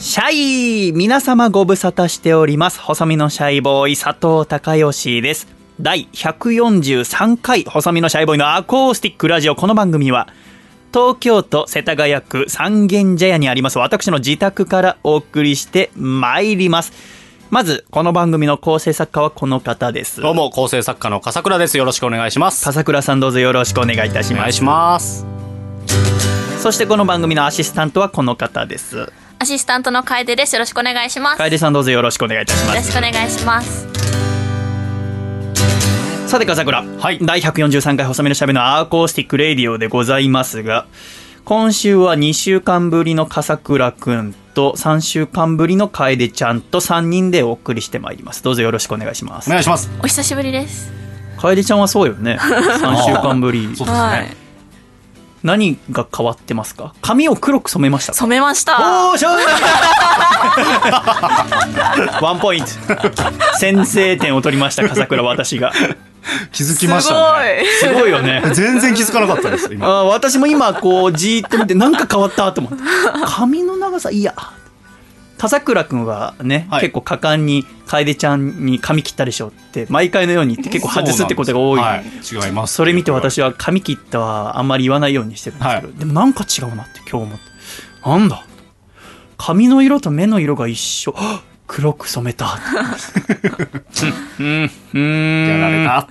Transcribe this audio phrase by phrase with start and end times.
[0.00, 0.32] シャ
[0.88, 2.80] イ皆様ご無沙汰しております。
[2.80, 5.46] 細身のシャイボーイ佐藤孝義です。
[5.80, 10.26] 第143回細身のシャイボーイのアコースティックラジオこの番組は
[10.92, 16.92] 東京都世田谷区三軒茶屋にあります私の自宅からお送りしてまいります。
[17.50, 20.20] まず、この番組の構成作家はこの方です。
[20.20, 21.78] どうも、構成作家の笠倉です。
[21.78, 22.64] よろしくお願いします。
[22.64, 24.38] 笠倉さんどうぞよろしくお願いいたします。
[24.38, 25.26] お願いします。
[26.58, 29.12] そしてこの番組のアシスタントはこの方です。
[29.38, 30.54] アシスタントの楓です。
[30.54, 31.38] よろしくお願いします。
[31.38, 32.76] よ楓さんどうぞよろしくお願いいたします。
[32.76, 34.15] ろしくお願いします。
[36.36, 36.84] さて、笠倉。
[36.84, 40.84] はい第143回細身のシャイボーイの Acoustic Radio でございますが、
[41.46, 48.42] 今週は2週間ぶりの笠倉くんと3週間ぶりの楓ちゃんと3人でお送りしてまいります。
[48.42, 49.50] どうぞよろしくお願いしますお。
[49.52, 49.90] 願いします。
[50.02, 50.92] お久しぶりです。
[51.38, 52.36] 楓ちゃんはそうよね。
[52.38, 53.70] 3週間ぶり。
[53.74, 54.36] そうですはいね。。
[55.42, 56.92] 何が変わってますか？
[57.00, 58.18] 髪を黒く染めましたか？
[58.18, 58.76] 染めました。
[59.10, 59.36] おーしょー
[62.22, 62.70] ワンポイント。
[63.58, 65.72] 先制点を取りました、笠倉私が。
[66.52, 67.64] 気づきましたね。
[67.80, 68.10] すごい。
[68.10, 68.42] よね。
[68.52, 69.86] 全然気づかなかったです、今。
[69.86, 72.78] あー私も今こうじーっと見てなんか変わったと思って。
[73.24, 74.34] 髪の長さいや。
[75.38, 76.80] 笠倉くんはね、はい。
[76.80, 81.80] 結構果敢に楓ちゃんに髪切ったでしょって毎回のように言って結構外すってことが多い。
[81.80, 82.74] はい、違います。
[82.74, 87.44] それ見て私は髪切ったはあんまり言わないようにしてるんですけど、はでもなんか違うなって今日思って。
[88.08, 88.44] なんだ。
[89.36, 91.12] 髪の色と目の色が一緒。
[91.12, 92.58] はっ黒く染めた。
[94.38, 94.70] うん。
[94.94, 95.48] うん。
[95.48, 96.08] やられた。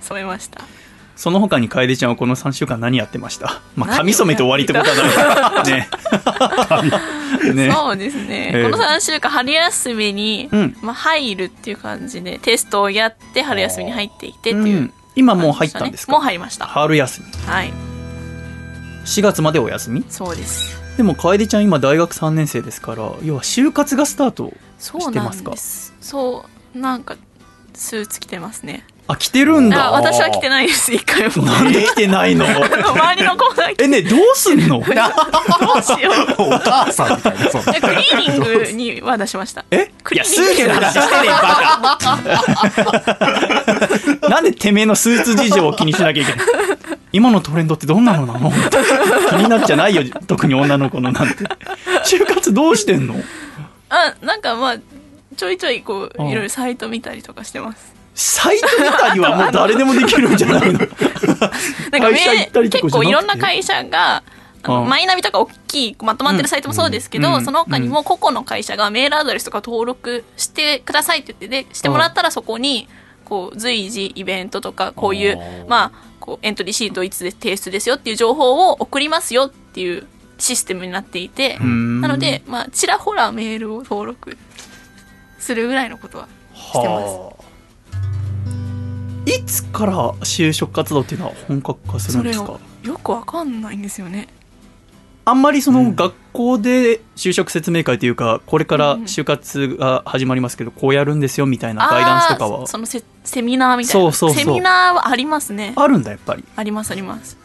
[0.00, 0.62] 染めました。
[1.20, 2.10] その他に楓ちゃん。
[2.10, 5.86] はこの3週間何やってましたまあ髪染めて終わりってことはないね
[7.66, 8.52] ねそうですね。
[8.54, 10.48] ええこの3週間春休みに、
[10.80, 14.92] まあ入るっていう感じでテストをやって春休みに入っていてっていう、うん。
[15.14, 15.90] 今もう入ったん。
[15.90, 16.64] ですかもう入りました。
[16.64, 17.72] 春休みはい。
[19.04, 20.80] 4月までお休みそうです。
[21.00, 25.52] でも楓ちゃん今大学3年生ですから要は就活がスタートそうなしてますか？
[25.52, 25.94] んです。
[25.98, 26.44] そ
[26.74, 27.16] う、なんか、
[27.72, 28.84] スーツ着てますね。
[29.08, 31.42] あ来てるんあだ私は着てないです、一回も。
[31.42, 32.44] なんで来てないの？
[32.44, 34.80] 周りの子が着てえねどうすんの？
[34.84, 34.94] どうし
[36.02, 36.42] よう。
[36.42, 37.46] お母さんみたいな。
[37.48, 39.64] クリーニングには出しました。
[39.70, 39.90] え？
[40.12, 41.96] いやスーツの話してねえバ
[44.20, 46.46] カなんでてめえのスーツ事情を気にしなきゃいけない？
[47.12, 48.52] 今のトレンドってどんなのなの？
[49.30, 51.44] 気になっちゃないよ特に女の子のなんて。
[52.04, 53.14] 就活どうしてんの？
[53.88, 54.76] あ、なんかまあ、
[55.36, 56.28] ちょいちょいこう、うん。
[56.28, 57.94] いろいろサイト見たりとかしてます。
[58.14, 60.78] サイト見たりはもう 誰でもできるんじゃないの？
[60.78, 60.88] なんか
[62.68, 64.22] 結構いろんな会社が、
[64.66, 67.44] マイナビとか大きいまとまってるサイトもそうですけど、うん。
[67.44, 72.88] その他にも個々の会社がメールアドレスとか登録してくださいって言ってでしてもらったらそこに
[73.30, 84.36] こう随時イベントとかこういうまあこうエントリーシートいつで提出ですよっていう情報を送りますよっていうシステムになっていてんなのでまあちらほらメールを登録
[85.38, 87.14] するぐらいのことはしてます。
[87.14, 87.40] はあ
[89.26, 92.46] いつから就職活動っていうのは本格化するんですか？
[92.46, 92.52] そ
[92.84, 94.28] れをよくわかんないんですよね。
[95.24, 102.66] あんまりその学校で就職説明会というかこれから就活が始まりますけどこうやるんですよみたいなガイダンスとかは。
[102.66, 104.12] そのセセミナーみたいな。
[104.12, 104.44] そうそうそう。
[104.44, 105.74] セミナーはありますね。
[105.76, 106.44] あるんだやっぱり。
[106.56, 107.36] ありますあります。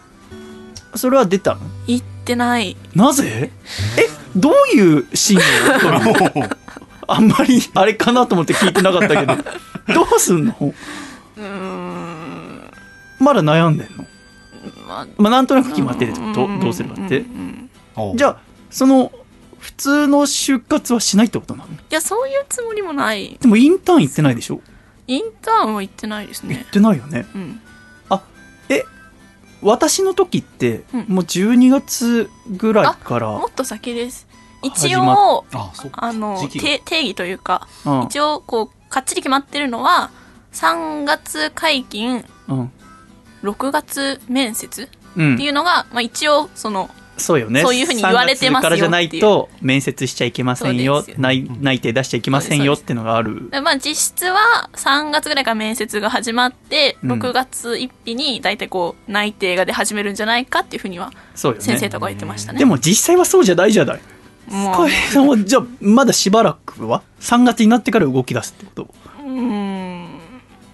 [0.96, 1.62] それは出たの？
[1.88, 2.78] 行ってない。
[2.96, 3.52] なぜ？
[3.98, 6.50] えどういうシーンを撮るの？
[7.08, 9.36] あんまりあれかなと思って聞いてなかったけど。
[9.94, 10.56] どうすんの？
[10.60, 12.72] うーん。
[13.20, 14.06] まだ悩んでんの？
[14.88, 15.08] まあ。
[15.18, 17.65] まあなんとなく決まっててどどうするかってうんうん
[18.16, 18.38] じゃあ
[18.70, 19.12] その
[19.60, 21.74] 普通の就活はしないってことなの？
[21.74, 23.38] いやそういうつもりもない。
[23.42, 24.62] でもインターン行ってないでしょ？
[25.08, 27.26] インターンは行ってないです行っねてないよね？
[27.34, 27.62] うん。
[28.70, 28.84] え
[29.62, 31.06] 私の時って、うん。
[31.08, 34.28] もう12月ぐらいからもっと先です。
[34.64, 35.72] 一応あ。
[35.94, 38.04] あの定義というかうん。
[38.04, 40.12] 一応こうかっちり決まってるのは
[40.54, 42.72] 3月解禁うん。
[43.44, 45.34] 6月面接うん。
[45.36, 47.62] っていうのが、まあ、一応そのそうよね。
[47.62, 51.06] そういうふうに言われてますよ3月からじゃないと面接しちゃいけませんよ。
[51.18, 53.50] 内内定出しちゃいけませんよってのがある。
[53.50, 57.12] でまあ、実質は3月ぐらいから面接が始まって、うん。
[57.14, 62.60] 6月1日に大体こう内定が出始めるんじゃないかっていうふうには先生とか言ってましたね。
[62.60, 64.02] でも実際はそうじゃないじゃない。
[64.48, 64.74] もう。
[64.74, 68.94] 深井さんはじゃあまだしばらくは？3月になってから動き出すってこと？
[69.20, 70.20] うーん。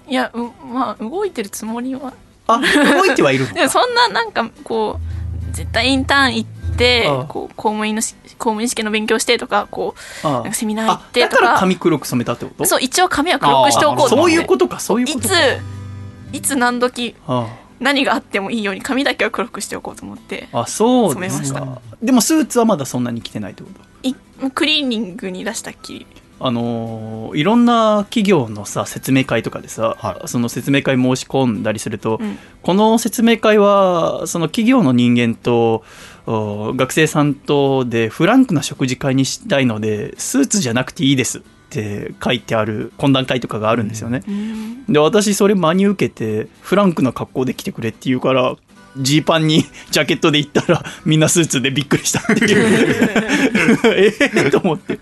[0.08, 2.14] いやうまあ動いてるつもりは。
[2.48, 5.21] あ動いてはいるの そんななんかこう
[5.52, 12.66] 絶対インターン行ってこう公務員のし公務員試験の勉強してとかこうあなんかセミナー行ってあだからとか髪黒く染めたってこと？
[12.66, 14.16] そう一応髪は黒くしておこうと。
[14.16, 15.36] 思そういうことかそういういことか。
[15.36, 17.48] ついつ何時あ
[17.80, 21.60] 何があってもいいように髪だけは黒くしておこうと思ってああそう染めました。
[21.60, 24.08] ですかでもスーツはまだそんなに着てないってこと？
[24.08, 24.16] い
[24.54, 26.08] クリーニングに出したっきり
[26.44, 30.28] あのーいろんな企業のさ説明会とかでさ、はい。
[30.28, 32.38] その説明会申し込んだりすると、うん。
[32.62, 35.84] この説明会はその企業の人間と
[36.26, 44.24] お学生さんとでフランクな食事会にしたいのでスーツじゃなくていいですって書いてある懇談会とかがあるんですよね。
[44.28, 44.86] うん。
[44.88, 48.56] で私それ真に受けてフランクな格好で来てくれって言うから
[48.98, 53.80] ジーパンに ジャケットで行ったらみんなスーツでびっくりしたっていう。
[53.96, 55.00] ええと思って。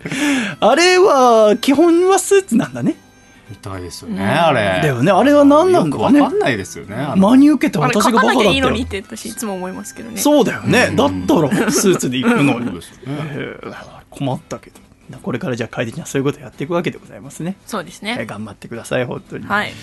[0.59, 2.95] あれは基本はスーツなんだね。
[3.49, 4.29] みたいですよね、うん。
[4.29, 4.81] あれ。
[4.81, 5.11] だよね。
[5.11, 6.19] あれは何なんだろうね。
[6.19, 10.17] よくわかんないですよね真に受けてあれ私がバカだったよいいのにって私いつも思いますけどね。
[10.17, 10.95] そうだよね、うん。
[10.95, 12.79] だったらスーツで行くのに。
[14.11, 14.79] 困ったけど。
[15.23, 18.15] これからじゃあ楓ちゃんそういうことやっていくわけでございますね、そうですね。
[18.19, 19.47] えー頑張ってください本当に。
[19.47, 19.73] はい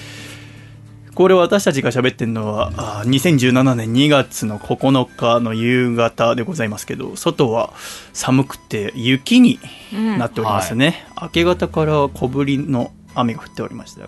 [1.17, 7.73] これ私たちが喋ってるのはあー2017年2月の9日の夕方でございますけど外は
[8.13, 9.59] 寒くて雪に
[9.95, 10.19] うん。
[10.19, 14.07] なっておりますね、明け方から小降りの雨が降っておりました。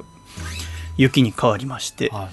[0.99, 2.29] 雪に変わりましてはい。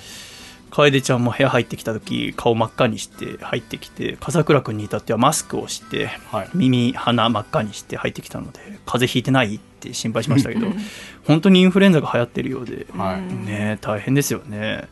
[0.72, 6.50] 楓ちゃんも部屋入ってきた時顔真っ赤にして入ってきて笠倉君に至ってはマスクをしてはい。
[6.54, 10.68] 耳鼻真っ赤にして入ってきたので風邪ひいてないって心配しましたけど
[11.26, 12.88] 本当にインフルエンザが流行ってるようで。
[12.96, 13.20] はい。
[13.20, 14.88] うんね大変ですよね。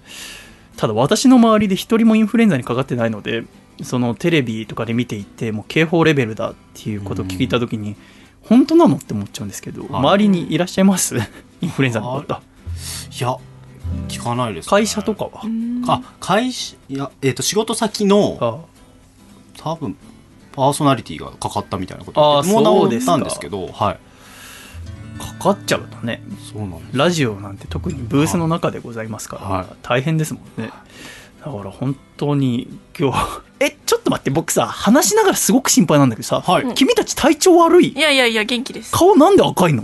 [0.76, 3.44] ただ私の周りで一人もインフルエンザにかかってないので
[3.84, 7.96] そのテレビとかで見ていてもう警報レベルだっていうことを聞いた時に
[8.42, 11.16] 本当なのって思っちゃうんですけど周りにいらっしゃいます？
[11.62, 13.38] インフルエンザの方いや
[14.08, 15.42] 聞かないです、ね、会社とかは？
[15.44, 15.84] うん。
[15.88, 18.58] あ会社いやえっ、と仕事先のあ
[19.62, 19.96] 多分
[20.54, 24.00] パーソナリティがかかったみたいなこともう治ったんですけどはい
[25.20, 26.24] かかっちゃうとね。
[26.52, 26.98] そうなんです。
[26.98, 29.66] ラジオなんて特にブースの中でございますから、はい。
[29.82, 30.72] 大変ですもんね。
[31.46, 32.68] だから本当に
[32.98, 36.74] 今日 えちょっと待って僕さ話しながらすごく心配なんだけどさ、はい。
[36.74, 37.90] 君たち体調悪い？
[37.90, 38.92] いやいやいや元気です。
[38.92, 39.84] 顔なんで赤いの？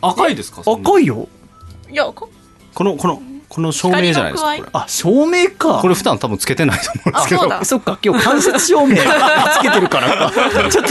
[0.00, 0.62] 赤いですか？
[0.62, 1.28] そんな赤いよ。
[1.90, 2.30] いやこ
[2.74, 3.20] このこの
[3.52, 4.68] この照明じゃないですかこれ。
[4.72, 5.78] あ照明か。
[5.82, 7.40] これ普段多分つけてないと思うんですけど。
[7.40, 7.64] あそうだ。
[7.66, 8.96] そっか今日間接照明。
[8.96, 10.30] つけてるから。
[10.30, 10.84] かちょっ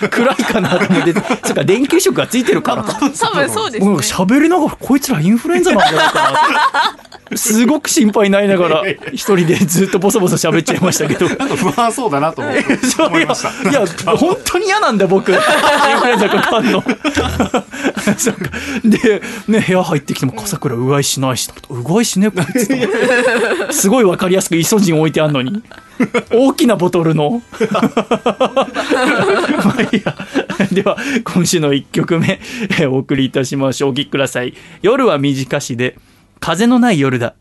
[0.00, 1.12] と暗いかなと思って。
[1.44, 2.94] そっか電球色がついてるからか。
[2.94, 8.82] 多分そうですもうね喋りながらこいつらインフルエンザなんじゃないかなすごく心配になりながら
[9.12, 11.28] 一人でずっとボソボソ喋っちゃいましたけど。
[11.28, 12.62] なんか不安そうだなと思って
[13.02, 13.70] 思いました。
[13.70, 13.86] いや
[14.16, 15.30] 本当に嫌なんだ僕。
[15.32, 16.82] インフルエンの。
[18.16, 18.50] そっか。
[18.84, 22.68] で、ね、部屋入ってきても笠倉うがいしないしうがいしねえこいつ
[23.66, 23.72] と。
[23.72, 25.62] すごい分かりやすくイソジン置いてあんのに。
[26.30, 27.42] 大きなボトルの。
[27.70, 27.80] ま
[29.78, 30.16] あいいや。
[30.72, 32.40] では今週の1曲目
[32.70, 33.90] えーお送りいたしましょう。
[33.90, 34.54] お聴きください。
[34.82, 35.96] 夜は短しで
[36.40, 37.34] 風のない夜だ。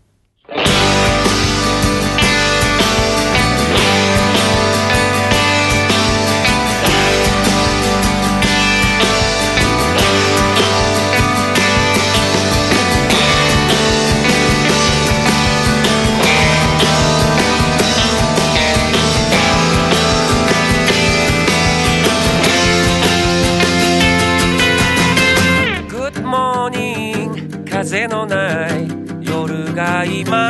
[30.19, 30.48] 夜が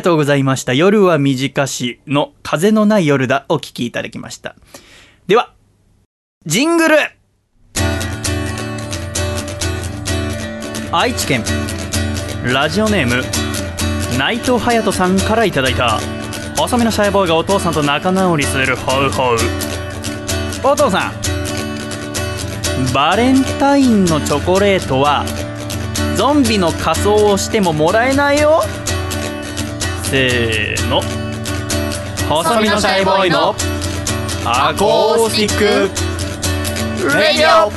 [0.00, 0.72] がとうございました。
[0.72, 3.44] 夜は短しの風のない夜だ。
[3.50, 4.56] お聞きいただきました。
[5.26, 5.52] では、
[6.46, 6.96] ジングル。
[10.90, 11.44] 愛知県、
[12.44, 13.22] ラジオネーム、
[14.18, 16.00] 内藤隼人さんからいただいた、
[16.56, 19.36] 細身のシャイボーイがお父さんと仲直りするホウホウ。
[20.64, 21.12] お父さん、
[22.94, 25.26] バレンタインのチョコレートは、
[26.16, 28.62] ゾンビの仮装をしてももらえないよ。
[30.10, 31.02] せーの。
[32.28, 33.54] 細身のシャイボーイの
[34.44, 37.70] Acoustic Radio。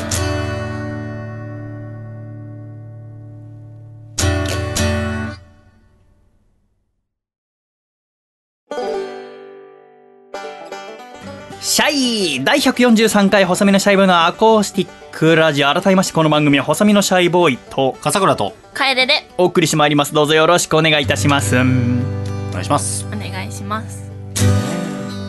[11.62, 12.44] シャイ。
[12.44, 19.14] 第143回細身のシャイボーイのアコースティックラジオ改めましてこの番組は細身のシャイボーイと笠倉と楓で。
[19.38, 20.14] お送りしてまいります。
[20.14, 21.56] どうぞよろしくお願いいたします。
[21.56, 23.06] お願いします。
[23.06, 24.12] お願いします。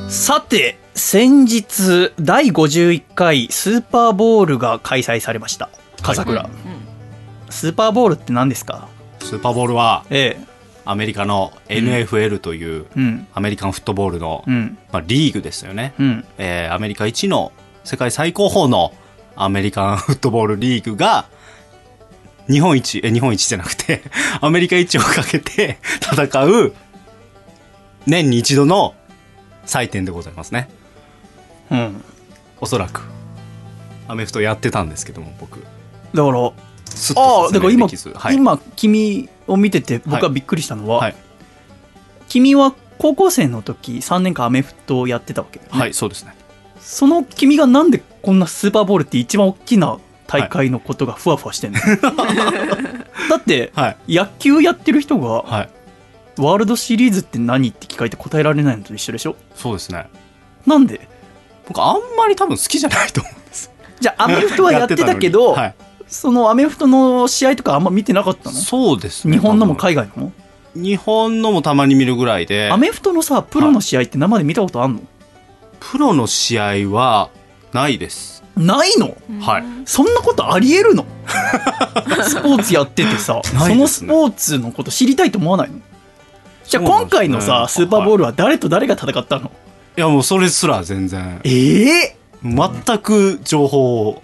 [0.09, 5.69] さて先日第51回スーパーボールが開催されました。
[6.01, 6.51] 笠倉、うん
[7.51, 8.89] スーパーボールって何ですか？
[9.21, 10.45] スーパーボールはええ。
[10.87, 13.27] アメリカの NFL といううん。
[13.35, 14.79] アメリカンフットボールの、うん。
[14.93, 16.25] まあ、リーグですよね、うん。
[16.39, 17.53] えーアメリカ一の
[17.85, 18.95] 世界最高峰の
[19.37, 21.27] アメリカン フットボールリーグが
[22.49, 24.03] 日本一え日本一じゃなくて
[24.41, 26.75] アメリカ一をかけて 戦う
[28.07, 28.95] 年に一度の
[29.65, 30.69] 祭典でございますね。
[31.71, 32.05] うん。
[32.61, 33.03] おそらく。
[34.09, 35.65] アメフトやってたんですけども僕。
[36.13, 36.53] だから
[36.85, 38.35] すっああだから今、はい。
[38.35, 41.15] 今君を見てて僕がびっくりしたのは、はい、
[42.29, 46.35] 君は高校生の時3年間アメフトをやってたわけだよね、はい、そうですね
[46.81, 51.79] その君がなんでこんなスーパーボールって一番大きな大会のことがふわふわしてんの、
[53.31, 54.15] だってはい。
[54.17, 55.69] 野球やってる人がはい。
[56.37, 59.37] ワールドシリーズって何って聞かれて答えられないのと一緒でしょ？
[59.55, 60.09] そうですね。
[60.67, 61.09] なんで？
[61.69, 63.71] 僕あんまり多分好きじゃないと思うんです。
[64.01, 65.75] じゃあアメフトはやってたけどはい。
[66.09, 68.57] そのアメフトの試合とかあんま見てなかったの？
[68.57, 69.37] そうですね。
[69.37, 70.25] 日本のも海外の？
[70.25, 70.33] も
[70.75, 72.71] 日本のもたまに見るぐらいで。
[72.73, 75.01] アメフトのさプロの試合って生で見たことあんの、
[75.91, 77.31] プロの試合は
[77.73, 78.43] ないです。
[78.57, 79.17] ないの？
[79.41, 79.65] はい。
[79.85, 81.05] そんなことありえるの？
[82.23, 85.79] スポーツやっててさ、ないそのスポーツのこと知りたいと思わないの？
[86.65, 89.51] じゃあ今回のさ、スーパーボールは誰と誰が戦ったの、
[89.97, 91.41] いやもうそれすら全然。
[91.45, 94.23] ええ全く情報を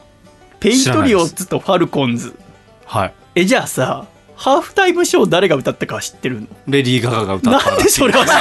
[0.60, 2.38] ペイトリオッツとファルコンズ。
[2.86, 3.14] はい。
[3.34, 4.06] えじゃあさ
[4.40, 6.46] ハーフタイムショー誰が歌ったか知ってるの？
[6.66, 7.70] レディー・ガガが歌った。
[7.70, 8.40] なんでそれは知って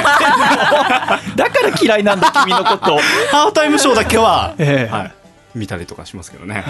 [1.28, 1.36] の？
[1.36, 2.96] だから嫌いなんだ君のこと
[3.30, 4.92] ハーフタイムショーだけは、ええ。
[4.92, 5.12] はい、
[5.54, 6.64] 見たりとかしますけどね。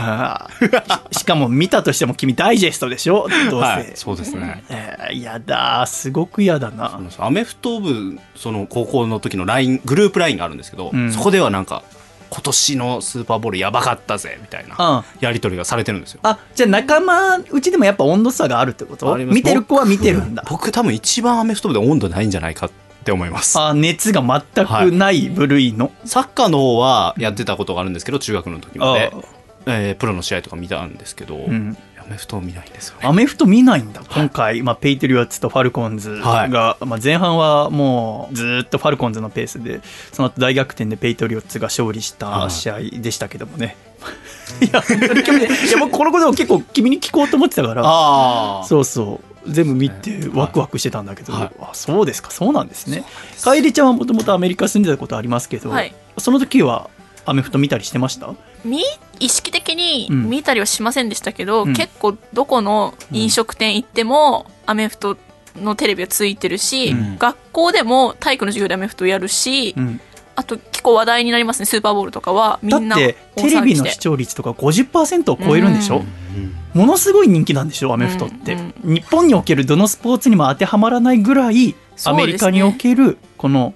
[1.13, 3.29] しかも見たとしても君ダイジェストでしょ？
[3.51, 3.93] どうせ、はい。
[3.95, 4.65] そうですね。
[4.69, 7.01] えー、やだすごく嫌だな。
[7.19, 11.13] アメフト部その高校の時の LINE グループ LINE があるんですけど、うん。
[11.13, 11.85] そこではなんか
[12.31, 15.05] 今年のスーパーボールやばかったぜみたいなうん。
[15.21, 16.21] やり取りがされてるんですよ。
[16.23, 19.17] あじゃあ仲間うちでもやっぱ温度差があるってこと？
[19.17, 20.45] 見てる子は見てるんだ。
[20.49, 22.71] 僕多分一番アメフト部で温度ないんじゃないかっ
[23.05, 23.59] て思います。
[23.59, 29.13] あ熱が全くない部類の、サッカーの方はやってたことがあるんですけど中学の時まで。
[29.13, 29.21] あ、
[29.67, 31.77] えープロの試合とか見たんですけど、うん。
[31.90, 33.07] アメフトを見ないんですよね。
[33.09, 34.03] アメフト見ないんだ。
[34.13, 39.81] 今回、まあ、ペイトリオッツとファルコンズが、まあ、前半はもうずーっとファルコンズのペースで
[40.13, 43.77] その後大逆転でペイトリオッツが勝利した試合でしたけどもね、
[44.61, 49.51] いや本当に興味ないいや僕このことを結構君に聞こうと思ってたからああそうそう。
[49.51, 51.51] 全部見てワクワクしてたんだけど、はい。
[51.63, 52.31] あそうですか。
[52.31, 53.05] そうなんですね。
[53.43, 55.95] 楓ちゃんはもともとアメリカ住んでたことありますけど、はい。
[56.19, 56.91] その時は
[57.25, 58.35] アメフト見たりしてました？
[58.65, 58.83] み
[59.19, 60.31] 意識的にうん。
[60.31, 61.75] 見たりはしませんでしたけど、うん。
[61.75, 65.17] 結構どこの飲食店行ってもアメフト
[65.57, 67.19] のテレビはついてるし、うん。
[67.19, 70.01] 学校でも体育の授業でアメフトやるし、うん。
[70.37, 81.75] あと結構話題になりますねスーパーボールとかはみんなだって大テレビの視聴率とか50%を超えるんでしょ、うものすごい人気なんでしょアメフトって、うん日本におけるどのスポーツにも当てはまらないぐらい
[82.07, 83.75] アメリカにおけるこの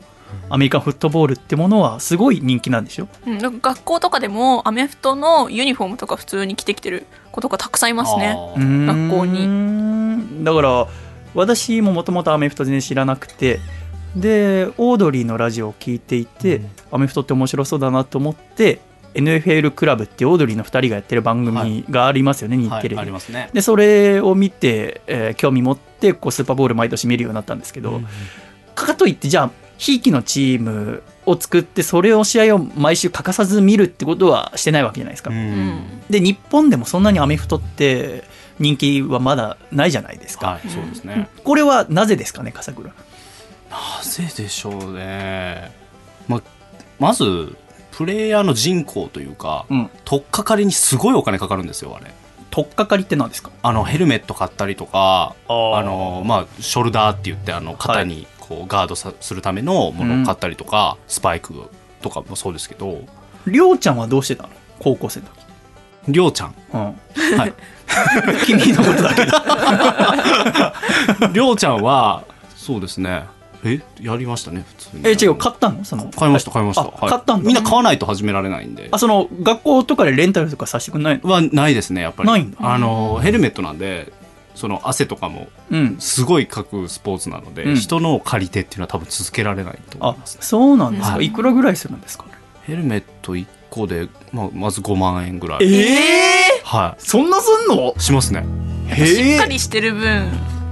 [0.54, 3.08] アメリカンフットボールってものはすごい人気なんでしょ？
[3.26, 8.36] うん、なんか学校とかでもアメフトのユニフォームとか普通に着てきてる子とかたくさんいますね。
[8.56, 10.44] 学校に。
[10.44, 10.86] だから
[11.34, 13.58] 私ももともとアメフト全然知らなくて
[14.14, 16.60] でオードリーのラジオを聞いていて、
[16.92, 18.78] アメフトって面白そうだなと思って
[19.14, 23.50] NFL クラブってオードリーの2人がやってる番組がありますよね、日はいテレビ、ありますね。
[23.52, 28.06] でそれを見て、えー興味持ってこうスーパーボール毎年見るようになったんですけど、うん。
[28.76, 35.40] かといってじゃあひいきのチームを作ってそれを試合を毎週欠かさず見るってことはしてないわけじゃないですか、ううん。
[35.40, 38.24] んで日本でもそんなにアメフトって
[38.58, 41.28] 人気はまだないじゃないですか、はいそうですね。
[41.42, 42.90] これはなぜですかね笠倉。
[42.90, 42.96] な
[44.02, 45.72] ぜでしょうね。
[46.28, 46.40] ま
[47.00, 47.56] まず
[47.90, 49.90] プレイヤーの人口というかうん。
[50.04, 52.12] 取っかかりにすごいお金かかるんですよあれ。
[52.50, 53.50] 取っかかりって何ですか？
[53.62, 61.54] あのヘルメット買ったりとかあのまあショルダーって言ってあの肩にこうガードさするためのものを買ったりとか、スパイク
[62.02, 63.02] とかもそうですけど。
[63.46, 64.50] りょうちゃんはどうしてたの？
[64.78, 65.44] 高校生の時。
[66.08, 66.54] りょうちゃん。
[66.72, 66.80] うん。
[67.38, 67.54] はい。
[68.46, 69.32] 君のことだけど
[71.32, 72.24] りょうちゃんは
[72.56, 73.24] そうですね。
[73.64, 73.80] え？
[74.00, 75.02] やりましたね普通に。
[75.06, 75.84] え違う買ったの？
[75.84, 77.10] その買いました買いました、あはい。
[77.10, 77.46] 買ったんだ。
[77.46, 78.88] みんな買わないと始められないんで。
[78.90, 81.30] あその学校とかでレンタルとかさせてくんないの？
[81.30, 82.28] はないですねやっぱり。
[82.28, 82.58] ないんだ。
[82.60, 84.12] あのヘルメットなんで
[84.54, 85.96] その汗とかもうん。
[85.98, 87.76] すごいかくスポーツなので、うん。
[87.76, 90.36] 人のを借りてっていうのは多分続けられないと思あいます。
[90.36, 91.26] ねそうなんですか、はい。
[91.26, 92.26] い、くらぐらいするんですか？
[92.62, 95.64] ヘルメット1個で、まあ、まず5万円ぐらい。
[95.64, 97.94] えはそんなすんの？
[97.96, 98.44] いしますね。
[98.94, 100.30] しっかりしてる分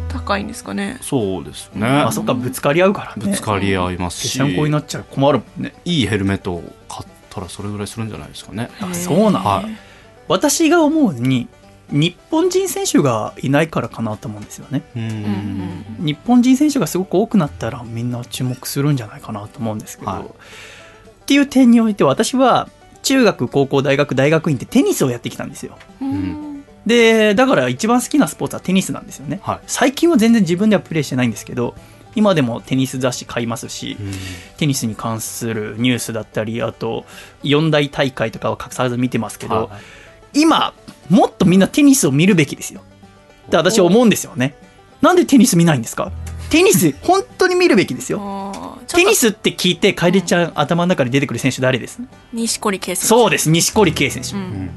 [0.09, 0.99] 高いんですかね。
[1.01, 1.87] そうですね。
[1.87, 3.31] あそっかぶつかり合うからね。
[3.31, 5.05] ぶつかり合いますし、参考になっちゃう。
[5.11, 5.75] 困るもんね。
[5.85, 8.71] いいヘルメットを買ったらそれぐらいするんじゃないですかね。
[8.81, 9.41] あそうなんだ。
[9.41, 9.67] はい。
[10.29, 11.49] 私が思うに
[11.93, 14.83] 日本人選手がいないからかなと思うんですよね。
[14.97, 15.03] うん。
[15.03, 20.23] うん日本人選手がすごく多くなったらみんな注目するんじゃないかなと思うんですけど、はい。
[20.25, 20.27] っ
[21.27, 22.69] ていう点において私は
[23.03, 25.79] 中学高校大学大学院ってテニスをやってきたんですよ。
[26.01, 26.65] うん。
[26.87, 29.61] でだから一番好きなスポーツはテニスなんですよね、はい。
[29.67, 31.77] 最近は全然自分ではプレーしてないんですけど
[32.17, 33.97] 今でもテニス雑誌買いますし、
[34.59, 37.07] テニスに関するニュースだったりあと
[37.43, 40.02] 四大大会とかは隠さず見てますけど、はい
[40.35, 40.73] 今
[41.11, 42.81] もっとみんなテニスを見るべきですよ。
[43.49, 44.55] って私は思うんですよね。
[45.01, 46.11] なんでテニス見ないんですか？
[46.51, 48.77] テニス 本当に見るべきですよ。
[48.89, 52.01] テニスって聞いて楓ちゃん頭の中に出てくる選手誰です？
[52.33, 53.07] 錦織圭選手。
[53.07, 53.49] そうです。
[53.51, 54.71] 錦織圭選手、うん。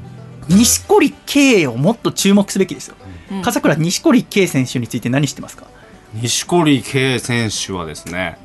[0.48, 2.96] 錦織圭をもっと注目すべきですよ。
[3.30, 3.42] うん。
[3.42, 5.66] 笠倉錦織圭選手について何知ってますか
[6.14, 8.38] 錦織圭選手はですね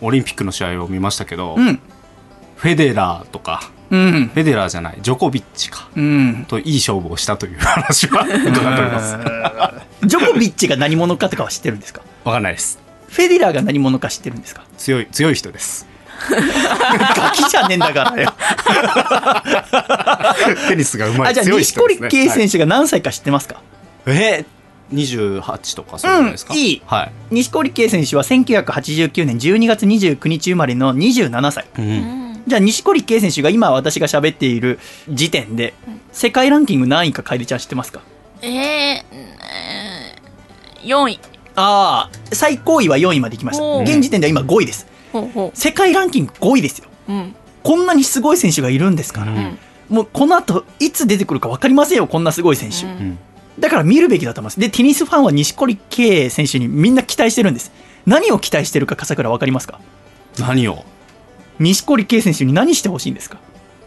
[0.00, 1.80] オリンピックの試合を見ましたけど、うん
[2.56, 3.70] フェデラーとか？
[3.90, 4.30] うん。
[4.34, 6.44] フェデラーじゃないジョコビッチかうん。
[6.48, 8.42] といい勝負をしたという話は 伺っ
[8.76, 9.16] ております。
[10.06, 12.02] ジョコビッチが何者かとかは知ってるんですか？
[12.24, 12.78] わかんないです。
[13.08, 14.62] フェデラーが何者か知ってるんですか？
[14.76, 15.86] 強い強い人です。
[17.16, 18.34] ガキじゃねえんだからよ。
[20.68, 23.60] テニスがうまいあじゃあ錦織圭選手が何歳か知ってますか、
[24.04, 26.72] 手えー、28とかそうじゃないですか、うんい。
[26.72, 35.74] いはい、錦織圭選手は1989年12月29日生まれの27歳うんうんじゃあ錦織圭選手が今私が喋っている時点で
[36.12, 38.00] 世界ランキング何位か楓ちゃん知ってますか？
[38.42, 41.20] えーえー、4位。
[41.54, 43.78] ああ最高位は4位まで行きました。
[43.82, 44.86] 現時点では今5位です。
[45.12, 46.88] ほうほ世界ランキング5位ですよ。
[47.08, 47.34] ううん。
[47.62, 49.58] こんなにすごい選手がいるんですから、うん。
[49.88, 52.90] もうこの後いつ出てくるか分かりませんよこんなすごい選手、うん。
[52.90, 53.18] うん。
[53.58, 54.60] だから見るべきだと思います。
[54.60, 57.72] でテニスファンは錦織圭選手にみんな期待してるんです。
[58.06, 59.80] 何を期待してるか笠倉分かりますか？
[60.38, 60.84] 何を？
[61.58, 63.38] 錦織圭選手に何してほしいんですか？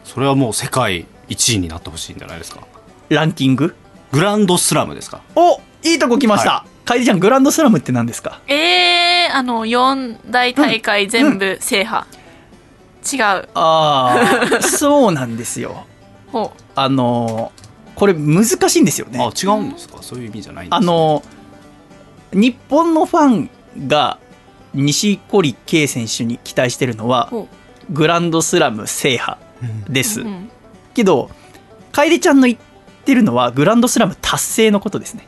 [0.04, 2.62] それはもう世界1位になってほしいんじゃないですか。
[3.10, 3.76] ランキング？
[4.12, 5.22] グランドスラムですか。
[5.36, 8.42] おいいとこ来ました、楓ちゃんグランドスラムって何ですか？
[8.48, 12.06] えー、あの4大大会全部制覇、
[13.12, 13.22] 違う。
[13.22, 15.86] ああ そうなんですよ。
[16.32, 17.62] ほあのー
[17.94, 19.20] これ難しいんですよね。
[19.20, 19.98] あ違うんですか？
[20.02, 21.22] そういう意味じゃないんですあの
[22.34, 23.50] 日本のファン
[23.88, 24.18] が
[24.74, 27.48] 錦織圭選手に期待してるのはほ
[27.92, 30.50] グランドスラム制覇うんです、う、うん。
[30.94, 31.30] けど
[31.92, 32.60] 楓ちゃんの言っ
[33.06, 35.28] てるのはグランドスラム達成のことですね。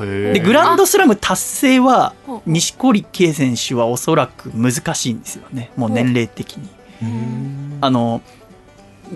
[0.00, 2.14] へでグランドスラム達成は
[2.46, 5.70] 錦織圭選手はおそらく難しいんですよね。
[5.76, 6.68] もう年齢的に。
[7.80, 8.22] あの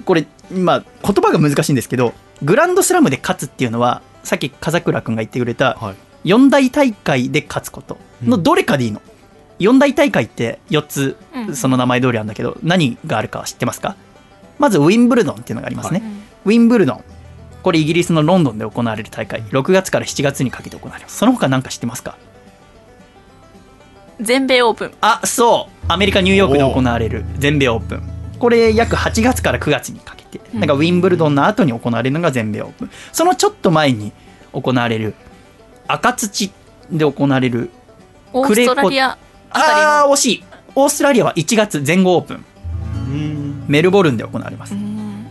[0.04, 5.94] これまあ言葉が難しいんですけどグランドスラムで勝つっていうのはさっき風倉君が言ってくれたはい。
[6.24, 9.00] 四大大会で勝つことのどれかでいいの、
[9.60, 11.54] 四大大会って4つうん。
[11.54, 13.94] その名前通りあるんだけど何があるかは知ってますか？
[14.58, 17.04] まずウィンブルドンっていうのがありますね、うんウィンブルドン。
[17.62, 19.42] これイギリスのロンドンで行われる大会。
[19.42, 21.18] 6月から7月にかけて行われます。
[21.18, 22.16] その他何か知ってますか？
[24.20, 24.92] 全米オープン。
[25.02, 25.84] あそう。
[25.88, 28.02] アメリカ・ニューヨークで行われる全米オープン。
[28.38, 30.40] これ約8月から9月にかけて。
[30.54, 32.90] なんかウィンブルドンの後に行われるのが全米オープン。
[33.12, 34.12] そのちょっと前に
[34.52, 35.14] 行われる
[35.86, 36.50] 赤土
[36.90, 37.68] で行われる
[38.32, 39.18] オーストラリア
[39.50, 40.44] あああのー惜しい。
[40.74, 42.44] オーストラリアは1月全豪オープン。
[42.94, 43.64] うん。
[43.68, 44.74] メルボルンで行われます。
[44.74, 45.26] うん。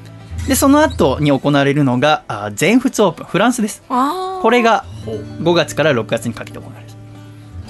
[0.48, 3.26] でその後に行われるのがあー全仏オープン。
[3.26, 3.84] フランスです。
[3.88, 5.16] これがほう。
[5.44, 6.86] 5月から6月にかけて行われる。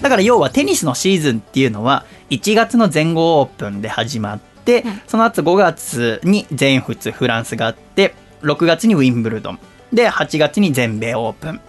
[0.02, 5.02] だから要はテニスのシーズンっていうのは1月の全豪オープンで始まって、うん。
[5.08, 9.60] その後5月に全仏フランスがあって6月にウィンブルドン。
[9.92, 11.62] で8月に全米オープン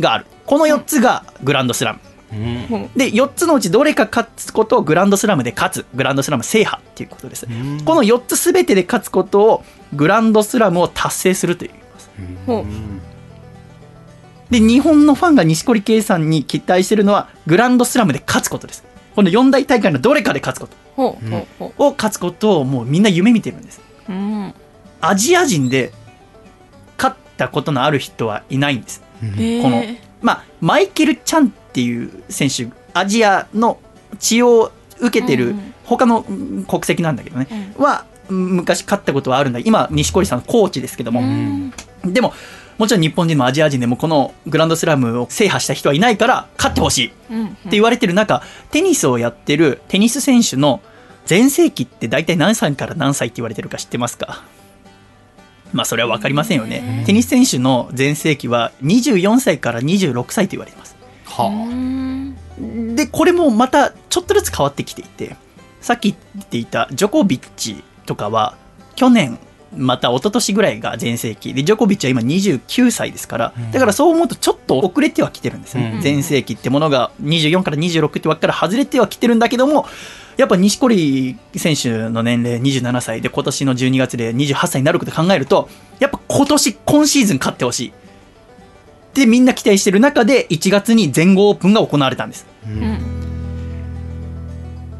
[0.00, 0.26] がある。
[0.46, 2.00] この4つがグランドスラム。
[2.06, 2.13] うん
[2.96, 5.86] で4つのうちどれか勝つことをグランドスラムで勝つ。
[5.94, 7.46] グランドスラム制覇っていうことです。
[7.48, 7.84] うん。
[7.84, 11.70] この4つ全てで勝つことをグランドスラムを達成するという
[12.46, 12.64] ほう
[14.50, 18.84] で日本のファンが錦織圭さんに期待してるのはグランドスラムで勝つことです。
[19.14, 20.76] この四大大会のどれかで勝つこと。
[20.96, 23.80] を勝つことをもうみんな夢見てるんです。
[25.00, 25.92] アジア人で
[26.96, 29.02] 勝ったことのある人はいないんです。
[29.20, 29.82] この
[30.22, 33.80] まあマイケル・チャンっていう選手アジアの
[34.20, 36.64] 血を受けてる他のうん。
[36.64, 38.56] 国籍なんだけどね、はうん。
[38.56, 39.58] 昔勝ったことはあるんだ。
[39.58, 41.72] 今錦織さんのコーチですけども、うん。
[42.04, 42.32] でも
[42.78, 47.56] もちろん日本人もアジア人でもこのグランドスラムを制覇した人はいないから勝ってほしいってうん。
[47.70, 50.80] 言われてる中テニスをやってるテニス選手の
[51.26, 54.44] 全盛期って大体何歳から何歳って言われてるか知ってますか？
[55.72, 57.02] まあそれは分かりませんよね。
[57.04, 60.93] テニス選手の全盛期は24歳から26歳と言われてます
[61.42, 62.94] はうん。
[62.94, 65.36] でこれもまたちょっとずつ変わってきていて
[65.80, 68.56] さっき言っていたジョコビッチとかは
[68.94, 69.38] 去年
[69.76, 71.52] また一昨年ぐらいが全盛期。
[71.52, 76.00] でジョコビッチは今29歳ですから、だからそう思うとちょっと遅れてはきてるんですね、うん。
[76.00, 79.86] 全盛期ってものが24から26って枠から外れてはきてるんだけども
[80.36, 85.68] やっぱ錦織選手の年齢27歳で今年の12月で28歳になることを考えると
[85.98, 87.92] やっぱ今年今シーズン勝ってほしい
[89.14, 92.46] ってみんな期待してる中で1月に全豪オープンが行われたんです。
[92.66, 92.98] ううんん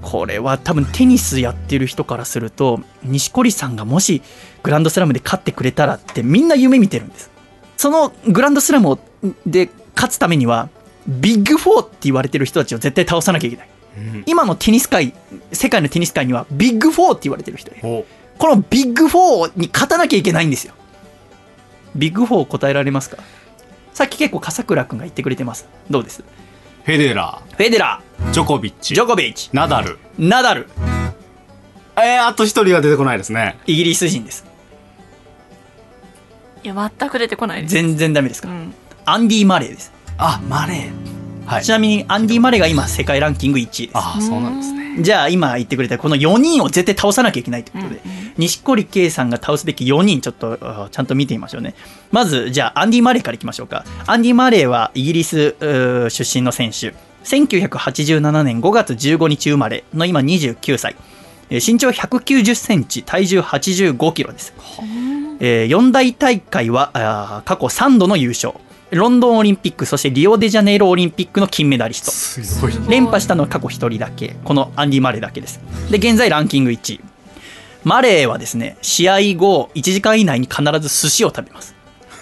[0.01, 4.23] これは多分テニスやってる人からすると錦織さんがもし
[4.63, 7.31] グランドスラムで勝ってくれたらってみんな夢見てるんです。
[7.77, 8.99] そのグランドスラムを
[9.47, 10.69] で勝つためには
[11.09, 13.69] ビッグ4って言われてる人たちを絶対倒さなきゃいけない。
[13.97, 14.23] うん。
[14.27, 15.13] 今のテニス界
[15.53, 18.05] 世界のテニス界にはビッグ4って言われてる人こ
[18.55, 20.75] のビッグ4に勝たなきゃいけないんですよ。
[21.97, 23.17] ビッグ4答えられますか？
[23.95, 25.67] さっき結構笠倉君が言ってくれてます。
[25.89, 26.21] どうです？
[26.21, 26.25] う
[26.85, 28.33] フェデラフェデラー。
[28.33, 28.95] ジョコビッーチ。
[28.95, 29.49] ジョコビッチ。
[29.53, 29.99] ナダル。
[30.19, 30.69] ナダル。
[31.97, 33.57] えー、あと一人が出てこないですね。
[33.67, 34.45] イギリス人です。
[36.65, 37.75] いや全く出てこないです。
[37.75, 38.75] 全然ダメですか、うん。
[39.05, 41.47] アンディ・マレーです、あマレー。
[41.47, 41.63] はい。
[41.65, 43.97] ちなみにアンディ・マレーが今世界ランキング1位です。
[43.97, 48.01] あそうなんですねじゃあ今言ってくれたこの4人を絶対倒さなきゃいけないってことで、
[48.37, 51.75] 錦織圭さんが倒すべき4人ちょっとあちゃんと見てみましょうね。
[52.13, 53.85] まずじゃあアンディ・マレーからいきましょうか。
[54.07, 55.55] アンディ・マレーはイギリス
[56.11, 56.95] 出身の選手。
[57.25, 60.97] 1987年5月15日生まれの今29歳。
[61.51, 64.55] えー身長190センチ体重85キロです。
[65.41, 68.55] えー四大大会は過去3度の優勝
[68.95, 72.11] ロンドンオリンピックそしてリオデジャネイロオリンピックの金メダリスト。
[72.11, 72.73] すごい。
[72.89, 74.37] 連覇したのは過去1人だけ。
[74.45, 75.61] このアンディ・マレーだけです。
[75.91, 77.01] で現在ランキング1位。
[77.85, 81.75] マレーはですね試合後1時間以内に必ず寿司を食べます。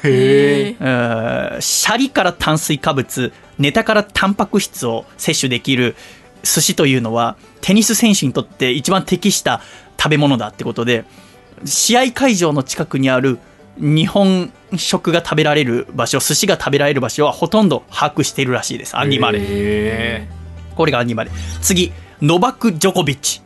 [0.04, 5.94] へええーシャリから炭水化物ネタからタンパク質を摂取できる
[6.42, 9.60] 寿司というのはテニス選手にとって一番適した
[9.98, 11.04] 食べ物だってことで
[11.64, 13.38] 試合会場の近くにある
[13.78, 20.28] 日本食が食べられる場所寿司が食べられる場所はほとんど把握しているらしいですアンディ・マレ
[20.76, 23.40] これがアンディ・マレー次ノバク・ジョコビッチ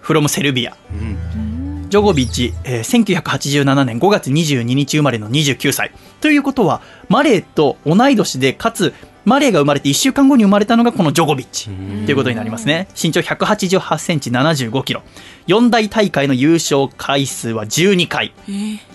[0.00, 5.90] フロムセルビアーうんジョコビッチ、えー1987年5月22日生まれの29歳。
[6.20, 11.68] ということは、マレーと同い年で、かつ、マレーが生まれて1週間後に生まれたのがこのジョコビッチ。
[11.68, 12.86] ということになりますね。
[12.90, 15.02] 身長188センチ75キロ。
[15.48, 18.32] 四大大会の優勝回数は12回。
[18.48, 18.89] えー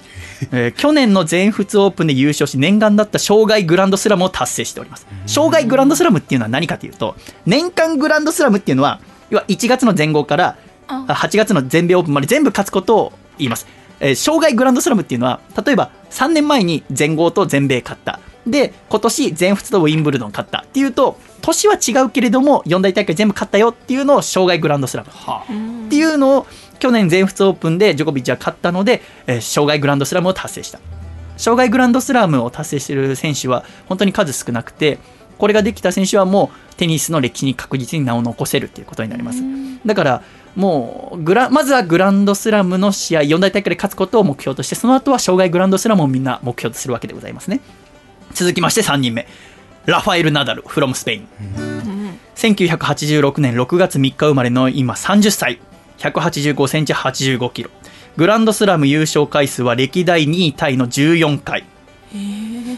[0.52, 5.08] えー去年の全仏オープンで優勝し念願だった生涯グランドスラムを達成しております。
[5.26, 11.06] 生涯グランドスラムっていうのは何かというと年間グランドスラムっていうのは要は1月の全豪からあ。
[11.08, 13.66] あ8月の全米オープンまで全部勝つことを言います、
[14.00, 18.20] えー生涯グランドスラムっていうのは例えば3年前に全豪と全米勝った。
[18.46, 25.10] で今年全仏とウィンブルドン勝ったっていうと年は違うけれども四大大会全部勝ったよっていうのを生涯グランドスラム。
[25.88, 26.48] っていうのを
[26.86, 30.80] 去年全仏オープンでジョコビッチは勝ったので、えー生涯グランドスラムを達成した。
[31.36, 35.00] 生涯グランドスラムを達成している選手は本当に数少なくて
[35.40, 39.42] これができた選手はもうテニスの歴史に確実に名を残せるっていうことになります。
[39.84, 40.22] だから
[40.56, 47.62] もうグラまずはグランドスラムの試合四大大会で勝つことを目標としてその後は生涯グランドスラムをみんな目標とするわけでございますね。
[48.36, 49.28] 続きまして3人目。
[49.88, 51.28] ラファエル・ナダルフロムスペイン。
[52.36, 55.60] 1986年6月3日生まれの今30歳
[55.98, 57.70] 185センチ85キロ。
[58.18, 61.66] グランドスラム優勝回数は歴代2位タイの14回。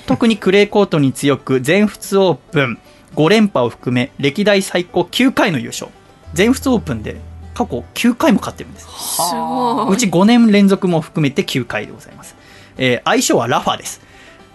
[0.05, 2.79] 特にクレーコートに強く全仏オープン
[3.15, 5.91] 5連覇を含め歴代最高9回の優勝。
[6.33, 7.17] 全仏オープンで
[7.53, 8.85] 過去9回も勝ってるんです。
[8.85, 9.93] すごい。
[9.93, 12.35] うち5年連続も含めて9回でございます、
[12.77, 14.01] えー相性はラファです。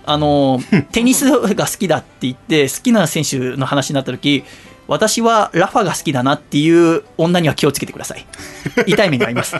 [0.04, 4.44] あのー テニスが好きだって言って好きな選手の話になった時
[4.92, 8.26] 私はラファが好きだなっていう女には気をつけてください。
[8.86, 9.56] 痛い目に遭います、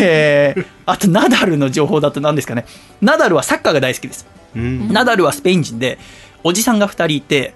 [0.00, 2.64] えーあとナダルの情報だと何ですかね。
[3.00, 4.24] ナダルはサッカーが大好きです。
[4.54, 4.92] うん。
[4.92, 5.98] ナダルはスペイン人で
[6.44, 7.54] おじさんが2人いて、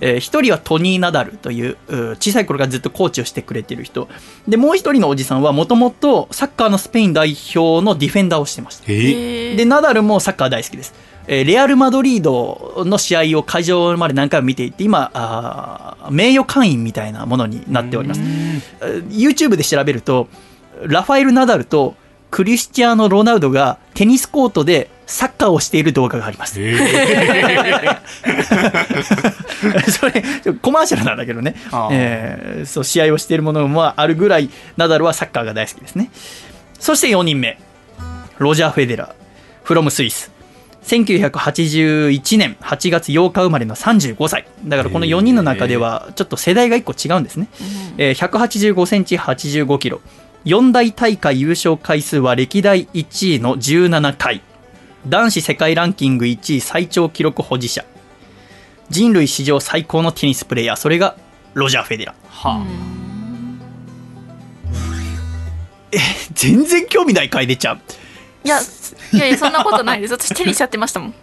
[0.00, 4.08] え1人はトニー・ナダルというう小さい頃からずっとコーチをしてくれてる人。
[4.48, 8.86] でもう1人のおじさんはもともとサッカーのスペイン代表のディフェンダーをしてました。
[8.88, 10.94] でナダルもサッカー大好きです、
[11.26, 20.28] えーレアル・マドリードの試合を会場まで何回も見ていて今あー名誉会員みたいなものになっておりますえー YouTube で調べると
[20.82, 21.94] ラファエル・ナダルと
[22.30, 26.56] クリスチャーノ・ロナウドがテニスコートでサッカーをしている動画があります。
[26.60, 26.74] え
[29.90, 30.22] それ、
[30.62, 31.54] コマーシャルなんだけどね
[31.92, 36.10] えーそう試合をしているものもあるぐらい、ナダルはサッカーが大好きですね。
[36.80, 37.58] そして4人目、
[38.38, 39.12] ロジャー・フェデラー、
[39.62, 40.30] フロムスイス。
[40.84, 44.46] 1981年8月8日生まれの35歳。
[44.64, 47.48] だからこの4人の中では、ちょっと世代が1個違うんですね。
[47.96, 50.00] えー185センチ85キロ。
[50.44, 54.42] 四大大会優勝回数は歴代1位の17回。
[55.08, 57.84] 男子世界ランキング1位最長記録保持者。
[58.90, 61.16] 人類史上最高のテニスプレーヤー、それが
[61.54, 62.14] ロジャー・フェデラー。
[62.28, 62.64] は
[66.34, 67.78] 全然興味ない回出ちゃう。
[68.44, 68.60] いや
[69.12, 70.12] いやいやそんなことないです。
[70.12, 71.14] 私テニスやってましたもん。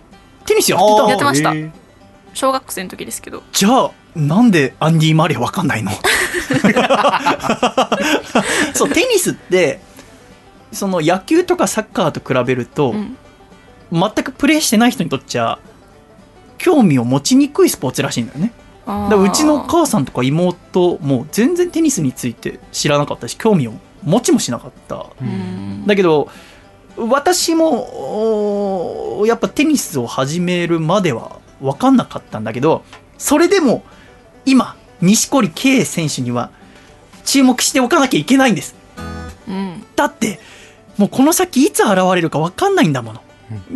[0.45, 1.09] テニスやってたの？
[1.09, 1.51] やってました。
[1.51, 1.71] えー。
[2.33, 3.43] 小学生の時ですけど。
[3.51, 5.91] じゃあ、なんでアンディ・マレーわかんないの？
[8.73, 9.81] そう、テニスって、
[10.71, 13.17] その野球とかサッカーと比べると、うん。
[13.91, 15.59] 全くプレーしてない人にとっちゃ、
[16.57, 18.53] 興味を持ちにくいスポーツらしいんだよね。
[18.85, 25.05] だからうちの母さんとか妹も全然テニスについて知らなかったし興味を持ちもしなかった。
[25.21, 25.85] うん。
[25.85, 26.29] だけど
[27.09, 32.83] 私もやっぱテニスを始めるまでは分かんなかったんだけど
[33.17, 33.83] それでも
[34.45, 36.51] 今錦織圭選手には
[37.25, 38.75] 注目しておかなきゃいけないんです。
[39.47, 39.83] うん。
[39.95, 40.39] だって
[40.97, 43.21] もうこの先いつ現れるか分かんないんだもの、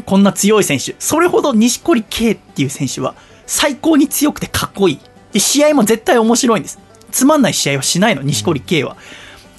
[0.06, 0.96] こんな強い選手。
[1.00, 5.00] それほど錦織圭っていう選手は最高に強くてかっこいい。
[5.32, 6.80] で試合も絶対面白いんです。
[7.12, 8.98] つまんない試合はしないの錦織圭は、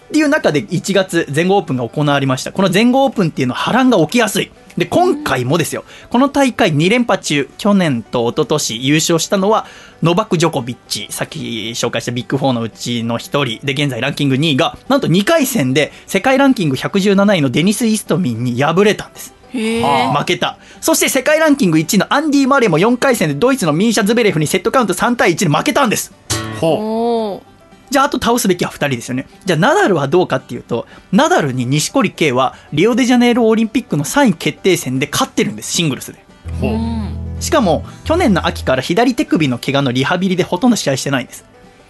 [0.06, 2.52] っていう中で1月全豪オープンが行われました。
[2.52, 4.50] この全豪オープンっていうのは波乱が起きやすい。
[4.78, 5.84] で今回もですよ。
[6.10, 7.48] この大会2連覇中。
[7.58, 9.66] 去年と一昨年優勝したのは
[10.02, 11.08] ノバク・ジョコビッチ。
[11.10, 13.66] さっき紹介したビッグ4のうちの1人。
[13.66, 19.34] で現在ランキング2位がなんと2回戦で世界ランキング117位のデニス・イーストミンに敗れたんです。
[19.52, 20.58] 負けた。
[20.80, 26.12] そして世界ランキング1位のアンディ・マレーも4回戦でドイツのミーシャ・ズベレフにセットカウント3対1で負けたんです。
[26.60, 27.35] ほおお
[27.96, 29.26] じゃあ、あと倒すべきは2人ですよね。
[29.46, 36.22] じゃあ、ナダルはどうかっていうと、ナダルに錦織圭は、リオデジャネイロオリンピックの3位決定戦で勝ってるんです、シングルスで。
[36.58, 36.76] うほ
[37.38, 41.46] うしかも、去年の秋から左手首の怪我のリハビリでほとんど試合してないんです。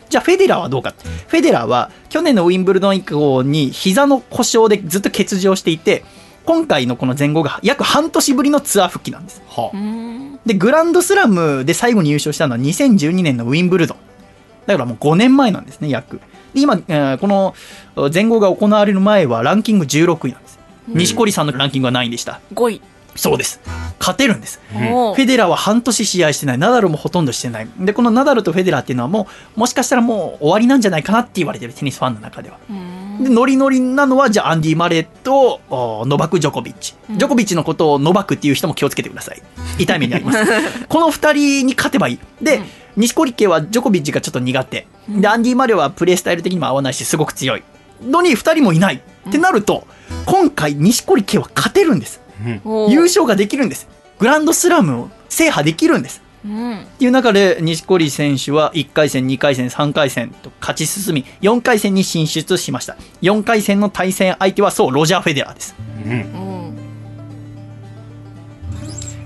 [0.08, 0.94] じゃあ、フェデラーはどうか。
[1.26, 6.04] フェデラーは、去年のウィンブルドン以降に膝の故障でずっと欠場していて、
[6.44, 9.42] 今回のこの前後が約半年ぶりのツアー復帰なんです。
[9.48, 14.05] はうんで、グランドスラムで最後に優勝したのは2012年のウィンブルドン。
[14.66, 16.20] だからもう5年前なんですね、約。
[16.54, 17.54] で、今、えーこの
[18.12, 20.58] 前後が行われる前はランキング16位なんです。
[20.88, 22.80] 錦織さんのランキングは何位でした？5位
[23.16, 23.60] そうです。
[23.98, 24.60] 勝てるんです。
[24.92, 26.58] おフェデラーは半年試合してない。
[26.58, 27.68] ナダルもほとんどしてない。
[27.78, 29.26] で、このナダルとフェデラーっていうのはも
[29.56, 32.58] う、もしかしたらもう終わりなんじゃないかなって言われてるテニスファンの中では。
[32.68, 39.42] うんでノリノリなのはじゃあアンディ・マレーとおノバク・ジョコビッチ、ジョコビッチのことをノバクっていう人も気をつけてください
[39.78, 40.38] 痛い目にあります
[40.88, 42.60] この2人に勝てばいいで、
[42.96, 44.86] 錦織圭はジョコビッチがちょっと苦手。
[45.08, 47.62] でアンディ・マレーはプレースタイル的にも合わないしすごく強い。
[48.02, 49.02] のに2人もいない。
[49.28, 49.86] ってなると
[50.24, 52.20] 今回錦織圭は勝てるんです。
[52.88, 53.88] 優勝ができるんです。
[54.18, 56.22] グランドスラムを制覇できるんです。
[56.44, 56.82] うん。
[56.82, 62.96] っていう中で錦織選手は1回戦2回戦3回戦と勝ち進み4回戦に進出しました。
[63.22, 65.74] 4回戦の対戦相手はそうロジャー・フェデラーです。
[66.04, 66.14] うんう
[66.62, 66.65] ん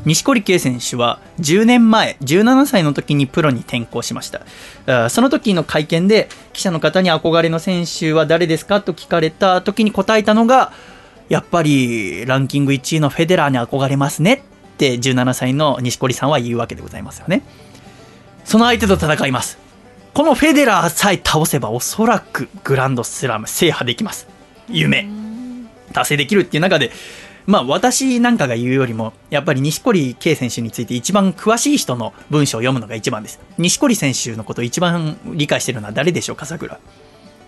[0.05, 5.11] 錦織圭選手は10年前17歳の時にプロに転向しました。
[5.11, 10.73] その時の会見で記者の方に憧れの選手は誰ですかと聞かれた時に答えたのが
[11.29, 17.43] やっぱりランキング1位のフェデラーに憧れますねって17歳の錦織さんは言うわけでございますよね。
[18.45, 19.59] その相手と戦います。
[20.15, 24.27] このフェデラーさえ倒せばおそらくグランドスラム制覇できます。
[24.69, 25.09] 夢。
[25.93, 26.91] 達成できるっていう中で
[27.47, 33.41] まあ私なんかが言うよりもやっぱり錦織圭選手について一番詳しい人の文章を読むのが一番です。
[33.59, 36.79] 錦織選手のことを一番理解してるのは誰でしょうか桜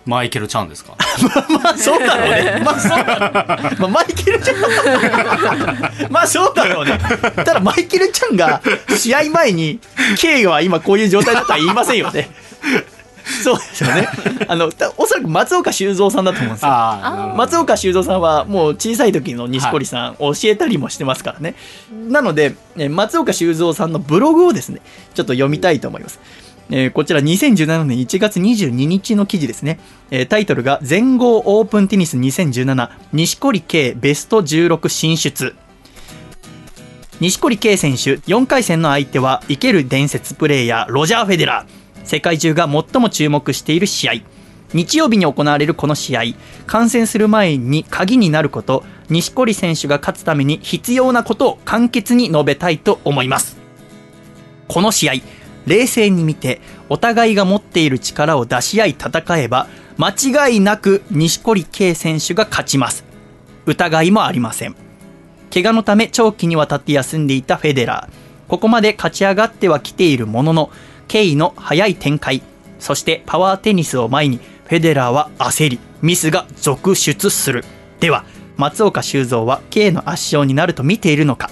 [0.05, 0.97] マイケル・チャンですか？
[1.63, 2.61] まあそうだろうね。
[2.65, 4.57] まあそうだろう、まあ、マイケルちゃん。
[6.11, 6.99] まあそうだろうね。
[7.37, 8.61] ただマイケルちゃんが
[8.97, 9.79] 試合前に
[10.19, 12.29] K は今こういう状態だとは言いませんよね
[13.43, 14.07] そうですよね。
[14.47, 16.69] あのたおそらく松岡修造さんだと思うんですよ。
[17.35, 21.55] 松岡修造さんはもう小さい時の錦織さん教えたりもしてますからね、
[22.09, 24.81] なのでえ松岡修造さんのブログをですね
[25.13, 26.19] ちょっと読みたいと思います、
[26.69, 29.79] えーこちら2017年1月22日の記事ですね、
[30.11, 35.55] えータイトルが全豪オープンテニス2017錦織圭ベスト16進出。
[37.19, 44.13] 錦織圭選手4回戦の相手は生ける伝説プレーヤーロジャー・フェデラー世界中が最も注目している試合。
[44.73, 46.23] 日曜日に行われるこの試合
[46.65, 53.57] 観戦する前に鍵になること錦織選手が勝つために必要なことを簡潔に述べたいと思います。
[54.67, 55.13] この試合
[55.67, 63.05] 冷静に見てお互いが持っている力を出し合い戦えば間違いなく錦織圭選手が勝ちます。
[63.65, 64.75] 疑いもありません。
[65.53, 68.49] 怪我のため長期にわたって休んでいたフェデラー。
[68.49, 70.71] ここまで勝ち上がってはきているものの
[71.07, 72.41] ケイの速い展開
[72.79, 77.63] そしてパワーテニスを前にフェデラーは焦りミスが続出する。
[78.01, 78.25] では
[78.57, 81.49] 松岡修造は K の圧勝になると見ているのか。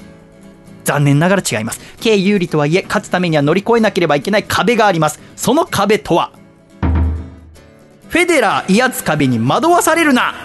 [0.83, 1.79] 残念ながら違います。
[2.01, 5.21] K 有利とはいえ勝つためには乗り越えなければいけない壁があります。
[5.37, 6.33] その壁とは
[8.09, 10.35] フェデラー威圧壁に惑わされるな。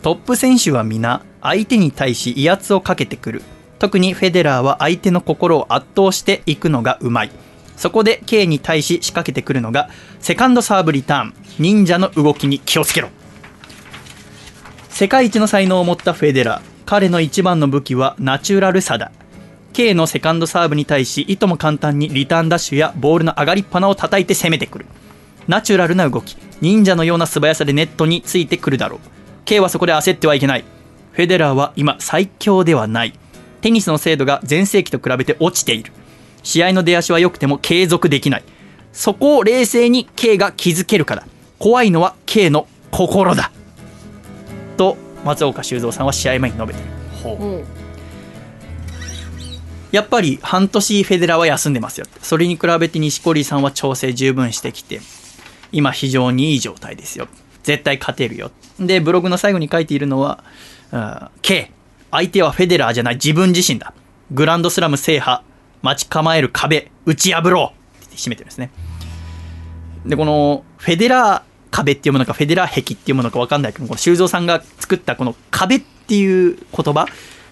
[0.00, 3.42] トップ選手は皆相手に対し威圧をかけてくる。
[3.78, 7.30] 特にフェデラーは相手の心を圧倒していくのがうまい。
[7.82, 9.90] そこで K に対し仕掛けてくるのが
[10.20, 13.08] セカンドサーブリターン忍者の動きに気をつけろ。
[14.88, 19.10] 世界一の才能を持ったフェデラー彼の一番の武器はナチュラルさだ
[19.72, 24.86] K のセカンドサーブに対しいとも簡単にリターンダッシュやボールの上がりっぱなを叩いて攻めてくる。
[25.48, 29.00] ナチュラルな動き忍者のような素早さでネットについてくるだろう。
[29.44, 30.64] K はそこで焦ってはいけない。
[31.10, 33.18] フェデラーは今最強ではない。
[33.60, 35.92] テニスの精度が全盛期と比べて落ちている。
[36.42, 38.44] 試合の出足は良くても継続できない。
[38.92, 41.26] そこを冷静に K が気づけるから。
[41.58, 43.50] 怖いのは K の心だ。
[44.76, 46.90] と松岡修造さんは試合前に述べている
[47.40, 47.44] う。
[47.60, 47.64] ん
[49.92, 52.06] やっぱり半年フェデラーは休んでますよ。
[52.22, 55.00] それに比べて錦織さんは調整十分してきて。
[55.70, 57.28] 今非常にいい状態ですよ。
[57.62, 58.50] 絶対勝てるよ。
[58.80, 60.42] でブログの最後に書いているのは
[60.90, 61.70] うん K
[62.10, 63.14] 相手はフェデラーじゃない。
[63.14, 63.94] 自分自身だ。
[64.32, 65.42] グランドスラム制覇
[65.82, 68.04] 待ち構える壁打ち破ろう。
[68.04, 68.70] って締めてるんですね。
[70.06, 77.06] でこのフェデラー壁っていうものかフェデラー壁っていうものか分かんないけどこの修造さんが作ったこの壁っていう言葉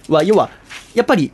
[0.09, 0.51] は要は
[0.95, 1.33] やっぱり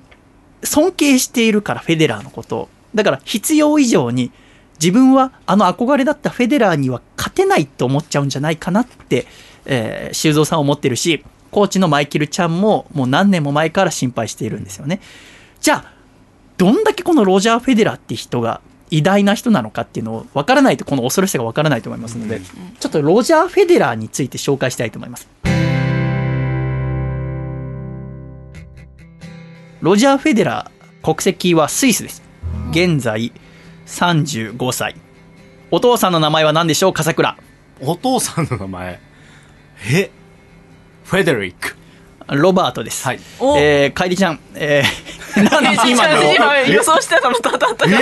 [0.62, 4.30] 尊敬しているからフェデラーのことをだから必要以上に
[4.78, 9.26] 自分はあの憧れだったフェデラーには勝てないと思っちゃうんじゃないかなって、
[9.64, 15.01] えー修造さんは思ってるしコーチのマイケルちゃんももう何年も前から心配しているんですよね。
[15.61, 15.95] じゃあ
[16.57, 25.28] どんだけこのロジャー・フェデラーって人が偉大な人なのかっていうのを分からないとこの恐ろしさが分からないと思いますので、ちょっとロジャー・フェデラーについて紹介したいと思います。
[29.82, 32.22] ロジャー・フェデラー国籍はスイスです。
[32.70, 33.32] 現在
[33.86, 34.96] 35歳。
[35.70, 36.92] お父さんの名前は何でしょう？
[36.92, 37.36] 笠倉。
[37.82, 39.00] お父さんの名前？
[39.90, 40.11] え？
[41.04, 41.76] フェデリック
[42.29, 43.20] ロバートです、はい。
[43.39, 43.57] お。
[43.57, 45.16] えー、かえりちゃん、えー
[45.51, 47.87] なんで今の今予想してたのと当たった。
[47.87, 47.97] ええ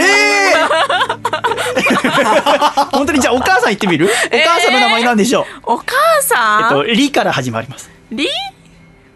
[2.92, 5.46] 本当にじゃあお母さん言ってみる、お母さんの名前なんでしょう。
[5.64, 7.90] お母さん、えっと、リから始まります。
[8.12, 8.28] リ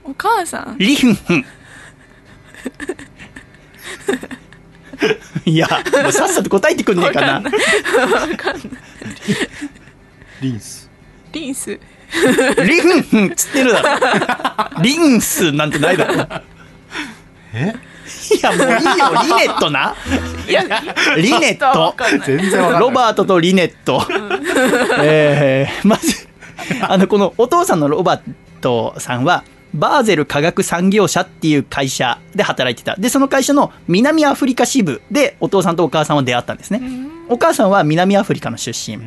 [0.05, 0.77] お母さん？
[0.79, 1.47] リフンフン。
[5.45, 5.69] いや、
[6.03, 7.43] もうさっさと答えてくんねえかな。
[10.41, 10.91] リンス。
[11.33, 11.79] リンス
[12.67, 13.83] リフンフンつってるだ
[14.77, 14.83] ろ。
[14.83, 16.27] リンスなんてないだろ。
[17.55, 17.75] え？
[18.35, 18.75] いや、もういいよ、
[19.23, 19.95] リネットな。
[20.49, 20.63] いや
[21.17, 21.95] リネット。
[22.25, 22.81] 全然わかんない。
[22.81, 24.03] ロバートとリネット。
[25.03, 26.27] えーまず、
[26.83, 28.21] あの、このお父さんのロバー
[28.61, 29.45] トさんは、
[29.75, 32.97] バーゼル化学産業社っていう会社で働いてた。
[32.97, 36.81] で、その会社の南アフリカ支部でお父さんとお母さんは出会ったんですね。
[37.29, 38.99] お母さんは南アフリカの出身。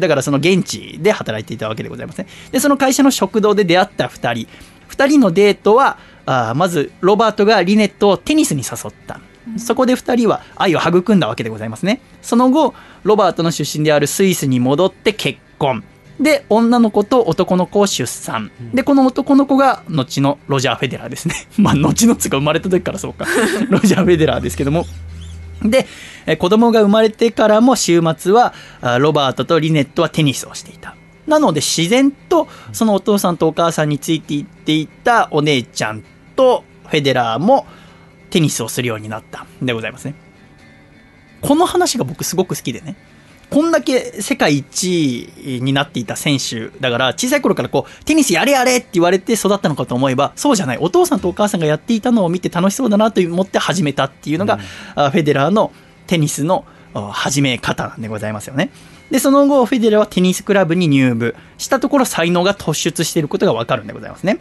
[0.00, 2.26] だからその現地で働いていたわけでございますね。
[2.50, 4.48] で、その会社の食堂で出会った2人。
[4.90, 9.20] 2人のデートは、あーまずロバートがリネットをテニスに誘った。
[9.56, 12.00] そこで2人は愛を育んだわけでございますね。
[12.20, 12.74] その後、
[13.04, 15.84] ロバートの出身であるスイスに戻って結婚。
[16.20, 18.50] で、女の子と男の子を出産。
[18.74, 21.34] で、この男の子が後のロジャー・フェデラーですね。
[21.56, 23.26] まあ、後のつうか生まれた時からそうか。
[23.70, 24.86] ロジャー・フェデラーですけども。
[25.62, 25.86] で、
[26.26, 30.94] えー子供が生まれてからも週末は、あロバートとリネットはテニスをしていた。
[31.26, 36.02] なので自然とそのお父さんとお母さんについていっていたお姉ちゃん
[36.34, 37.66] とフェデラーも
[38.30, 40.14] テニスをするようになったんでございますね。
[41.40, 42.96] この話が僕すごく好きでね。
[43.50, 50.78] こんだけ世界一位になっていた選手だから、小さい頃からこう、テニスやれやれって言われて育ったのかと思えば、そうじゃない。
[50.78, 54.58] お父さんとお母さんがやっていたのを見て楽しそうだなと思って始めたっていうのが、
[54.94, 55.72] あフェデラーの
[56.06, 58.70] テニスのあ始め方でございますよね。
[59.10, 64.38] で、その後、フェデラーはテニスクラブに入部したところ、才能が突出していることがわかるんでございますね。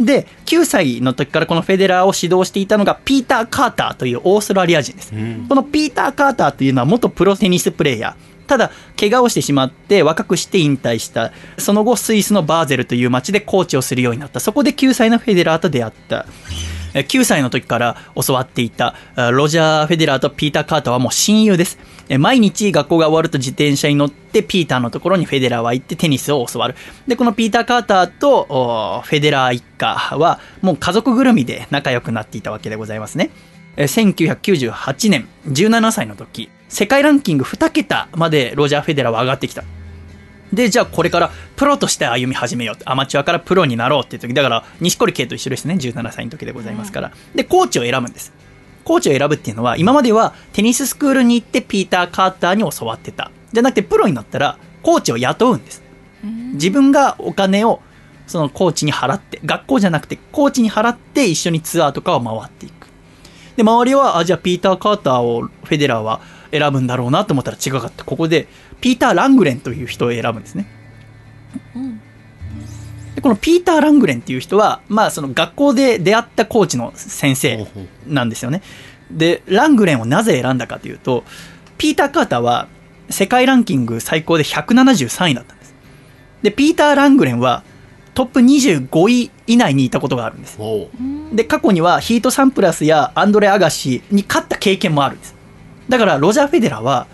[0.00, 5.14] で、9歳の時からこのフェデラーを指導していたのが、ピーター・カーターというオーストラリア人です。
[5.14, 8.48] んこのピーター・カーターというのは元プロテニスプレーヤー。
[8.48, 11.32] ただ、怪我をしてしまって若くして引退した。
[11.58, 14.40] その後、スイスのバーゼルという街でコーチをするようになった。
[14.40, 16.26] そこで9歳のフェデラーと出会った。
[16.94, 21.78] え9歳の時から教わっていたあロジャー・フェデラーとピーター・カーターはもう親友です。
[22.08, 26.74] え毎日学校が終わると自転車に乗ってピーターのところにフェデラーは行ってテニスを教わる。
[27.06, 33.30] で、このピーター・カーターとおフェデラー一家はもう家族ぐるみで仲良くなっていたわけでございますね。
[33.76, 39.64] えー1998年、17歳の時、世界ランキング2桁までロジャー・フェデラーは上がってきた。
[40.52, 42.76] で、じゃあこれからプロとして歩み始めよう。
[42.84, 44.34] アマチュアからプロになろうっていう時。
[44.34, 45.74] だから、西堀圭と一緒ですね。
[45.74, 47.12] 17歳の時でございますから。
[47.34, 48.32] で、コーチを選ぶんです。
[48.84, 53.30] コーチを選ぶっていうのは、今まではテニススクールに行ってピーター・カーターに教わってた。
[53.52, 55.82] じゃなくて、プロになったら、コーチを雇うんです。
[56.54, 57.80] 自分がお金を
[58.26, 62.88] そのコーチに払って、学校じゃなくてコーチに払って一緒にツアーとかを回っていく。
[63.56, 66.20] で、周りは、あ、じゃあピーター・カーターをフェデラーは
[66.50, 68.04] 選ぶんだろうなと思ったら違かった。
[68.04, 68.48] ここで、
[68.80, 70.66] ピーター・ラングレンという人を選ぶんですね。
[73.14, 77.66] でこのピーター・ラングレンっていう人は、まあその学校で出会ったコーチの先生
[78.06, 78.62] なんですよね。
[79.10, 81.24] で、ラングレンをなぜ選んだかというと、
[81.78, 82.68] ピーター・カーターは
[83.10, 85.74] 世界ランキング最高で173位だったんです。
[86.42, 87.62] で、ピーター・ラングレンは
[88.14, 90.58] トップ25位以内にいたことがあるんです。
[91.32, 95.34] で、過去にはヒート・サンプラスやアンドレ・アガシに勝った経験もあるんです。
[95.88, 97.06] だから、ロジャー・フェデラーは、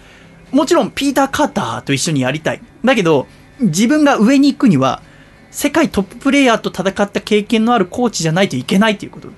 [0.52, 2.60] もちろんピーター・カーターと一緒にやりたい。
[2.84, 3.26] だけど、
[3.60, 5.02] 自分が上に行くには、
[5.50, 9.28] 世界トッププレイヤーと戦った経験のあるコーチじゃないといけないということ。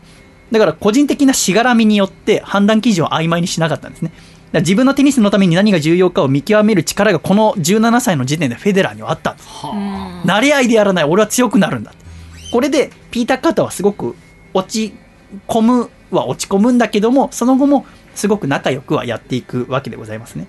[0.51, 4.13] だから、個人的なしがらみによって判断基準を曖昧にしなかったんですね。
[4.53, 9.49] だ自分のテニスのために何が重要かを見極める力がこの17歳の時点でフェデラーにはあったんです。
[9.49, 11.95] 慣れ合いでやらない俺は強くなるんだ
[12.53, 14.15] これでピーター・カーターはすごく
[14.53, 14.95] 落ち
[15.49, 20.49] 込むは落ち込むんだけどもその後もすごく仲良くはやっていくわけでございますね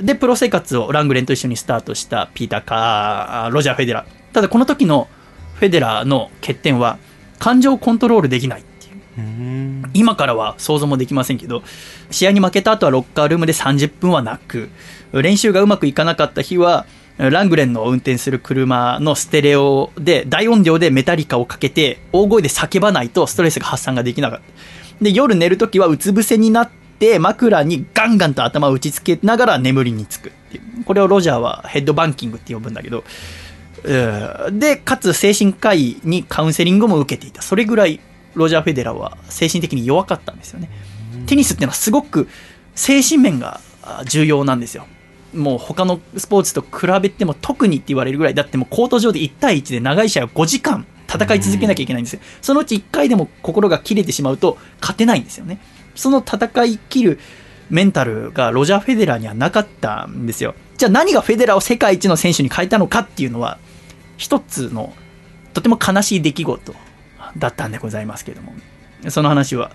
[0.00, 5.08] でプロ生活をラングレンと一緒にスタートしたピーター・カーロジャー・フェデラーただこの時の
[5.54, 6.98] フェデラーの欠点は
[7.38, 11.62] 感情をコントロールできないっていう今からは想像もできませんけど、
[12.10, 14.68] 試合に負けた後はロッカールームで30分はなく、
[15.14, 16.84] 練習がうまくいかなかった日は、
[17.16, 24.40] ラングレンの運転する車のステレオで大音量でメタリカをかけて大声で叫ばないとストレスが発散ができなかっ
[24.98, 25.02] た。
[25.02, 30.84] で、夜寝るときはうつ伏せになって枕にガンガンと頭を打ちつけながら眠りにつくっていう。
[30.84, 33.04] これをロジャーはヘッドバンキングって呼ぶんだけど、うん
[33.82, 37.42] で、かつ精神科医にカウンセリングも受けていた。
[37.42, 38.00] それぐらい
[38.34, 40.70] ロジャー・フェデラーは精神的に弱かったんですよね。
[41.26, 42.28] テニスっていうのはすごく
[42.74, 44.86] 精神面があ重要なんですよ。
[45.34, 52.20] もう他のスポーツと比べても特にって言われるぐらい、だってもうコート上で1対1で長い試合を5時間戦い続けなきゃいけないんですよ。
[52.42, 55.58] そのうち1回でも心が切れてしまうと勝てないんですよね。
[55.94, 57.18] その戦い切る
[57.70, 60.54] メンタルがロジャー・フェデラーにはなかったんですよ。
[60.76, 63.58] じゃあ何がフェデラーを世界一の選手に変えたのかっていうのは、
[64.16, 64.94] 一つの
[65.54, 66.74] とても悲しい出来事
[67.36, 68.52] だったんでございますけども、
[69.08, 69.70] その話は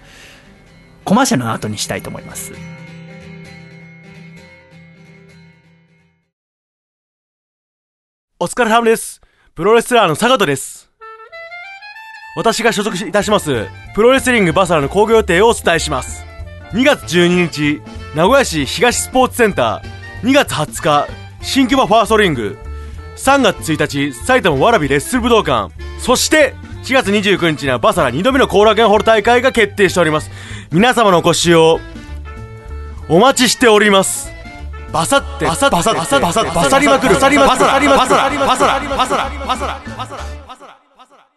[1.03, 2.53] コマーシャルの後にしたいと思います。
[8.39, 9.21] お疲れ様です。
[9.53, 10.89] プロレスラーの坂戸です。
[12.35, 16.25] 私が所属いたします、プロレスリングバサラの興行予定をお伝えします。
[16.71, 17.81] 2月12日、
[18.15, 20.27] 名古屋市東スポーツセンター。
[20.27, 21.07] 2月20日、
[21.41, 22.57] 新木場ファーストリング。
[23.21, 25.71] 3月1日、埼玉わらびレッスル武道館。
[25.99, 30.31] そして、4月29日にはバサラ2度目の後楽園ホール大会が決定しております。
[30.71, 31.79] 皆様のご使用、
[33.07, 34.31] お待ちしております。
[34.91, 41.27] バサって、バサバサ、バサバサ、バサって、バサって、バサりまくる、バサラバサラ、バサラバサラ、バサラ、バサラ、バサラ、バサラ、バサラ、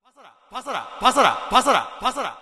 [0.00, 0.32] バサラ。
[0.52, 2.41] バサラバサラバサラバサラ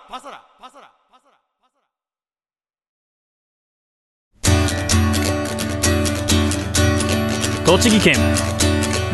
[7.71, 8.17] 栃木県。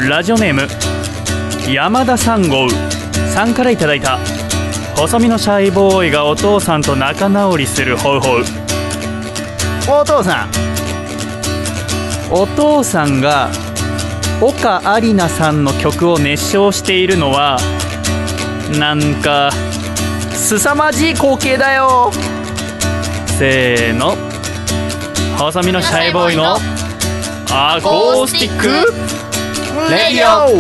[0.09, 0.63] ラジオネーム
[1.71, 2.71] 山田3号
[3.35, 4.19] さんからいただいた。
[4.97, 8.45] 細身のシャイボーイがお父さんと仲直りするホウホウ
[10.01, 10.51] お父さん。
[12.31, 13.51] お父さんが
[14.41, 17.59] 岡有里さんの曲を熱唱しているのは
[18.79, 19.51] なんか
[20.33, 22.11] 凄まじい光景だよ。
[23.39, 24.17] せーの。
[25.37, 26.57] 細身のシャイボーイの
[27.51, 28.67] アコースティック？
[29.91, 30.51] レディオ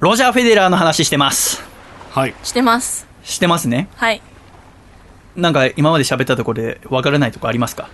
[0.00, 1.62] ロジャー・フェデラーの話してます。
[2.10, 2.34] はい。
[2.42, 3.06] してます。
[3.22, 3.88] してますね。
[3.96, 4.20] はい。
[5.36, 7.88] なんか今まで喋ったところで分からないところありますか？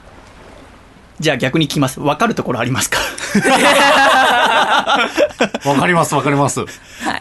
[1.20, 2.00] じゃあ逆に聞きます。
[2.00, 2.98] 分かるところありますか、
[5.68, 6.64] わかります、わかります。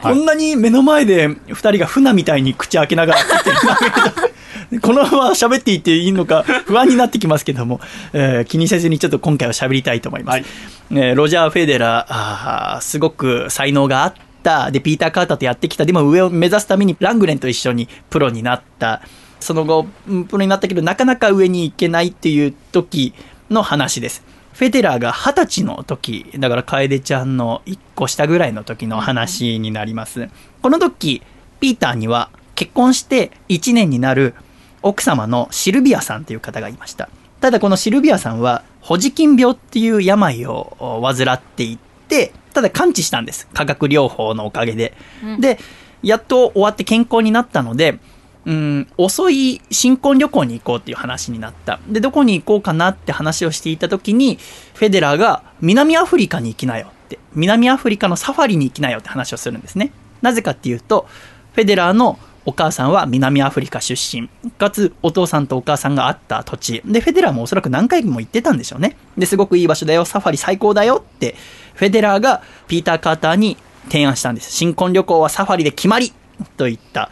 [0.01, 3.19] こんなに目の前で二人が船みたいに口開けながら
[4.81, 7.81] このまま喋っていっていいのか不安になってきますけども、
[8.13, 10.35] えー気にせずにちょっと今回は喋りたいと思います。
[10.35, 10.45] はい
[10.91, 14.71] えーロジャー・フェデラーあー、すごく才能があった。
[14.71, 15.85] で、ピーター・カーターとやってきた。
[15.85, 19.01] でも上を目指すためにラングレンと一緒にプロになった。
[19.39, 23.13] その後、うんプロになったけど、なかなか上に行けないっていう時
[23.49, 24.23] の話です。
[24.53, 30.29] フェデラーが二十歳の時、だから楓ちゃんの一個下ぐらいの時の話になります。
[30.61, 31.21] この時、
[31.59, 34.33] ピーターには結婚して1年になる
[34.81, 37.09] 奥様のシルビアさんという方がいました。
[37.39, 41.77] ただこのシルビアさんは、ホジキン病っていう病を患ってい
[42.07, 43.47] て、ただ完治したんです。
[43.53, 44.93] 化学療法のおかげで。
[45.39, 45.59] で、
[46.01, 47.99] やっと終わって健康になったので、
[48.45, 51.79] うん、遅い新婚旅行に行こうっていう話になった。
[51.87, 54.39] で、どこに行こうかなって話をしていた時に、
[54.73, 59.91] フェデラーが南アフリカに行きなよって、南アフリカのサファリに行きなよって話をするんですね。
[60.21, 61.07] なぜかっていうと、
[61.53, 64.29] フェデラーのお母さんは南アフリカ出身。
[64.57, 66.81] かつ、お父さんとお母さんが会った土地。
[66.85, 68.95] で、フェデラーもおそらく何回も行ってたんでしょうね。
[69.17, 71.35] で、すごくいい場所だよ、サファリ最高だよって、
[71.75, 74.51] フェデラーがピーター・カーターに提案したんです。
[74.51, 76.13] 新婚旅行はサファリで決まり
[76.57, 77.11] と言った。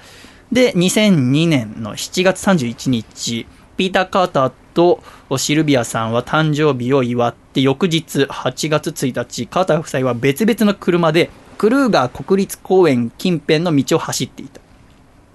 [0.51, 3.45] で、2002年の7月31日、
[3.75, 5.03] ピーター・カーターと
[5.37, 14.61] シルビアさんは誕生日を祝って、翌日8月1日、カーター夫妻は別々の車で、クルーガー国立公園近辺の道を走っていた。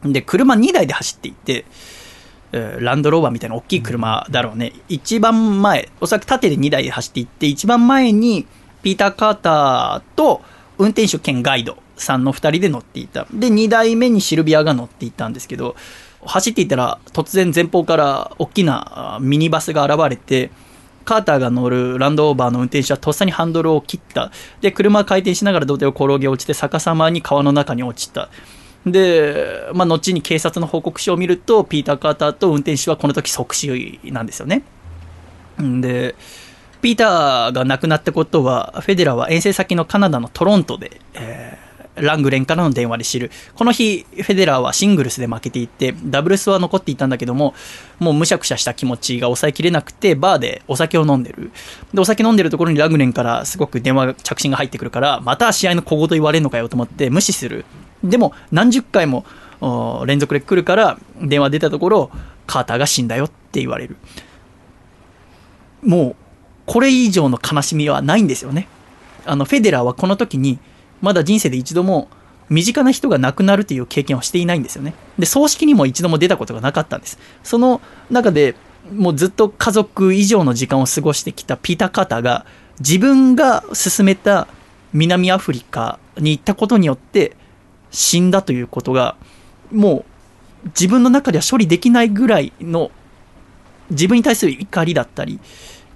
[0.05, 1.67] で、車2台で走っていて、
[2.53, 4.73] ランドローバーみたいな大きい車だろうね。
[4.89, 8.47] 一番前、おそらく縦で2台で走っていって、一番前に
[8.83, 10.43] ピーター・カーターと
[10.79, 13.27] 運転手兼ガイドさんの2人で乗っていた。
[13.33, 15.77] で、2台目にシルビアが乗っていたんですけど、
[16.25, 20.51] 走っていたら突然前方から大きなミニバスが現れて、
[21.05, 24.31] カーターが乗るランドオーバーの運転手はとっさにハンドルを切った。
[24.61, 28.29] で、車は回転しながら土手を転げ落ちて逆さまに川の中に落ちた。
[28.87, 34.63] で、まあ、後に警察の報告書を見ると、ピーター・カーターと運転手はこの時即死なんですよね。
[35.59, 36.15] で、
[36.81, 41.62] ピーターが亡くなったことは、フェデラーは遠征先のカナダのトロントで、えー
[41.95, 43.31] ラングレンからの電話で知る。
[43.55, 47.55] この日、フェデラーはシングルスで負けていて、ダブルスは残っていたんだけども、
[47.99, 51.51] もうむしゃくしゃした気持ちが抑えきれなくて、バーでお酒を飲んでる。
[51.93, 57.65] で、お酒飲んでるところにラングレンからすごく電話着信が入ってくるから、また試合の小言言われるのかよと思って無視する。
[58.03, 59.25] でも、何十回も
[60.07, 62.11] 連続で来るから、電話出たところ、
[62.47, 63.97] カーターが死んだよって言われる。
[65.83, 66.17] もう、
[66.65, 68.67] これ以上の悲しみはないんですよね。
[69.27, 70.59] あの、フェデラーはこの時に、
[71.03, 72.09] まだ人生で一度も
[72.49, 74.95] 身近な人が亡くなるという経験をしていないんですよね。
[75.19, 77.19] で、葬式にも一度も出たことがなかったんです。
[77.43, 77.81] その
[78.11, 78.55] 中で
[78.91, 82.47] もうずっと家族以上の時間を過ごしてきたピタ・カタが
[82.81, 84.49] 自分が進めた
[84.93, 87.37] 南アフリカに行ったことによって
[87.91, 89.17] 死んだということが
[89.71, 90.05] も
[90.65, 92.91] う自分の中では処理できないぐらいの
[93.91, 95.41] 自分に対する怒りだったり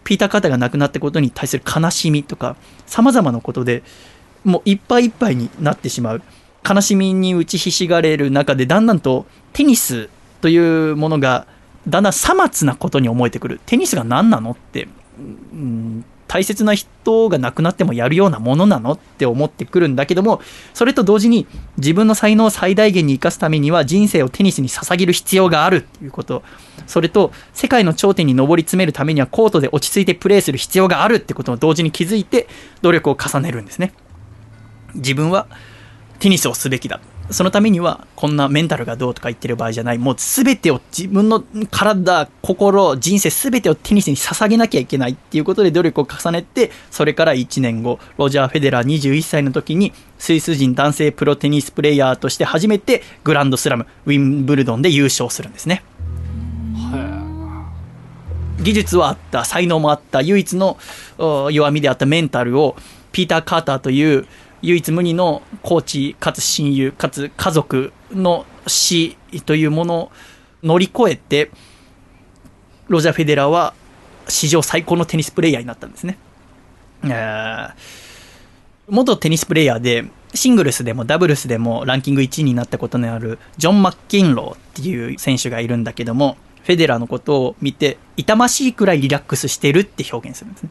[0.04, 3.82] ピーター・カタが亡くなったことに対する悲しみとか様々なことで
[4.46, 6.22] もういっぱいいっぱいになってしまう。
[6.68, 10.08] 悲しみに打ちひしがれる中でだんだんとテニス
[10.40, 10.56] とい
[10.90, 11.46] うものが
[11.86, 13.60] だんだんさまつなことに思えてくる。
[13.66, 14.88] テニスが何なのって、
[15.18, 20.40] うん、大切な人が亡くなってもやるようなものなのって思ってくるんだけども
[20.74, 21.46] それと同時に
[21.78, 26.42] 自分の才能を最大限に生かすためには人生をテニスに捧げる必要があるっていうこと。
[26.86, 32.46] それと世界の頂点に上り詰めるためにはコートで落ち着いてプレーする必要があるってことを同時に気づいて
[32.82, 33.92] 努力を重ねるんですね。
[34.96, 35.46] 自分は
[36.18, 37.00] テニスをすべきだ。
[37.30, 39.98] そのためにはこんなメンタルがどうとか言ってる場合じゃない。
[39.98, 55.82] もう全てを自分の体心人生全てをテニスに捧げなきゃいけないっていうことで努力を重ねてそれから1年後ロジャー・フェデラー21歳の時にスイス人男性プロテニスプレイヤーとして初めてグランドスラムウィンブルドンで優勝するんですね
[58.62, 60.78] 技術はあった才能もあった唯一の
[61.50, 62.76] 弱みであったメンタルを
[63.12, 64.26] ピーター・カーターという
[64.62, 70.12] 唯一無二のコーチかつ親友かつ家族の死というものを
[70.62, 71.50] 乗り越えて
[72.88, 73.74] ロジャー・フェデラーは
[74.28, 76.18] 史上最高のテニスプレイヤーになったんですね。
[78.88, 80.04] 元テニスプレイヤーで
[80.34, 90.70] シングルスでもダブルスでもランキング1位になったことのあるジョン・マッケンローっていう選手がいるんだけどもフェデラーのことを見て痛ましいくらいリラックスしてるって表現するんですね。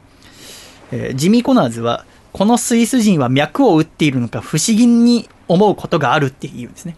[0.91, 2.05] えージミー・コナーズは
[2.36, 6.97] このスイス人は脈を打っているのか不思議に思うことがあるって言うんですね。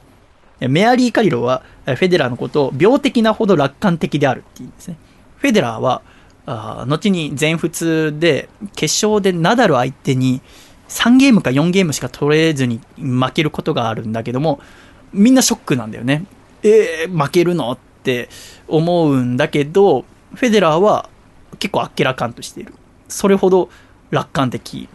[0.62, 4.98] メアリー・カリロはフェデラーのことを病的なほど楽観的であるって言うんですね。
[5.36, 6.02] フェデラーは
[6.48, 10.42] あー後に全仏で決勝でナダル相手に
[10.90, 14.60] 3ゲームか4ゲームしか取れずに負けることがあるんだけども
[15.14, 16.26] みんなショックなんだよね。
[16.64, 17.72] えー負けるの？
[17.74, 18.30] って
[18.68, 21.12] 思うんだけどフェデラーは
[21.60, 22.74] 結構あっけらかんとしている。
[23.08, 23.70] それほど
[24.10, 24.90] 楽観的。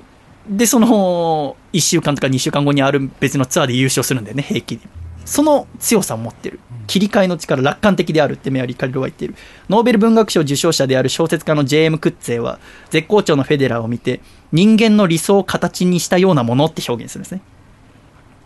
[0.48, 4.86] で、その1週間とか2週間後にある別のツアーで優勝するんだよね、平気で。
[5.24, 6.58] その強さを持ってる。
[6.88, 9.34] 切り替えの力、楽観的であるってメアリー・カリロは言っている。
[9.68, 11.98] ノーベル文学賞受賞者である小説家の J.M.
[11.98, 12.58] クッツェは、
[12.90, 14.20] 絶好調のフェデラーを見て、
[14.50, 17.40] 人間の理想を形にしたようなものって表現するんですね。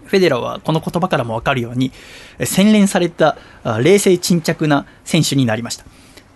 [0.05, 1.93] フェデラーはこの言葉からもわかるように、
[2.39, 5.85] え洗練されたあ冷静沈着な選手になりました。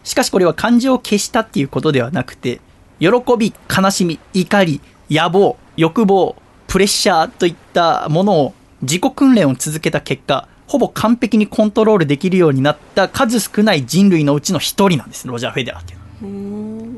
[0.03, 2.61] しかしこれは感情を消したっていうことではなくて、
[2.99, 3.09] 喜
[3.39, 4.81] び、悲しみ、怒り、
[5.11, 6.37] 野望、欲望、
[6.69, 16.91] プレッシャーといったものを自己訓練を続けた結果、ほぼ完璧にコントロールできるようになった数少ない人類のうちの一人なんです、ロジャー・フェデラーっていうのは。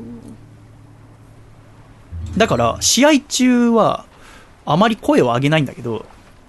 [2.37, 4.05] だから、試合中は
[4.65, 6.05] あまり声を上げないんだけど、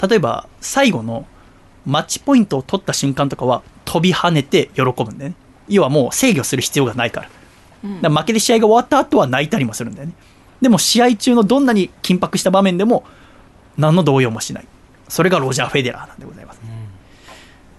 [0.06, 1.26] 例えば最後の
[1.86, 5.34] マッチポイントを取った瞬間とかは飛び跳ねて喜ぶんだよね。
[5.68, 7.28] 要はもう制御する必要がないから。
[8.02, 10.14] だから負けで試合が終わった後は泣いたりもするんだよね。
[10.64, 13.04] でも試合中のどんなに緊迫した場面でも
[13.76, 14.66] 何の動揺もしない。
[15.08, 16.60] それがロジャー・フェデラーなんでございます。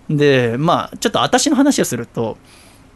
[0.07, 2.37] で、まあ、ちょっと私の話をすると、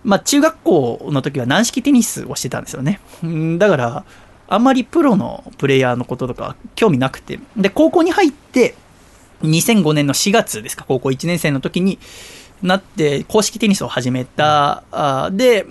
[0.03, 2.99] まあ、中学校の時は軟式テニスをしてたんですよね。
[3.23, 4.05] うんだから、
[4.47, 7.39] あんまりプロのプレイヤーのこととか興味なくて。
[7.57, 8.75] で、高校に入って、
[9.41, 11.97] 2005年の4月ですか、高校1年生の時に
[12.61, 14.83] なって、公式テニスを始めた。
[14.91, 15.65] あで、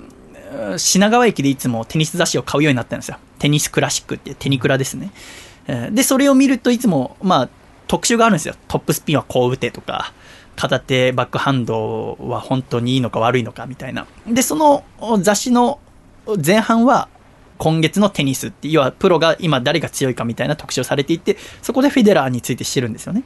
[0.77, 3.19] 品川駅でいつもテニス雑誌を買うようになったんですよ。
[3.39, 5.13] テニスクラシックってテニクラですね。
[5.93, 7.49] で、それを見るといつも、まあ、
[7.87, 8.55] 特集があるんですよ。
[8.69, 10.13] トップスピンはこう打てとか、
[10.57, 14.07] 片手バックハンドは本当にいいのか悪いのかみたいな。
[14.27, 14.85] で、その
[15.21, 15.79] 雑誌の
[16.45, 17.09] 前半は、
[17.59, 23.25] 今月のテニスって、要はプロが今誰が強いかみたいな特集をされていて、そこでフェデラーについて知るんですよね。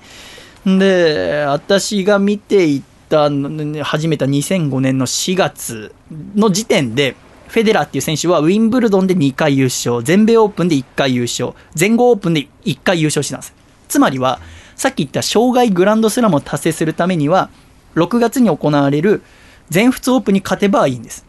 [0.64, 2.82] で、私が見てい
[3.12, 5.94] た、始めた2005年の4月
[6.34, 7.14] の時点で、
[7.48, 13.54] フェデラーっていう選手はウィンブルドンで2回優勝、全米オープンで1回優勝、全豪オープンで1回優勝してたんです。
[13.88, 14.40] つまりは、
[14.74, 17.50] さっき言った障害グランドスラムを達成するためには、
[17.94, 19.22] 6月に行われる
[19.68, 21.26] 全仏オープンに勝てばいいんです。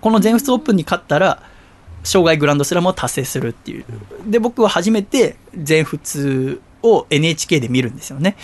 [0.00, 1.42] この全仏オープンに勝ったら、
[2.04, 3.84] 障害グランドスラムを達成するっていう。
[4.26, 8.36] で、僕は初めて全仏を NHK で見るんですよね。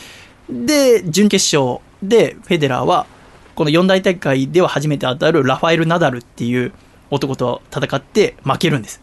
[0.51, 3.07] で、準決勝でフェデラーは、
[3.55, 6.73] この四大大会では初めて当たるラファエル・ナダルっていう
[7.11, 9.01] 男と戦って負けるんです。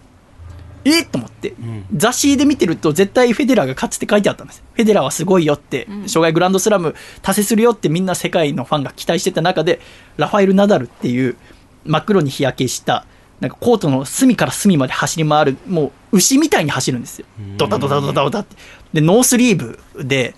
[0.84, 1.04] え？
[1.04, 1.86] っと思って、ん。
[1.95, 4.64] 雑誌で見てると絶対フェデラーが勝つって書いてあったんです。
[4.74, 9.80] フェデラーはすごいよって、障害グランドスラム達成するよってみんな世界のファンが期待してた中で
[10.18, 11.38] ラファエル・ナダルっていう
[11.86, 13.06] 真っ黒に日焼けした
[13.39, 17.26] なんかコートの隅から隅まで走り回るもう牛みたいに走るんですよ。
[17.58, 18.56] ドタドタドタドタって。
[18.93, 20.36] でノースリーブで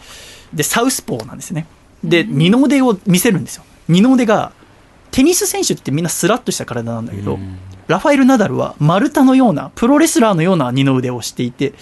[0.54, 1.68] でサウスポーなんですね
[2.04, 3.64] で二の腕を見せるんですよ。
[3.88, 4.52] 二の腕が
[5.12, 7.40] テニス選手ってみんなスラッとした体なんだけど、
[7.88, 11.74] ラファエル・ナダルは丸太のようなプロレスラーのような二の腕をしていて、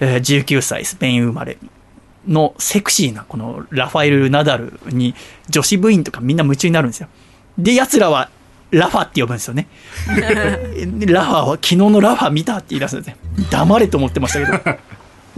[0.00, 1.58] えー19歳スペイン生まれ
[2.26, 5.14] のセクシーなこのラファエル・ナダルに
[5.48, 7.08] 女子部員とかみんな夢中になるんですよ。
[7.56, 8.30] で奴らは
[8.70, 9.66] ラファって呼ぶんですよね。
[10.06, 13.16] でラファは昨日のラファ見たって言い出すんですね
[13.50, 14.78] 黙れと思ってましたけど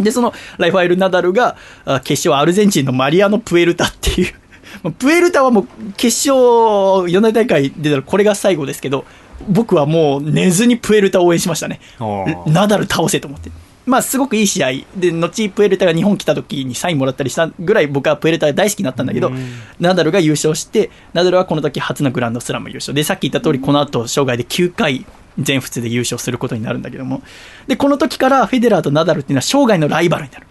[0.02, 4.34] で、そのラファエル・ナダルがあ決勝アルゼンチンのマリアノ・プエルタっていう、
[4.82, 9.04] まあプエルタはもう決勝、四大大会出たらこれが最後ですけど、
[9.48, 11.80] 僕はもう寝ずにプエルタを応援しましたね。
[12.46, 13.50] ナダル倒せと思って。
[13.86, 19.32] まあ、すごくいい試合で、後プエルタが日本来た時にサインもらったりしたぐらい僕はプエルタが大好きになったんだけど、
[19.80, 25.06] ナダルが優勝して、ナダルはこの時初のグランドスラム優勝で、さっき言った通り、この後生涯で9回
[25.38, 27.22] 全仏で優勝することになるんだけども、
[27.66, 30.46] で、この時からフェデラーとナダルっていうのは生涯のライバルになる。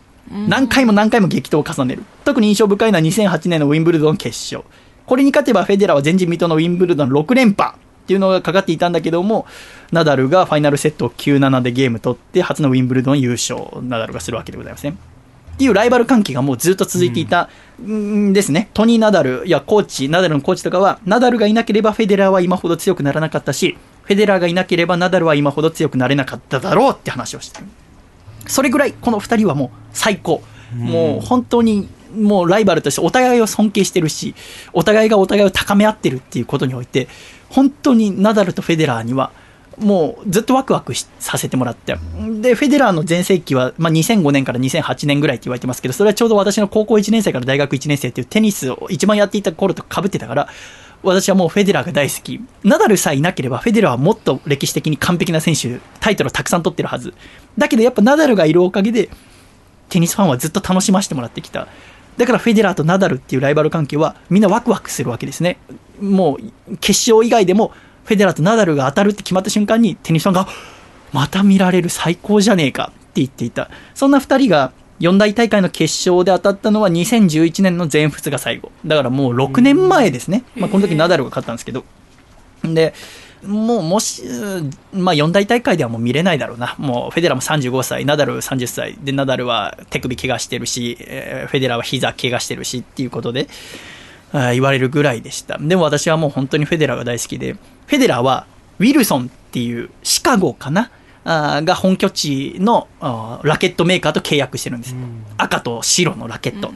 [0.48, 2.04] 何回も何回も激闘を重ねる。
[2.24, 4.64] 特に印象深いのは2008年のウィンブルドン決勝。
[5.06, 7.74] これに勝てばフェデラーは前人未到のウィンブルドン6連覇っ
[8.06, 9.48] ていうのがかかっていたんだけども、
[9.92, 14.96] ナダルがファイナルセットを9-7でゲーム取って、初のウィンブルドン優勝、ナダルがするわけでございますね。
[15.54, 17.50] っていうライバル関係がもうずっと続いていた
[17.82, 18.70] んですね。
[18.74, 23.78] トニー・ナダル、いや、コーチ、ナダルのコーチとかは、ナダルがいなければフェデラーは今ほど強くならなかったし、
[24.10, 27.68] フェデラーがいなければナダルは今ほど強くなれなかっただろうって話をしてる。
[28.48, 30.42] それぐらいこの2人はもう最高、
[30.74, 34.34] もう本当にもうライバルとしてお互いを尊敬してるし
[34.74, 37.08] お互いがお互いを高め合ってるっていうことにおいて
[37.50, 39.32] 本当にナダルとフェデラーには
[39.78, 41.96] もうずっとワクワクしさせてもらって
[42.42, 50.48] でフェデラーの全盛期は、まあ、2005年から2008年ぐらいって言われてますけどそれはちょうど私の高校1年生から大学1年生っていうテニスを一番やっていた頃と被ってたから
[51.02, 52.42] 私はもうフェデラーが大好き。
[52.64, 57.14] ナダルさえいなければ、フェデラーはもっと歴史的に完璧な選手、タイトルをたくさん取ってるはず。
[57.58, 59.10] だけどやっぱナダルがいるおかげで、
[59.90, 61.68] テニスファンはずっと楽しませてもらってきた。
[62.18, 65.58] だからフェデラーとナダルっていうライバル関係はみんなワクワクするわけですね。
[66.02, 66.38] も
[66.68, 67.72] う決勝以外でも
[68.04, 70.48] フェデラーとナダルが当たるって決まった瞬間にテニスファンが
[71.14, 73.70] また見られる最高じゃねえかって言っていた。
[73.96, 78.72] そんな2人が四大大会の決勝で当たったのは2011年の全仏が最後。
[78.86, 80.44] だからもう6年前ですね。
[80.56, 81.86] まあ、この時ナダルが勝ったんですけど。
[82.64, 82.94] で、
[83.46, 86.76] もうもし、うんまあ四大大会ではもう見れないだろうな。
[86.78, 88.98] もうフェデラーも35歳、ナダル30歳。
[89.02, 93.48] で、ナダルは手首怪我してるし、えーフェデラーは膝怪我してるしっていうことで、
[94.34, 95.58] あー言われるぐらいでした。
[95.58, 98.46] でも私はもう本当にフェデラーが大好きで、フェデラーは
[98.80, 100.92] ウィルソンっていうシカゴかな
[101.26, 102.88] あーが本拠地の
[103.44, 104.96] ラケットメーカーと契約してるんです。
[105.38, 106.72] 赤と白のラケット。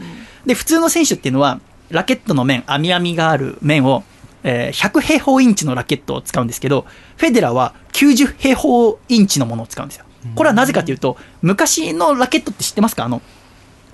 [0.45, 4.03] で、普通の選手っていうのは、ラケットの面、網網がある面を、
[4.43, 6.85] えー100平方インチのラケットを使うんですけど、
[7.17, 10.05] フェデラーは90平方インチのものを使うんですよ。
[10.35, 13.05] これはなぜかというと、昔のラケットって知ってますか？
[13.05, 13.21] あの、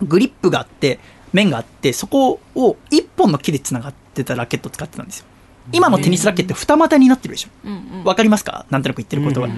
[0.02, 1.00] グリップがあって、
[1.34, 5.26] 面があって、そこを一本の木で繋がってたラケットを使ってたんですよ。
[5.72, 7.50] 今のテニスラケット二股になってるでしょ。
[7.66, 8.66] うんうんわかりますか？
[8.72, 9.50] なんとなく言ってることは。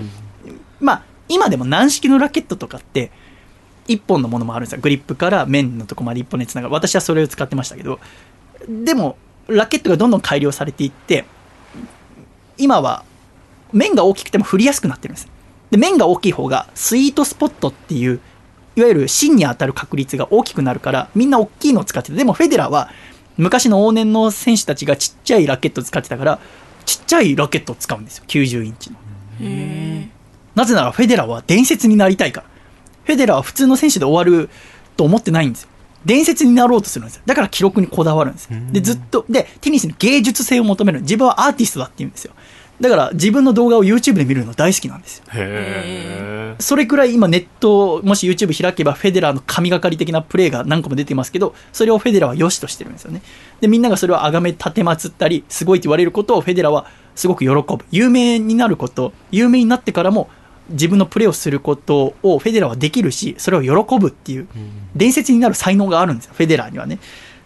[0.81, 3.11] まあ、今でも軟式のラケットとかって、
[3.87, 4.81] 一本のものもあるんですよ。
[4.81, 6.73] グリップから面のとこまで一本でつながる。
[6.73, 7.99] 私はそれを使ってましたけど、
[8.67, 9.17] でも、
[9.47, 11.25] ラケットがどんどん改良されていって、
[12.57, 13.03] 今は
[13.73, 15.27] 面が大きくても振りやすくなってるんです。
[15.71, 18.19] で、面が大きい方がスイートスポットっていう、
[18.75, 22.89] いわゆる芯に当たる確率が大きくなるから、みんな大きいのを使ってて、でもフェデラーは
[23.37, 26.39] 昔の往年の選手たちがちっちゃいラケットを使ってたから、
[26.85, 28.25] ちっちゃいラケットを使うんですよ。
[28.27, 28.97] 90インチの。
[30.55, 32.47] なぜならフェデラーは伝説になりたいから。
[33.03, 34.49] フェデラーは普通の選手で終わる
[34.97, 35.69] と思ってないんですよ。
[36.05, 37.23] 伝説になろうとするんですよ。
[37.25, 38.57] だから記録にこだわるんですよ。
[38.71, 41.01] で、ずっと、で、テニスに芸術性を求める。
[41.01, 42.33] 自分はアーティストだって言うんですよ。
[42.79, 45.25] だから自分の動画を YouTube で見るの大好きなんですよ。
[45.33, 53.21] へそれくらい今ネット、もし YouTube 開けばフェデラーの神がかり的なプレーが何個も出てますけど、それをフェデラーは良しとしてるんですよね。
[53.59, 57.85] で、みんながそれを崇め立てまつったり、すごいって言われることをフェデラーはすごく喜ぶ。
[57.91, 60.29] 有名になること、有名になってからも
[60.71, 64.47] 自分のプレーをすることをフェデラーはできるし、それを喜ぶっていう、
[64.95, 66.99] 伝説になる才能があるんですよ、フェデラーにはね。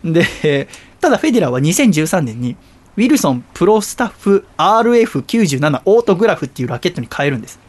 [0.03, 0.67] で、
[1.01, 2.55] ただフェデラーは2013年に、
[2.97, 7.59] ウィルソンプロスタッフ RF97 オートグラフっていうラケットに変えるんです。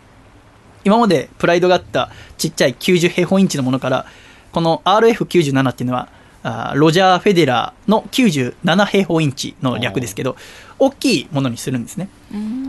[0.84, 4.06] 今までプライドがあったちっちゃい90平方インチのものから、
[4.52, 6.08] この RF97 っていうのは、
[6.74, 10.36] ロジャー・フェデラーの97平方インチの略ですけど、
[10.78, 12.08] 大きいものにするんですね。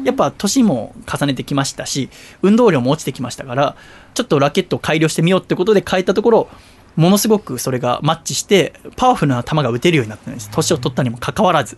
[0.06, 2.10] やっぱ年も重ねてきましたし、
[2.42, 3.76] 運動量も落ちてきましたから、
[4.14, 6.50] ちょっとラケットを改良してみようってことで変えたところ、
[6.96, 10.50] ものすごくそれがマッチして、パワフルな球が打てるようになったんです。
[10.50, 11.78] 年を取ったにもかかわらず。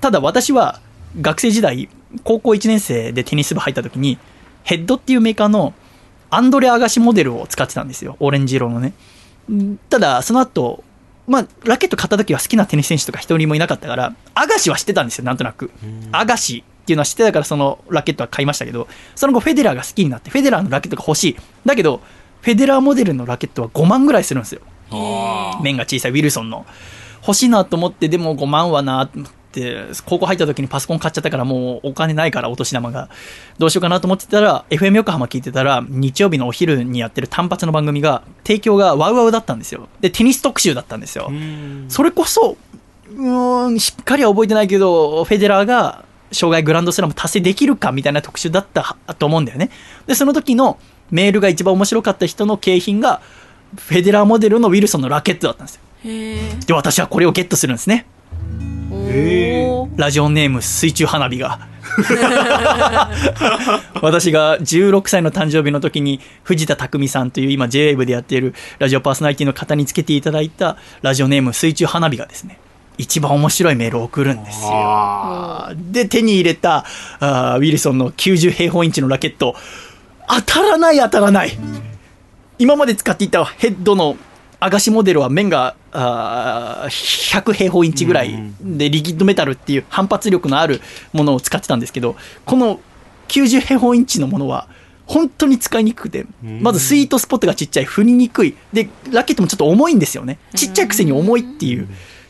[0.00, 0.80] ただ私は
[1.20, 1.88] 学生時代、
[2.24, 4.18] 高校1年生でテニス部入った時に、
[4.64, 5.74] ヘッドっていうメーカーの
[6.30, 8.16] アンドレ・アガシモデルを使ってたんですよ。
[8.20, 8.94] オレンジ色のね。
[9.50, 10.82] んただ、その後、
[11.32, 15.70] まあ、ラケット買った時は好きなテニス選手とか一人もいなかったから、アガシは知ってたんですよ、なんとなく。
[16.12, 21.36] アガシっていうのは知ってたから、そのラケットは買いましたけど、その後フェデラーが好きになって、フェデラーのラケットが欲しい。
[21.64, 22.02] だけど、
[22.42, 24.60] フェデラーモデルのラケットは5万ぐらいするんですよ。
[25.62, 26.66] 面が小さいウィルソンの。
[27.26, 29.08] 欲しいなと思って、でも5万はな
[30.06, 33.08] 高校入った時にパソコン買っちゃったからもうお金ないから、お年玉が。
[33.58, 39.88] どうしようかなと思ってたら、FM 横浜聞いてたら、日曜日のお昼にやってる単発の番組が、提供がワウワウだったんですよ。
[40.00, 41.30] で、テニス特集だったんですよ。
[41.88, 42.56] それこそ、
[43.10, 49.70] うーん、しっかりは覚えてないけど、フェデラーが、障害グランドスラム達成できるかみたいな特集だったと思うんだよね。
[50.06, 50.78] で、その時の
[51.10, 53.20] メールが一番面白かった人の景品が、
[53.76, 55.82] フェデラーモデルのウィルソンのラケットだったんですよ。
[56.66, 58.06] で、私はこれをゲットするんですね。
[59.96, 61.68] ラジオネーム水中花火が。
[64.00, 72.58] 私が16歳の誕生日の時に藤田匠さんという今 JWAVE でやっているラジオパーソナリティの方につけていただいたラジオネーム水中花火がですね、
[72.96, 75.68] 一番面白いメールを送るんですよ。
[75.90, 76.86] で、手に入れた
[77.20, 79.54] あーウィルソンの90平方インチのラケット、
[80.28, 81.50] 当たらない当たらない。
[82.58, 84.16] 今まで使っていたヘッドの
[84.62, 90.80] アガシモデルは面があ100平方インチぐらいでリキッドメタルっていう反発力のある
[91.12, 92.78] ものを使ってたんですけどこの
[93.26, 94.68] 90平方インチのものは
[95.04, 101.88] 本当に使いにくくてまずスイートスポットがちっちゃい振りにくいでラケットもちょっと重いんですよねちっちゃいくせに重いっていう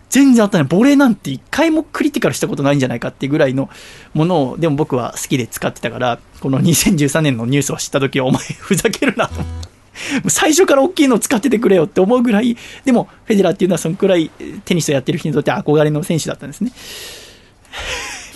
[0.08, 3.68] 全然当たらないボレーなんて一回もクリティカルしたことないんじゃないかっていうぐらいの
[4.14, 9.71] ものをでも僕は好きで使ってたからこの2013年のニュースを知った時はお前ふざけるなと思って。
[10.28, 14.30] 最初から大きいのを使っててくれよって思うぐらい、でも、フェデラーっていうのはそのくらい
[14.64, 16.72] テニスをやってる人にとって憧れの選手だったんですね。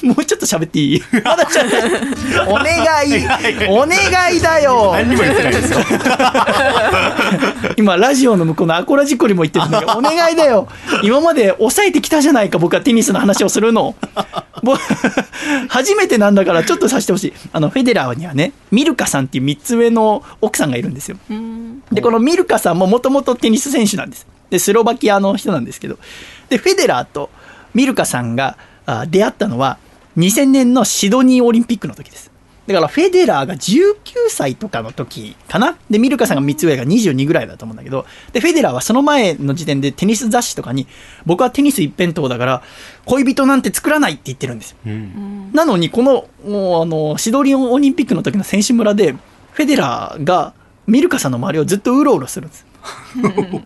[0.05, 1.03] もうちょっと喋っていい？
[1.24, 1.47] ま だ
[2.49, 2.66] お願
[3.09, 3.24] い
[3.68, 5.78] お願いだよ何にも言ってないですよ。
[7.76, 10.68] 今、ラジオの向こうのアコラジコリも言ってるんだけど、お願いだよ
[11.03, 13.94] 今まで抑えてきたじゃないか、僕はテニスの話をするの。
[14.62, 14.80] 僕
[15.68, 17.32] 初めてなんだからちょっとさせてほしい。
[17.53, 21.16] あの、フェデラーにはね、ミルカさんっていう3つ上の奥さんがいるんですよ。
[21.30, 24.26] うんで、このミルカさんももともとテニス選手なんです。
[24.51, 25.99] で、スロバキアの人なんですけど。
[26.49, 27.30] で、フェデラーと
[27.74, 29.78] ミルカさんがあ出会ったのは
[30.16, 32.30] 2000年のシドニーオリンピックの時です。
[32.66, 33.94] だからフェデラーが19
[34.28, 40.88] 歳とかの時かなで、ミルカさんが3つ上が22ぐらいだと思うんだけど、で、フェデラーはその前の時点でテニス雑誌とかに、
[41.26, 42.62] 僕はテニス一辺倒だから、
[43.04, 44.76] 恋人なんて作らないって言ってるんですよ。
[45.52, 49.14] なのに、この、もう、あの、シドニーオリンピックの時の選手村で、
[49.52, 50.52] フェデラーが、
[50.88, 52.66] ミルカさんの周りをずっとうろうろするんです。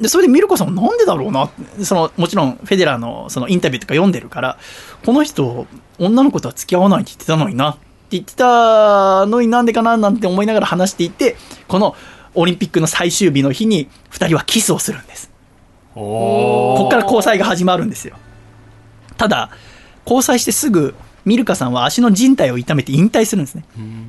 [0.01, 1.51] で、それでミルカさんなんでだろうな
[1.82, 4.59] その、もちろん、フェデラーのそのインタビューとか読んでるから、
[5.05, 5.66] この人、
[6.01, 7.80] 女の子とは付き合わないって言ってたのにな、って
[8.11, 11.36] 言ってたのになんでかななんて思いながら話していて、
[11.68, 11.94] この
[12.34, 15.30] オリンピックの最終日の日に、二人はキスをするんです。
[15.94, 18.16] ここから交際が始まるんですよ。
[19.16, 19.51] ただ、
[20.05, 20.94] 交際してすぐ、
[21.26, 23.64] ミルカさんは足の靭帯を痛めて引退するんですね。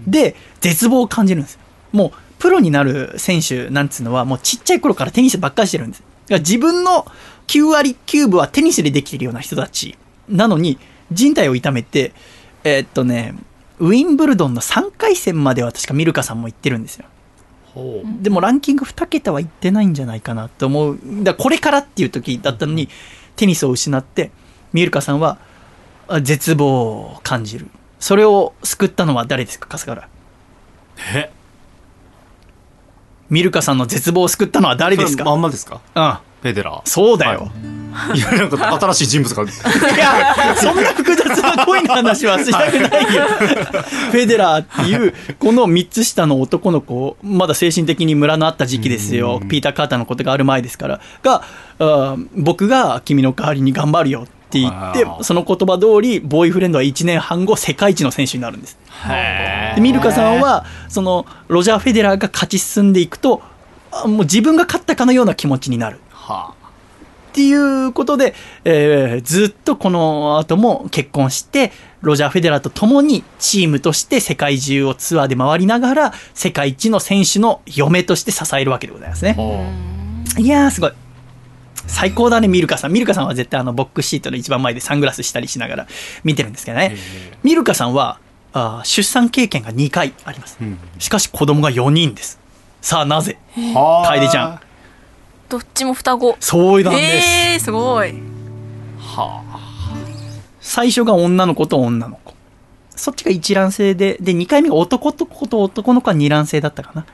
[0.08, 1.60] で、絶望を感じるんですよ。
[1.92, 6.00] もう、プロになる選手なんつうのは、もうちっちゃい頃からテニスばっかりしてるんです。
[6.00, 7.06] だから自分の
[7.48, 9.98] 9割9分はテニスでできてるような人たち
[10.30, 10.80] なのに、
[11.12, 12.14] 人体を痛めて、
[12.64, 13.36] えーっとね、
[13.80, 17.06] ウィンブルドンの3回戦までは確かミルカさんも行ってるんですよ。
[18.22, 21.00] でもランキング2桁は行ってないんじゃないかなと思う。
[21.24, 22.90] だからこれからっていう時だったのに、
[23.36, 24.32] テニスを失って、
[24.74, 25.38] ミルカさんは
[26.08, 27.68] あ絶望を感じる。
[28.00, 30.10] それを救ったのは誰ですか、春日原？
[31.16, 31.32] え？
[33.30, 35.24] ミルカさんの絶望を救ったのは誰ですか？
[35.24, 35.80] まんまですか？
[35.96, 36.14] うん。
[36.42, 36.82] フェデラー。
[36.84, 37.52] そうだよ。
[37.56, 37.81] い
[38.20, 39.44] や、なんか新しい人物が。
[39.44, 39.48] い
[39.98, 43.24] や、そんな複雑な恋の話はしたくないよ。
[44.12, 49.42] フェデラーっていう、この3つ下の男の子、まだ精神的にムラのあった時期ですよ。
[49.50, 51.02] ピーター・カーターのことがある前ですから。
[51.24, 51.44] が、
[51.80, 58.78] あー僕が君の代わりに頑張るよって言ってその言葉通り、ボーイフレンドは1年半後、世界一の選手になるんです。
[59.08, 63.42] へでミルカさんは、その、ロジャー・フェデラーが勝ち進んでいくと、
[63.92, 66.00] あもう自分が勝ったかのような気持ちになる。
[66.12, 66.54] は
[67.32, 68.34] っていうことで、
[68.66, 71.72] えーずっとこの後も結婚して、
[72.02, 79.36] ロジャー・フェデラーと共にチームとして世界中をツアーで回りながら、世界一の選手の嫁として支えるわけでございますね。
[80.38, 80.92] いやー、すごい。
[81.88, 82.92] 最高だね、ミルカさん。
[82.92, 85.88] ミルカさんは絶対あの、ボックスシートの一番前でサングラスしたりしながら
[86.24, 86.98] 見てるんですけどね。
[87.44, 88.20] ミルカさんは、
[88.54, 90.58] あー出産経験が2回あります。
[90.60, 92.40] うんしかし子供が4人です。
[92.82, 93.38] さあ、なぜ？
[93.74, 94.60] はあ楓ちゃん。
[95.52, 97.28] どっちも双子そうなんです。
[97.28, 98.14] えー、すごい
[98.98, 99.44] は
[100.62, 102.34] 最初が女の子と女の子。
[102.96, 107.06] そっちが一卵性で、で、2回目が男の子と男の子は二卵性だったかな。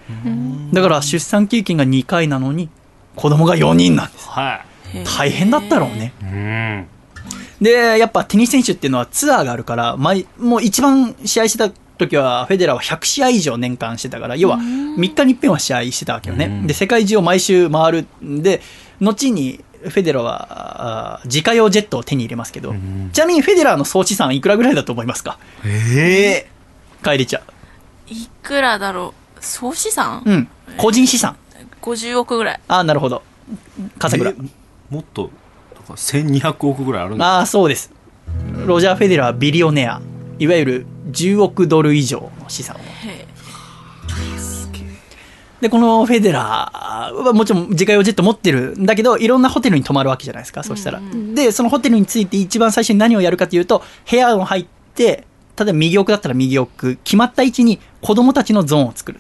[0.72, 2.70] だから出産経験が2回なのに、
[3.16, 4.28] 子供が4人なんです。
[4.30, 4.66] あは
[5.18, 6.14] 大変だったろうね。
[6.22, 6.88] いうん
[7.60, 16.64] で、やっぱテニス選手っていうのはツアーがあるから、毎もう一番試合してた時は、フェデラーは100試合以上年間してたから、要は3日に一遍は試合してたわけよね。
[16.66, 18.62] で、世界中を毎週回るんで、
[19.02, 22.74] 後にフェデラーは、自家用ジェットを手に入れますけど、
[23.14, 25.38] ちなみにフェデラーの総資産いくらぐらいだと思いますか？
[25.66, 26.50] ええ
[27.04, 27.42] 帰りちゃ
[28.08, 29.44] いくらだろう？
[29.44, 30.30] 総資産、う。
[30.32, 30.48] うん。
[30.78, 31.36] 個人資産。
[31.82, 33.22] 50億ぐらいああ、なるほど。
[34.00, 34.34] 笠倉。
[34.90, 35.30] もっと？
[35.76, 37.92] とか1200億ぐらいあるんだああ、そうです。
[38.66, 40.02] ロジャー・フェデラーはビリオネア。
[40.40, 42.80] いわゆる10億ドル以上の資産を。
[42.80, 43.28] へ
[45.62, 51.02] で、このフェデラーはもちろん自家用ジェット持ってるんだけど、いろんなホテルに泊まるわけじゃないですか、そしたら。
[51.34, 55.26] で、そのホテルについて一番最初に何をやるかというと、部屋を入って、
[55.58, 59.20] 例えば右奥だったら右奥、決まった位置に子供たちのゾーンを作る。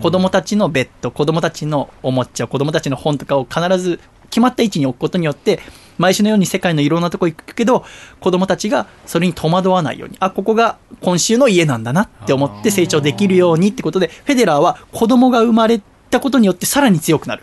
[0.00, 4.00] 子供たちのベッド、子供たちのおもちゃ、子供たちの本とかを必ず
[4.30, 5.60] 決まった位置に置くことによって、
[5.98, 7.84] 毎週のように世界のいろんなとこ行くけど、
[8.20, 17.42] 子供たちがそれに戸惑わないように、あ、ここが今週の家なんだなって思って成長できるようにってことで、フェデラーは子供が生まれたことによってさらに強くなる。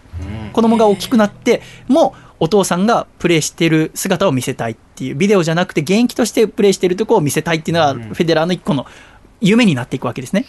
[0.53, 8.85] 子供が大きくなって、もうお父さんがプレイしてる姿を見せたいっていう、ビデオじゃなくて現役としてプレイしてるとこを見せたいっていうのが、フェデラーの一個の
[9.41, 10.45] 夢になっていくわけですね。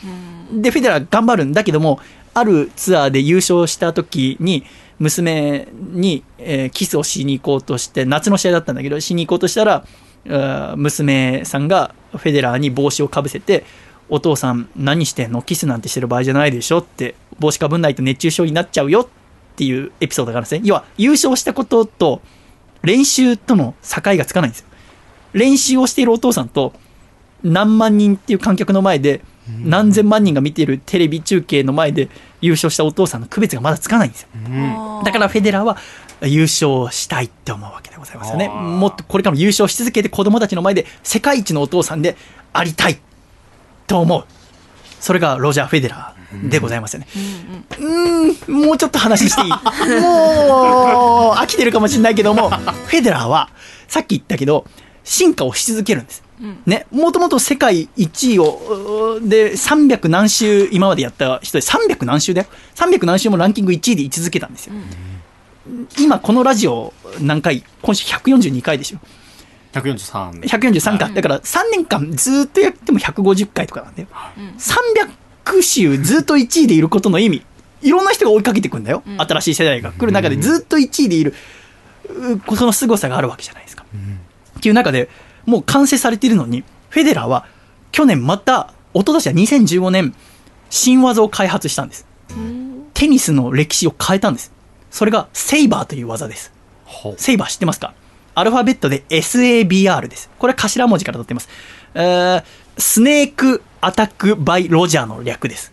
[0.53, 1.99] で、フェデラー頑張るんだけども、
[2.35, 4.65] あるツアーで優勝した時に、
[4.99, 9.85] 娘に、えーキスをしに行こうとして、夏の試合だったんだけど、しに行こうとしたら、
[10.77, 13.65] 娘さんがフェデラーに帽子をかぶせて、
[14.09, 15.43] お父さん何してんの？
[15.43, 19.09] キスなんてしてる場合じゃないでしょって、帽子かぶんないと熱中症になっちゃうよっ
[19.57, 20.63] ていうエピソードがあるんですね。
[20.65, 22.23] 要は、優勝したことと
[22.83, 24.67] 練習との境がつかないんですよ。
[25.33, 26.73] 練習をしているお父さんと、
[27.43, 29.21] 何万人っていう観客の前で、
[29.63, 32.09] 何千万人が見ているテレビ中継の前で
[32.41, 34.29] 優勝したお父さんの区別がまだつかないんですよ。
[34.49, 35.77] ーだからフェデラーは
[36.23, 38.49] 優勝したいって思うわけでございますよね。
[38.49, 42.17] もっとこれからも優勝し続けて子供たちの前で世界一のお父さんで
[42.53, 42.99] ありたい
[43.87, 44.25] と思う。
[45.01, 47.07] それがロジャー・フェデラーでございますよね。
[47.79, 49.49] うーん、もうちょっと話していい？
[50.01, 53.51] もう、飽きてるかもしれないけども、フェデラーは、
[53.89, 54.67] さっき言ったけど、
[55.05, 56.23] 進化をし続けるんです。
[56.67, 62.49] ね、もともと世界1位を、で、300何周今までやった人で、300何周だよ。
[62.75, 64.75] 300何周もランキング1位で居続けたんですよ。
[65.99, 68.99] 今このラジオ何回今週142回でしょ。
[69.73, 74.09] 143で143回だから3年間ずっとやっても150回とかなんだよ、
[74.59, 77.43] 300週ずっと1位でいることの意味。
[77.83, 81.35] いろんな人が追いかけてくんだよ、新しい世代が来る中でずっと1位でいる、
[82.49, 83.85] うその凄さがあるわけじゃないですか、
[84.59, 85.11] っていう中で
[85.47, 87.47] もう完成されているのにフェデラーは
[87.93, 90.15] 去年また一昨年は2015年
[90.69, 92.07] 新技を開発したんです
[92.95, 94.53] テニスの歴史を変えたんです
[94.91, 96.53] それがセイバーという技です
[97.17, 97.95] セイバー知ってますか？
[98.35, 100.29] アルファベットで SABR です。
[100.39, 101.49] これは頭文字から取ってます。
[101.95, 102.45] えー
[102.79, 105.73] スネークアタックバイロジャーの略です。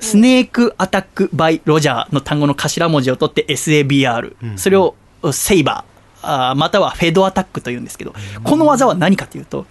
[0.00, 4.34] スネークアタックバイロジャーの単語の頭文字を取って SABR。
[4.58, 4.94] それを
[5.32, 5.93] セイバー、
[6.50, 9.66] あーまたはフェドアタックと言うんですけど、この技は何かというと、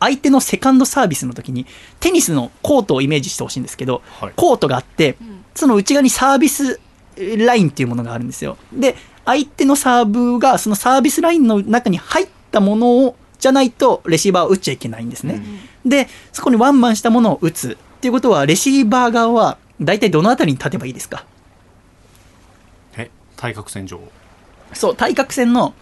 [0.00, 1.66] 相手のセカンドサービスの時に、
[2.00, 5.16] テニスのコートをイメージしてほしいんですけど、はいコートがあって、
[5.54, 6.80] その内側にサービス
[7.16, 8.56] ラインっていうものがあるんですよ。
[8.72, 15.42] で、相手のサーブがそのサービスラインの中に入ったものを、じゃないとレシーバーを打っちゃいけないんですね。
[15.84, 17.76] で、そこにワンマンしたものを打つ。
[17.98, 21.24] っていうことは、レシーバー側は、大体どのあたりに立てばいいですか？
[22.96, 24.00] え対角線上
[24.72, 25.74] そう、対角線の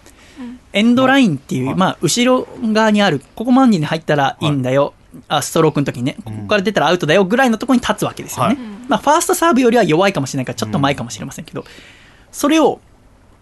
[0.72, 4.94] エンドラインっていう、はいまあ、後ろ側にある、ここまでに入ったらいいんだよ。
[5.28, 8.54] あストロークの時にね、ここから出たらアウトだよぐらいのところに立つわけですよね。
[8.54, 11.64] はいまあ、ファーストサーブよりは弱いかもしれないから、ちょっと前かもしれませんけど、
[12.30, 12.80] それを、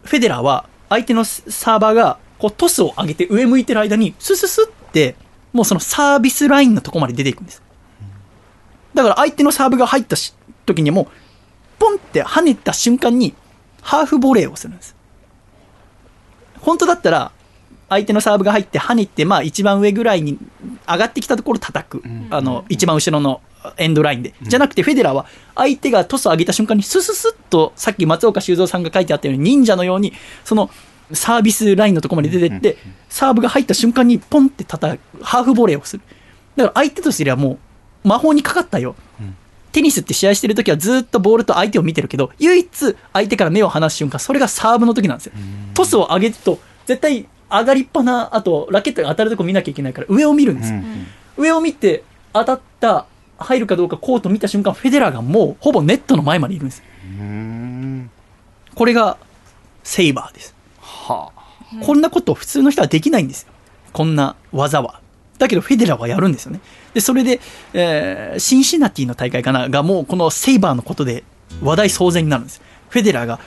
[0.05, 5.17] フェデラーは、相手のサーバーが、こう、トスを上げて上向いてる間に、スススって、
[5.53, 7.63] もうそのサービスラインのとこまで出ていくんです。
[8.95, 10.35] だから相手のサーブが入ったし
[10.67, 11.07] 時にもう、
[11.79, 13.35] ポンって跳ねた瞬間に、
[13.83, 14.94] ハーフボレーをするんです。
[16.65, 17.33] 本当だったら、
[17.89, 20.39] 相手のサーブが入って跳ねて、まあ一番上ぐらいに
[20.89, 22.03] 上がってきたところ叩く。
[22.31, 23.41] あの、一番後ろの
[23.77, 24.35] エンドラインで。
[24.43, 30.13] じゃなくてフェデラーは相手がトスを上げた瞬間にスススッと、さっき松岡修造さんが書いてあったように忍者のように、
[30.45, 30.71] その
[31.13, 36.03] サービスラインのところまで出てって、サーブが入った瞬間にポンって叩く、ハーフボレーをする。
[36.57, 37.59] だから相手とすればも
[38.05, 38.97] う魔法にかかったよ。
[39.75, 45.33] テニスって試合してる時はずっとボールと相手を見てるけど、唯一相手から目を離す瞬間、それがサーブの時なんですよ。
[45.75, 50.81] トスを上げると、絶対上がりっぱな、あとラケットが当たるとこ見なきゃいけないから、上を見るんですよ。
[51.37, 53.07] 上を見て、当たった、
[53.37, 56.85] 入るかどうかコート見た瞬間、フェデラーがもうほぼネットの前までいるんですよ。
[58.77, 59.17] これが
[59.83, 60.55] セイバーです。
[60.81, 61.33] は
[61.83, 63.49] こんなこと普通の人はできないんですよ。
[63.93, 65.01] こんな技は。
[65.45, 66.61] だけどフェデラーはやるんですよね。
[66.95, 67.41] で、それで、
[67.73, 71.25] えーシンシナティの大会かながもうこのセイバーのことで
[71.63, 72.61] 話題騒然になるんです。
[72.89, 73.39] フェデラーが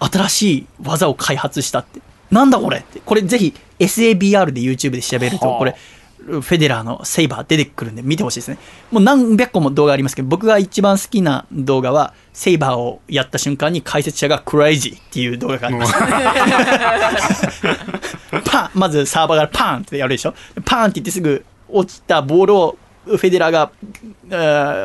[0.00, 2.00] 新しい技を開発したって。
[2.30, 3.00] なんだこれって。
[3.00, 5.76] これぜひ SABR で YouTube で調べると、はあこれ、
[6.26, 8.58] フェデラーのセイバー出てくるんで見てほしいですね。
[8.90, 15.92] もう何百個も動画ありますけど、僕が一番好きな動画は、セイバーをやった瞬間に解説者がクライジーっていう動画があります。
[18.44, 23.70] パンまずサーバーからパンってやるでしょパンって言ってすぐ落ちたボールをフェデラーが、
[24.30, 24.34] え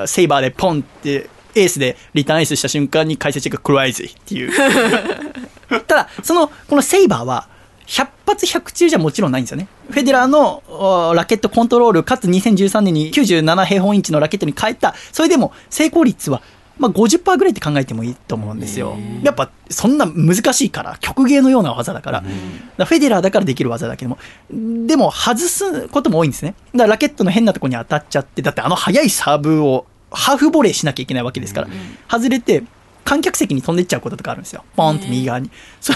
[0.03, 4.51] ーセイバーでポンってエースでリターンエースした瞬間に解説者がクライジーっていう。
[5.85, 7.47] ただ、その、このセイバーは、
[7.87, 9.67] 100発100中じゃもちろんないんですよね。
[9.89, 16.41] フェデラーのおラケットコントロール、かつ2013年に97平方インチのラケットに変えた、それでも成功率は、
[16.77, 18.97] まあ、50%ぐらいって考えてもいいと思うんですよ。
[19.23, 22.21] やっぱ、そんな難しいから、曲芸のような技だから。
[22.21, 22.33] だか
[22.77, 24.17] らフェデラーだからできる技だけども、
[24.51, 26.55] でも外すことも多いんですね。
[26.73, 31.67] だからラケットの変なところに当たっちゃって、だってあの速いサーブをハーフボレーしなきゃいけないわけですから、
[32.09, 32.63] 外れて、
[33.07, 34.65] 観客席に飛んでっちゃうこととかあるんですよ。
[34.75, 35.49] ポンって右側に。
[35.79, 35.93] そ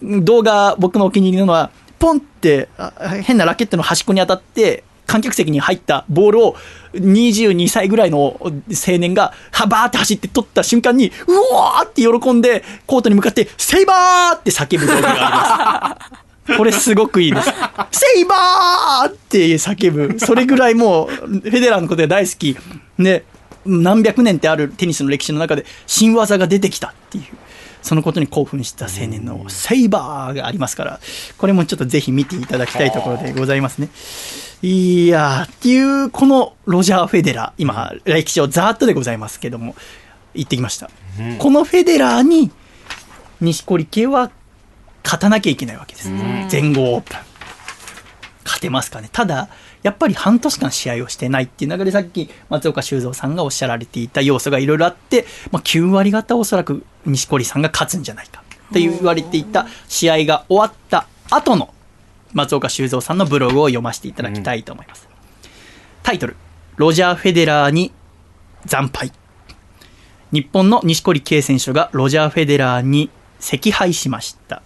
[0.00, 6.56] の動画、僕のお気に入りなのは、ポンってあ変なラケットの端っこに当たって、観客席に入ったボールを
[6.94, 8.52] 22歳ぐらいの青
[8.98, 16.56] 年が、はばーって走って取った瞬間に、うわーって喜んで、コートに向かって、セイバーって叫ぶ動画があります。
[16.56, 17.52] これすごくいいです。
[17.92, 20.18] セイバーって叫ぶ。
[20.18, 22.56] それぐらいもう、フェデラーのことが大好き。
[22.96, 23.24] ね、
[23.66, 27.24] 何百年ってあるテニスの歴史の中で新技が出てきたっていう。
[27.82, 31.00] そのことに興奮した青年のセイバーがありますから、
[31.36, 33.90] これもちょっとぜひ見ていただきたいところでございますね。
[34.62, 39.76] いやー、っていう、このロジャー・フェデラー、今、歴史をざーっとでございますけども、
[40.32, 40.90] 行ってきました。
[41.38, 42.50] このフェデラーに、
[43.42, 44.30] 錦織圭は
[45.04, 46.10] 勝たなきゃいけないわけです。
[46.48, 47.18] 全豪オープン。
[48.44, 49.08] 勝てますかね。
[49.10, 49.48] ただ、
[49.82, 58.42] やっぱり半年間試合をしてないっていう中で、さっき松岡修造さんがおっしゃられていた要素がいろいろあって、まあ、9割方おそらく錦織さんが勝つんじゃないか
[58.72, 61.72] と言われていた試合が終わった後の
[62.32, 65.08] 松岡修造さんのブログを読ませていただきたいと思います。
[66.02, 66.36] タイトル、
[66.76, 67.92] ロジャー・フェデラーに
[68.66, 69.12] 惨敗。
[70.32, 74.62] 日本の錦織圭選手がロジャー・フェデラーに惜敗しました。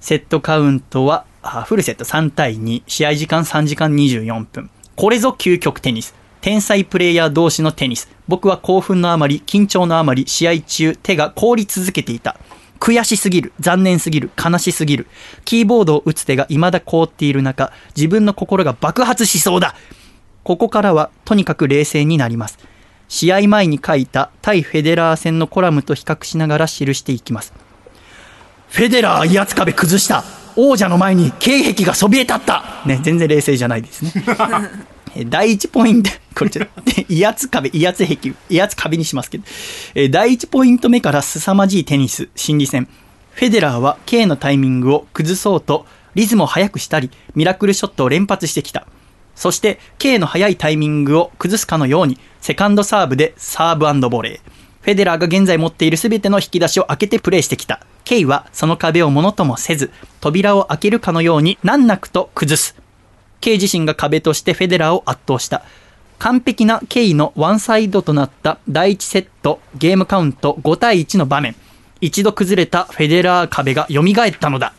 [0.00, 4.70] セットカウントはあフルセット3対2、試合時間3時間24分。
[4.94, 6.14] これぞ究極テニス。
[6.40, 8.08] 天才プレイヤー同士のテニス。
[8.28, 12.36] 僕は興奮のあまり、緊張のあまり、試合中、手が凍り続けていた。
[12.78, 15.06] 悔しすぎる、残念すぎる、悲しすぎる。
[15.44, 19.74] キーボードを打つ手が未だ凍っている中、自分の心が爆発しそうだ。
[20.44, 22.58] ここからは、とにかく冷静になります。
[23.08, 27.52] 試合前に書いた対フェデラー戦のコラムと比較しながら記していきます。
[28.68, 30.24] フェデラー威圧壁崩した
[30.56, 34.12] 王者の前に警壁がそびえ立ったね、全然冷静じゃないですね。
[35.14, 39.44] えー第一ポイント、これちょっと、威圧壁、威圧壁、威圧壁にしますけど、
[39.94, 42.88] えー第一ポイント目から凄まじいテニス、心理戦。
[43.32, 48.86] フェデラーは K のタイミングを崩そうと、リズムを速くしたり、ミラクルショットを連発してきた。
[49.34, 54.65] そして、K の速いタイミングを崩すかのように、セカンドサーブでサーブボレー。
[54.86, 57.80] フェデラーが現在持っている全ての引き出しを開けてプレーしてきた。
[58.04, 59.90] K はその壁をものともせず、
[60.20, 62.76] 扉を開けるかのように難なくと崩す。
[63.40, 65.64] K 自身が壁としてフェデラーを圧倒した。
[66.20, 71.56] 完璧な K のワンサイドとなった第1セットゲームカウント5対1の場面。
[72.00, 74.72] 一度崩れたフェデラー壁が蘇ったのだ。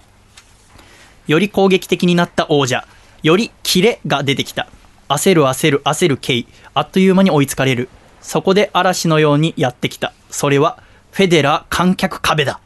[1.27, 2.87] より攻撃的になった王者。
[3.23, 4.69] よりキレが出てきた。
[5.09, 6.45] 焦る焦る焦る K。
[6.73, 7.89] あっという間に追いつかれる。
[8.27, 10.11] そこで嵐のようにやってきた。
[10.29, 12.59] それは、フェデラー観客壁だ。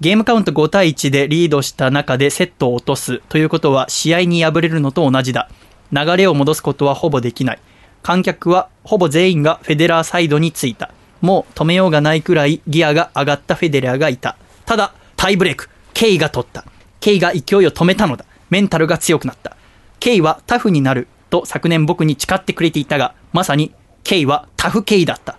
[0.00, 5.48] ゲームカウント5対1でリードした中でセットを落とすということは試合に敗れるのと同じだ。
[5.92, 7.60] 流れを戻すことはほぼできない。
[8.02, 10.90] 観客はほぼ全員がフェデラーサイドについた。
[11.20, 14.36] もう止めようがないくらいギアが上がったフェデラーがいた。
[14.66, 16.64] ただ、タイブレーク、ケイが取った。
[16.98, 18.24] ケイが勢いを止めたのだ。
[18.48, 19.56] メンタルが強くなった。
[20.00, 23.72] ケイはタフになると昨年僕に誓ってくれていたが、まさに
[24.04, 25.36] ケイはタフケイだった。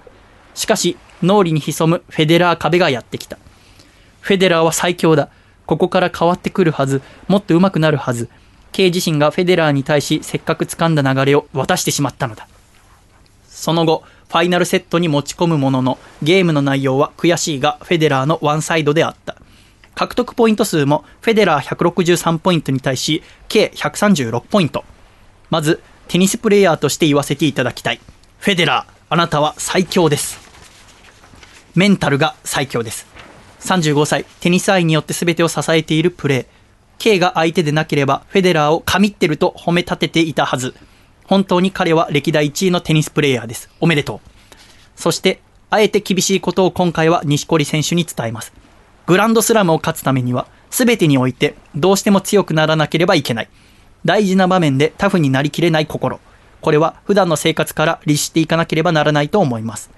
[0.54, 3.38] しかし、脳裏に潜むフェデラー壁がやってきた。
[4.22, 5.30] フェデラーは最強だ。
[5.66, 7.02] ここから変わってくるはず。
[7.28, 8.30] もっと上手くなるはず。
[8.72, 12.48] ケイ自身がフェデラーに対しせっかく掴んだ流れを渡してしまったのだ。
[13.48, 19.36] その後、ファイナルセットに持ち込むものの、ゲームの内容は悔しいが、フェデラーのワンサイドであった。
[19.94, 24.86] 獲得ポイント数も、フェデラー163ポイントに対し、計136ポイント。
[25.50, 28.00] まず、テニスプレイヤーとして言わせていただきたい。
[28.42, 30.40] フェデラー、あなたは最強です。
[31.76, 33.06] メンタルが最強です。
[33.60, 36.46] 35歳、テニス愛によって全てを支えているプレー。
[36.98, 40.74] K が相手でなければ、フェデラーを神ってると褒め立てていたはず。
[41.26, 43.70] 本当に彼は歴代1位のテニスプレイヤーです。
[43.80, 44.20] おめでとう。
[44.96, 45.40] そして、
[45.70, 48.54] あえて厳しいことを今回は錦織選手に伝えます。
[49.06, 53.50] グランドスラムを勝つためには、全てにおいてどうしても強くならなければいけない。
[54.04, 56.20] 大事な場面でタフになりきれない心。
[56.62, 59.90] これは普段の生活から律していかなければならないと思います。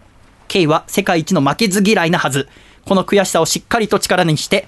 [0.48, 2.48] ケイは世界一の負けず嫌いなはず。
[2.86, 4.68] この悔しさをしっかりと力にして、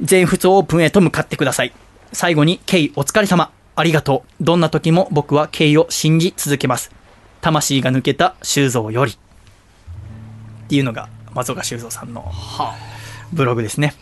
[0.00, 1.72] 全仏オープンへと向かってください。
[2.12, 3.50] 最後に、ケイお疲れ様。
[3.74, 4.44] ありがとう。
[4.44, 6.90] どんな時も僕はケイを信じ続けます。
[7.40, 9.12] 魂が抜けた修造より。
[9.12, 9.16] っ
[10.68, 12.32] ていうのが松岡修造さんの
[13.32, 13.94] ブログですね。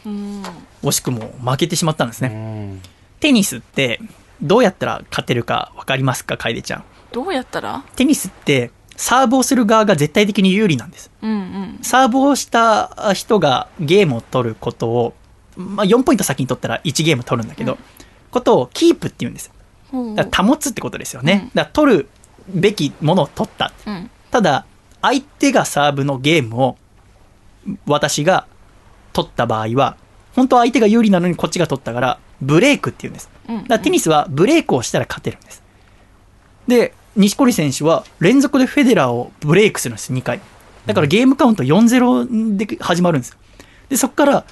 [0.82, 2.78] 惜しくも負けてしまったんですね。
[3.20, 4.01] テニスって
[4.43, 6.85] どうやったら勝てるか分かりますか楓ちゃん？
[7.15, 7.82] どうやったら？
[7.97, 11.11] テニスってサーブをする側が絶対的に有利なんです。
[11.23, 11.78] うんうん。
[11.82, 15.15] サーブをした人がゲームを取ることを、
[15.57, 17.78] まあ、4ポイント先に取ったら1ゲーム取るんだけど、うん
[18.35, 19.53] ことをキープって言うんです
[20.16, 21.43] だから保つってことですよね。
[21.45, 22.09] うんだから取る
[22.49, 23.73] べきものを取った。
[23.86, 24.11] うん。
[24.32, 24.66] ただ、
[25.01, 26.77] 相手がサーブのゲームを
[27.86, 28.49] 私が
[29.12, 29.97] 取った場合は、
[30.35, 33.31] 本当は相手が有利なのにこっちが取ったから、ブレイクって言うんです。
[33.49, 33.57] うん。
[33.59, 35.62] だからテニスはブレイクをしたら勝てるんです。
[36.66, 40.41] で、錦織選手は連続でフェデラーをブレイクするんです、2回。
[40.86, 43.36] だからゲームカウント4-0で始まるんですよ。
[43.89, 44.45] で、そこから、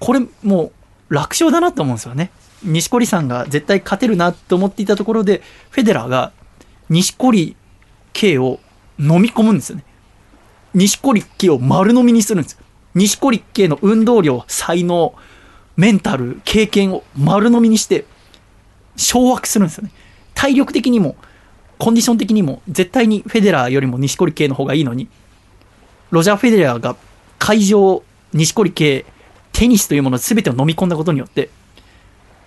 [0.00, 0.72] これも
[1.10, 2.30] う楽勝だなと思うんですよね。
[2.64, 6.32] 錦織さんが絶対勝てるなと思っていたところで、フェデラーが
[6.88, 7.56] 錦織
[8.12, 8.58] 圭を
[8.98, 9.84] 飲み込むんですよね。
[10.74, 12.58] 錦織圭を丸飲みにするんですよ。
[12.94, 15.14] 錦織圭の運動量、才能、
[15.76, 18.04] メンタル、経験を丸飲みにして、
[18.96, 19.92] 掌握するんですよね。
[20.34, 21.16] 体力的にも、
[21.78, 25.08] コンディション的にも、絶対にフェデラーよりも錦織圭の方がいいのに、
[26.10, 26.96] ロジャー・フェデラーが
[27.38, 28.02] 会場、
[28.32, 29.04] 錦織圭、
[29.52, 31.50] テニスというもの全てを飲み込んだことによって、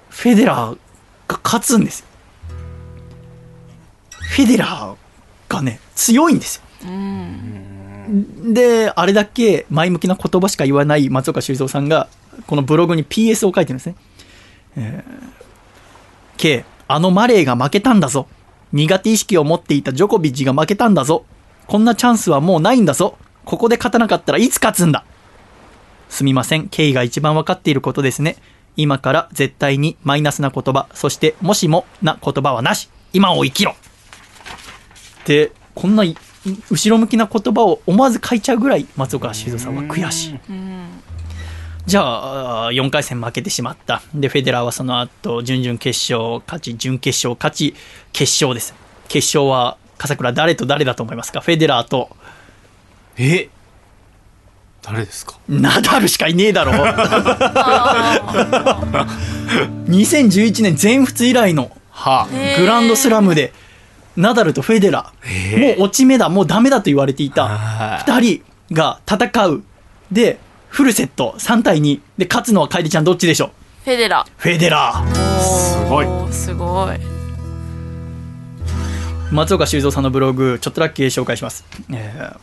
[0.09, 0.77] フェデラー
[1.27, 2.05] が勝つんですよ。
[4.31, 4.95] フェデラー
[5.53, 6.89] がね、強いんですよ。
[6.89, 8.53] うん。
[8.53, 12.07] で、あれだけ前向きな言葉しか言わない松岡修造さんが、
[12.47, 13.95] このブログに PS を書いてるんですね。
[14.77, 18.27] えー、K、あのマレーが負けたんだぞ。
[18.73, 21.25] 苦手意識を持っていたジョコビッチが負けたんだぞ。
[21.67, 23.17] こんなチャンスはもうないんだぞ。
[23.45, 25.05] ここで勝たなかったらいつ勝つんだ。
[26.09, 26.67] すみません。
[26.67, 28.37] K が一番わかっていることですね。
[28.77, 32.89] 今から絶対にマイナスな言葉、そしてもしもな言葉はなし。
[33.13, 33.75] 今を生きろ。
[35.25, 36.03] で、こんな
[36.69, 40.39] 後ろ向きな言葉を思わず書いちゃうぐらい松岡修造さんは悔しい。
[41.83, 41.89] うん。
[41.89, 44.01] じゃあ、4回戦負けてしまった。
[44.13, 47.75] で、フェデラーはその後、準々決勝勝ち、準決勝勝ち、
[48.13, 48.73] 決勝です。
[49.07, 51.41] 決勝は、笠倉誰と誰だと思いますか？
[51.41, 52.15] フェデラーと
[53.17, 53.49] え？
[54.81, 55.37] 誰ですか？
[55.47, 56.71] ナダルしかいねえだろ
[59.87, 61.71] 2011年全仏以来の
[62.57, 63.53] グランドスラムで、
[64.15, 69.63] ナダルとフェデラー、もう落ち目だ、もうダメだと言われていたはい2人が戦う。
[70.11, 70.39] で、
[70.71, 71.99] フルセット3対2。
[72.17, 73.49] で、勝つのは楓ちゃんどっちでしょう？
[73.83, 75.39] フェデラフェデラー。
[75.41, 76.99] すごいおーすごい。
[79.31, 81.65] 松岡修造さんのブログ、ちょっとだけ紹介します。
[81.93, 82.39] えー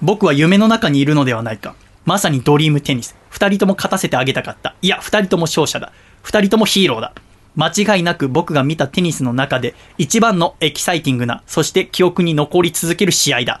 [0.00, 1.74] 僕は夢の中にいるのではないか。
[2.04, 3.16] まさにドリームテニス。
[3.30, 4.76] 二人とも勝たせてあげたかった。
[4.80, 5.92] いや、二人とも勝者だ。
[6.22, 7.12] 二人ともヒーローだ。
[7.56, 13.60] 間違いなく僕が見たテニスの中で一番のエキサイティングな、そして記憶に残り続ける試合だ。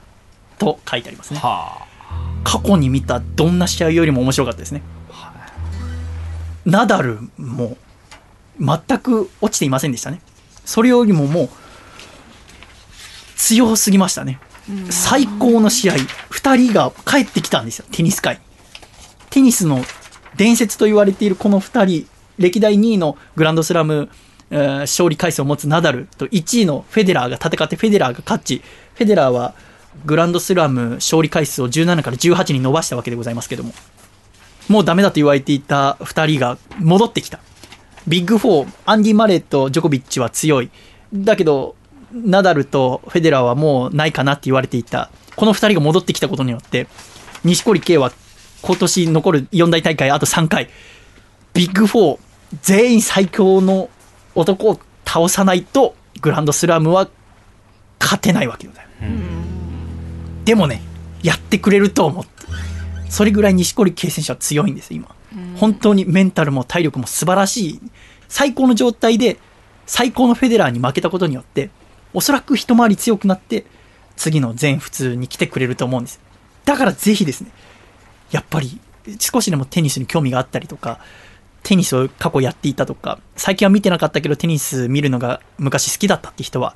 [0.60, 1.40] と書いてありますね。
[1.40, 1.87] は
[2.44, 4.82] 過去に見たどんな試合よりも面白かったですね。
[6.64, 7.76] ナダルも
[8.60, 10.20] 全く落ちていませんでしたね。
[10.64, 11.48] それよりももう
[13.36, 14.40] 強すぎましたね。
[14.90, 18.40] 最高の試合、2人が帰ってきたんですよ、テニス界に。
[19.30, 19.82] テニスの
[20.36, 22.06] 伝説と言われているこの2人、
[22.38, 24.10] 歴代2位のグランドスラム、
[24.50, 28.62] えー勝利回数を持つナダルと1位のフェデラーが戦ってフェデラーが勝ち、
[28.94, 29.54] フェデラーは
[30.04, 33.72] グランドスラム勝利回数を17から18に伸ばしたわけでございますけども、
[34.68, 37.40] もうダメだと言われていた2人が戻ってきた。
[38.06, 40.70] ビッグ4、アンディ・マレーとジョコビッチは強い。
[41.12, 41.74] だけど、
[42.12, 45.10] ナダルとフェデラーはもうないかなって言われていた。
[45.36, 46.86] この2人が戻ってきたことによって、
[47.44, 48.12] 錦織圭は
[48.62, 50.68] 今年残る四大大会あと3回。
[51.54, 52.18] ビッグ4、
[52.62, 53.90] 全員最強の
[54.34, 57.08] 男を倒さないと、グランドスラムは
[58.00, 58.88] 勝てないわけだよ。
[60.48, 60.80] でもね、
[61.22, 62.30] やってくれると思って。
[63.10, 65.14] それぐらい錦織圭選手は強いんです、今。
[65.56, 67.80] 本当にメンタルも体力も素晴らしい。
[68.30, 69.36] 最高の状態で、
[69.84, 71.68] 最高のフェデラーに負けたことによって、
[72.14, 73.66] おそらく一回り強くなって、
[74.16, 76.18] 次の全普通に来てくれると思うんです。
[76.64, 77.50] だからぜひですね、
[78.30, 78.80] やっぱり
[79.20, 80.98] 少しでもテニスに興味があったりとか、
[81.62, 86.74] テニスを過去やっていたとか、最近は見てなかったけどテニス見るのが昔好きだったって人は、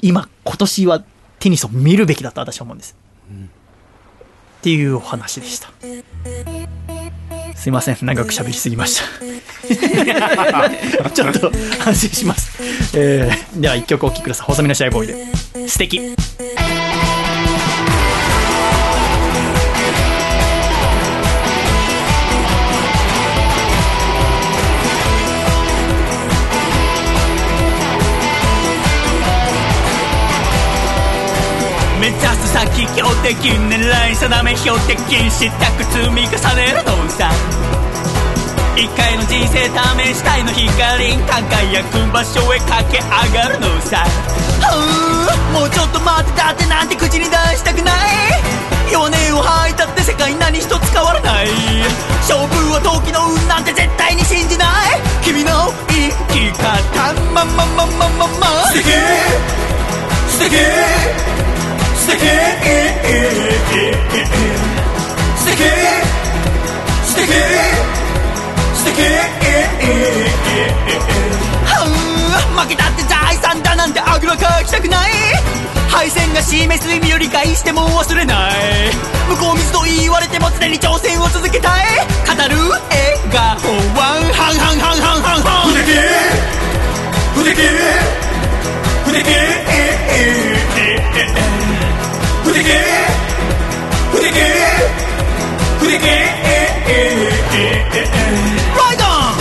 [0.00, 1.02] 今、今年は
[1.44, 2.96] テニスを見るべきだと私は思うんです。
[3.30, 5.68] うんっていうお話でした。
[7.54, 9.04] すいません、長く喋りすぎました。
[11.10, 12.96] ちょっと反省します。
[12.96, 14.46] えー、では1曲お聴きください。
[14.46, 15.68] 細身のシャイボーイで。
[15.68, 16.16] 素敵。
[32.54, 34.96] 先標的狙い定め標的
[35.28, 37.28] したく積み重ねるのさ。
[38.76, 44.06] 一回の人生試したいの光輝く場所へ駆け上がるのさ。
[44.62, 47.92] はあもうちょっと待ってだってなんて口に出したくない
[48.92, 51.48] 弱音を吐いたって世界何一つ変わらない。
[52.22, 54.68] 勝負は時の運なんて絶対に信じない。
[55.24, 57.12] 君の生き方。
[57.34, 58.46] まままままま。
[58.70, 58.94] 素敵。
[60.28, 61.53] 素敵。
[62.04, 62.28] 素敵素
[65.46, 65.64] 敵
[67.02, 67.32] 素敵
[68.74, 69.00] 素敵
[71.64, 75.12] は負けたって財産だなんてあぐらかきたくない
[75.88, 78.52] 敗戦が示す意味を理解しても忘れない
[79.30, 81.86] 向こう水と言われても常に挑戦を続けたい
[82.26, 83.40] 語る笑顔
[83.96, 85.88] はハンハンハンハンハンハン不敵
[87.32, 87.56] 不敵
[89.06, 89.24] 不敵
[91.58, 91.63] 不
[92.52, 92.70] 敵
[94.12, 94.34] 不敵
[95.80, 95.98] 不敵
[98.84, 99.34] ライドン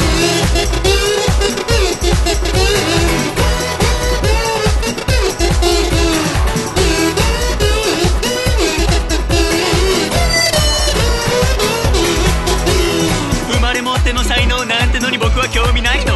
[13.52, 16.13] 生まれ持っての才能なんてのに僕は興味ないの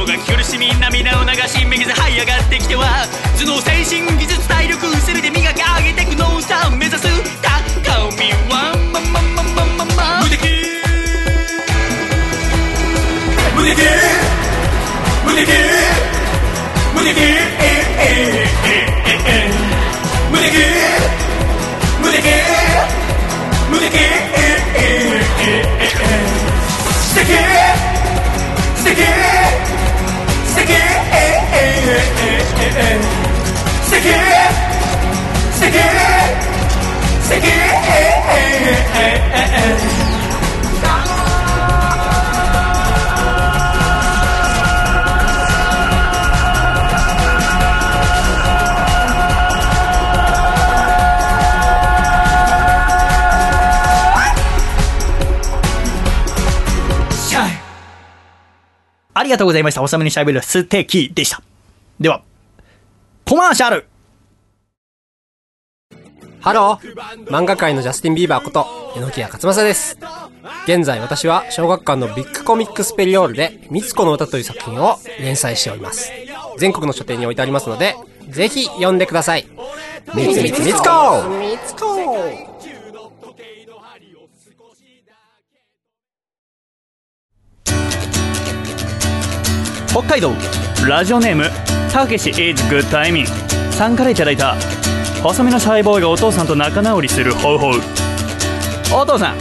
[0.00, 3.04] もが苦しみ涙を流しめげず這い上がってきては
[3.36, 7.06] 頭脳精神技術体力全て磨き上げてくのさ目指す。
[7.44, 10.40] 高みはまままままま無敵。
[13.54, 13.76] 無敵。
[15.26, 15.52] 無敵。
[16.94, 17.20] 無敵。
[20.32, 20.56] 無敵。
[22.00, 22.24] 無敵。
[23.68, 24.00] 無敵。
[26.96, 27.20] 素敵。
[27.20, 27.36] 素敵。
[28.76, 29.04] 素敵。
[29.04, 29.89] 素
[33.90, 33.96] 敵
[35.52, 35.72] 素敵
[37.20, 37.40] 素敵シ
[59.20, 59.82] ありがとうございました。
[59.82, 61.42] 細身にしゃべる素敵でした。
[62.00, 62.22] では、
[63.26, 63.86] コマーシャル
[66.40, 68.66] ハロー漫画界のジャスティン・ビーバーこと、
[68.96, 69.98] 榎谷勝正です。
[70.64, 76.10] 現在私は小学館のビッグコミックスペリオールで、みつこの歌という作品を連載しております。
[76.56, 77.96] 全国の書店に置いてありますので、
[78.30, 79.46] ぜひ読んでください。
[80.14, 82.49] みつみつみつこみつこ
[89.92, 90.32] 北海道
[90.86, 91.50] ラジオネーム
[91.92, 93.26] たけし is good timing
[93.72, 94.54] さんからいただいた
[95.20, 97.80] 細身のシャイボーイがお父さんと仲直りするホウホウ
[98.94, 99.36] お父さん。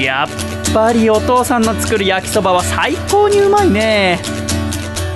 [0.00, 4.20] やっぱりお父さんの作る焼きそばは最高にうまいね。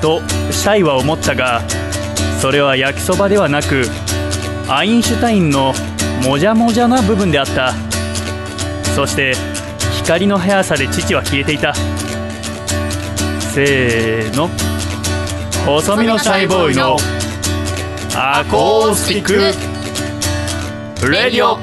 [0.03, 1.63] とシャイは思ったが
[2.41, 3.85] それは焼きそばではなく
[4.69, 5.73] アインシュタインの
[6.25, 7.75] もじゃもじゃな部分であった。
[8.97, 9.35] そして
[9.99, 11.73] 光の速さで父は消えていた。
[13.59, 14.47] せーの
[15.67, 16.97] 細身のシャイボーイの
[18.17, 19.25] アコースティッ
[21.01, 21.59] クレディオ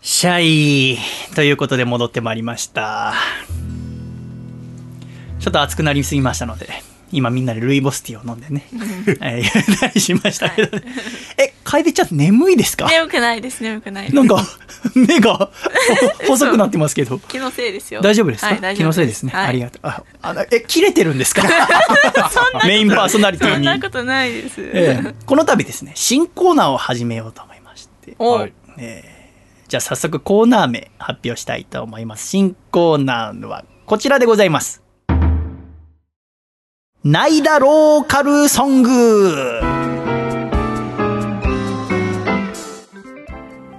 [0.00, 0.96] シャイ。
[1.34, 3.14] ということで戻ってまいりました。
[5.40, 6.68] ちょっと熱くなりすぎましたので、
[7.12, 8.66] 今みんなでルイボスティーを飲んでね、
[9.20, 10.82] えー言ったりしましたけど、ね
[11.38, 12.86] え、楓ちゃん眠いですか？
[12.88, 14.14] 眠くないです、眠くないです。
[14.16, 14.44] なんか、
[14.94, 15.50] 目がほ
[16.28, 17.18] 細くなってますけど。
[17.18, 18.00] 気のせいですよ。
[18.02, 19.32] 大丈夫ですか、はい、大丈夫気のせいですね。
[19.34, 19.80] はいありがとう。
[19.86, 21.42] あ、あのえ、切れてるんですか？
[22.30, 23.54] そんなメインパーソナリティに。
[23.54, 24.54] そんなことないです。
[24.58, 28.14] ええこの度ですね、新コーナーを始めようと思いまして。
[28.18, 29.18] お、はいえー
[29.68, 32.26] じゃあ早速コーナー名発表したいと思います。
[32.26, 34.80] 新コーナーはこちらでございます。
[37.10, 38.90] ナイダローカルソング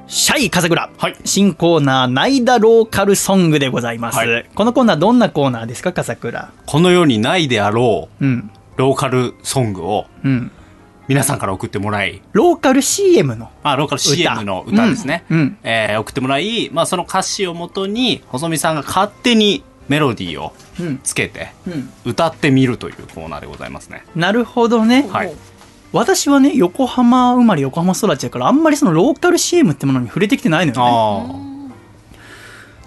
[0.07, 4.18] シャイ風倉、はい新コーナーナイダローカルソングでございます。
[4.18, 6.51] はいこのコーナーどんなコーナーですか風倉？
[6.65, 8.51] この世にないであろううん。
[8.77, 10.51] ローカルソングをうん。
[11.07, 13.51] 皆さんから送ってもらい、ローカル CM の。
[13.61, 15.26] あ、ローカル CM の歌ですね。
[15.30, 20.99] うんうんえー送ってもらい、まあその歌詞をもとに、細見さんが勝手にメロディーをうん。
[21.03, 21.90] つけて、うん。
[22.06, 24.06] 歌ってみるというコーナーでございますね。
[24.16, 25.07] なるほどね。
[25.10, 25.34] はい。
[25.91, 31.70] 私はね、横浜生まれ横浜育ちだから、あんまりそのローカル CM ってものに触れてきてないのよね。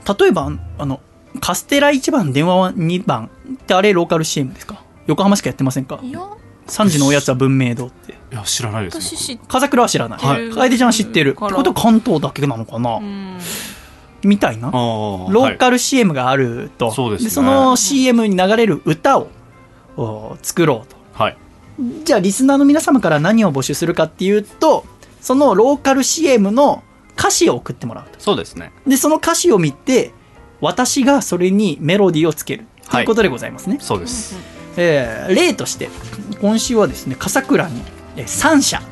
[0.06, 1.00] あ例えば、あの、
[1.40, 4.82] カステラ1番、電話は2番ってあれローカル CM ですか？
[5.06, 5.98] 横浜しかやってませんか？
[6.02, 6.20] いや、
[6.68, 8.14] ?3 時のおやつは文明堂って。
[8.30, 8.34] あ。
[8.34, 10.18] いや、知らないです私知っ風倉は知らない。
[10.20, 11.30] はい楓ちゃんは知ってる。
[11.30, 13.38] ってことは関東だけなのかな、うん。
[14.24, 14.68] みたいな。
[14.68, 16.90] あロローカル CM があると。
[16.90, 19.28] そうですねその CM に流れる歌を
[19.96, 20.96] お作ろうと。
[21.12, 21.36] はい。
[22.04, 24.84] じゃあリスナーの皆様から何を募集するかっていうと
[25.20, 26.82] そのローカル CM の
[27.18, 28.72] 歌詞を送ってもらうとそうですね。
[28.86, 30.12] でその歌詞を見て
[30.60, 34.36] 私がそれにメロディーをつけるということでございますね、そうです。
[34.76, 35.88] えー例として
[36.40, 37.82] 今週はですね笠倉に
[38.16, 38.82] えー3社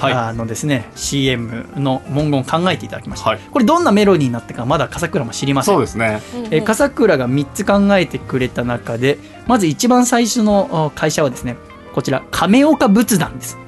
[0.00, 0.12] はい。
[0.14, 3.40] あのですね CM の文言を考えていただきました、はい。
[3.50, 5.74] これどんなメロディーになったかまだ笠倉も知りません。
[5.74, 6.20] そうですね。
[6.50, 11.56] えー笠倉が3つ考えてくれた中でまず一番最初のお会社はですね
[11.94, 13.58] こちら亀岡仏壇です。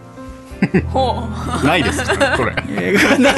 [0.93, 1.25] ほ
[1.63, 1.67] う。
[1.67, 2.55] ないですこれ。
[3.19, 3.35] ない。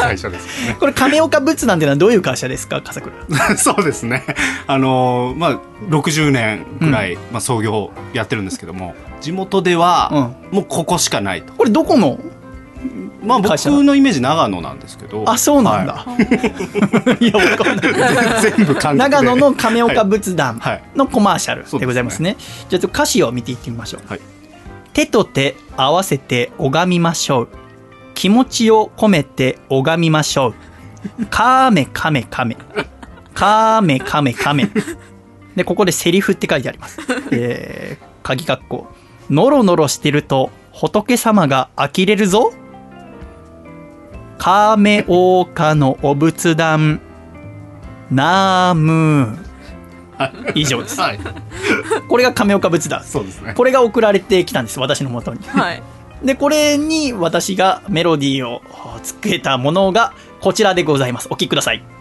[0.00, 0.76] 会社ですよね。
[0.80, 2.80] これ亀岡仏壇っていうのはどういう会社ですか？
[2.82, 3.14] 笠倉。
[3.56, 4.24] そうですね。
[4.66, 5.58] あのーまあ、
[5.90, 11.52] 60年くらい、まあ、創業やってるんですけども、地元では、もうここしかないと。
[11.54, 12.18] これどこの？
[13.20, 13.50] まあ、僕
[13.82, 15.24] のイメージ長野なんですけど。
[15.28, 17.26] あそうなんだ、、はい。
[17.26, 18.38] やわかんない。
[18.38, 20.82] い全部長野の亀岡仏壇はい。
[20.94, 22.36] のコマーシャルでございますね,、
[22.68, 24.20] じゃあちょっと歌詞を見ていってみましょう、はい。
[24.92, 27.48] 手と手合わせて拝みましょう。
[28.14, 30.54] 気持ちを込めて拝みましょ
[31.20, 31.26] う。
[31.26, 32.56] カーメカメカメ。
[33.34, 34.70] カーメカメカメ。
[35.56, 36.98] でここでセリフって書いてあります。
[37.32, 38.86] えー、鍵括弧
[39.30, 42.52] ノロノロしてると仏様が呆れるぞ。
[44.38, 47.00] カーメオーカのお仏壇。
[48.10, 49.38] ナーム
[50.54, 51.00] 以上です。
[51.00, 51.18] はい。
[52.08, 53.04] これが亀岡仏壇。
[53.04, 53.54] そうですね。
[53.54, 55.40] これが送られてきたんです私のもとに。
[55.46, 55.82] はい。
[56.24, 58.62] でこれに私がメロディーを
[59.02, 61.28] つけたものがこちらでございます。
[61.28, 61.97] お聴きください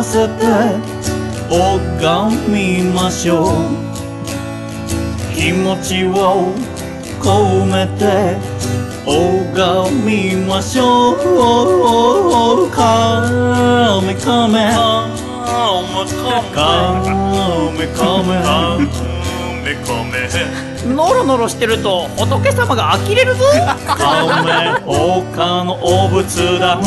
[0.00, 0.32] わせて
[1.50, 3.48] 拝みましょう。
[5.36, 6.54] 気持ちを
[7.20, 8.38] 込めて
[9.04, 11.16] 拝みましょう。
[12.70, 15.06] カメカメカ
[17.76, 18.40] メカメ
[20.94, 23.44] ノロノロしてると仏様が呆れるぞ
[23.86, 26.80] カメ他のお仏壇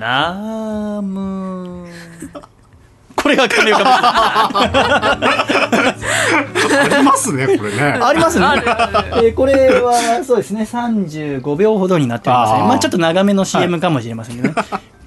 [0.00, 1.51] ナム
[3.14, 4.48] これが亀岡あ
[6.98, 7.82] りますね、これね。
[7.82, 8.46] ありますね。
[8.56, 12.58] えーこれは、そうですね、35秒ほどになっておりますね。
[12.68, 14.54] まあちょっと長めの CM かもしれませんけどね。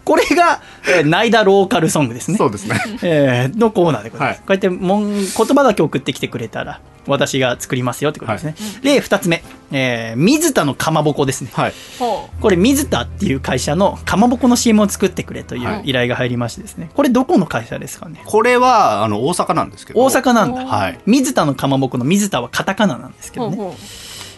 [0.06, 2.38] これが、えー、ナイダローカルソングですね。
[2.38, 2.80] そうですね。
[3.04, 4.38] えーのコーナーでございます。
[4.38, 8.56] はいこうやってもん言葉だけ送ってきてくれたら、私が作りますよってことですね。
[8.84, 11.50] 例二つ目、えー水田のかまぼこですね。
[11.54, 11.74] はい。
[12.00, 16.90] ほこれ水田っていう会社のかまぼこの CM を作ってくれというはい依頼が入りましてですね。
[16.94, 18.22] これどこの会社ですかね？
[18.26, 20.00] これは、あの、大阪なんですけど。
[20.04, 20.66] 大阪なんだ。
[20.66, 21.00] はい。
[21.08, 23.44] 水田のかまぼこの水田はカタカナなんですけう。
[23.46, 23.62] ほどね。
[23.64, 23.76] うほ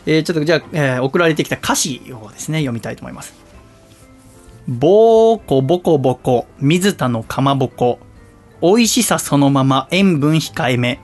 [0.10, 3.34] えーちょっとじゃあ、えー送られてきた歌詞をですね、読みたいと思います。
[4.68, 8.00] ぼーこぼこぼこ、水田のかまぼこ。
[8.62, 11.00] 美味しさそのまま、塩分控えめ。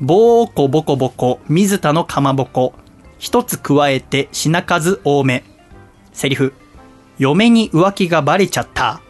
[0.00, 2.72] ぼーこぼこぼこ、水田のかまぼこ。
[3.18, 5.42] 一つ加えて品数多め。
[6.12, 6.54] セリフ。
[7.18, 9.02] 嫁に浮気がバレちゃった。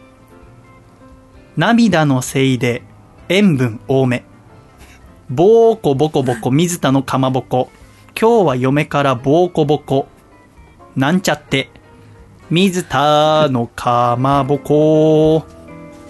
[1.55, 2.81] 涙のせいで
[3.29, 4.23] 塩分多め。
[5.29, 7.69] ボーコボコボコ水田のかまぼこ。
[8.19, 10.07] 今日は嫁からボーコボコ。
[10.95, 11.69] なんちゃって。
[12.51, 15.45] 水田のかまぼこ。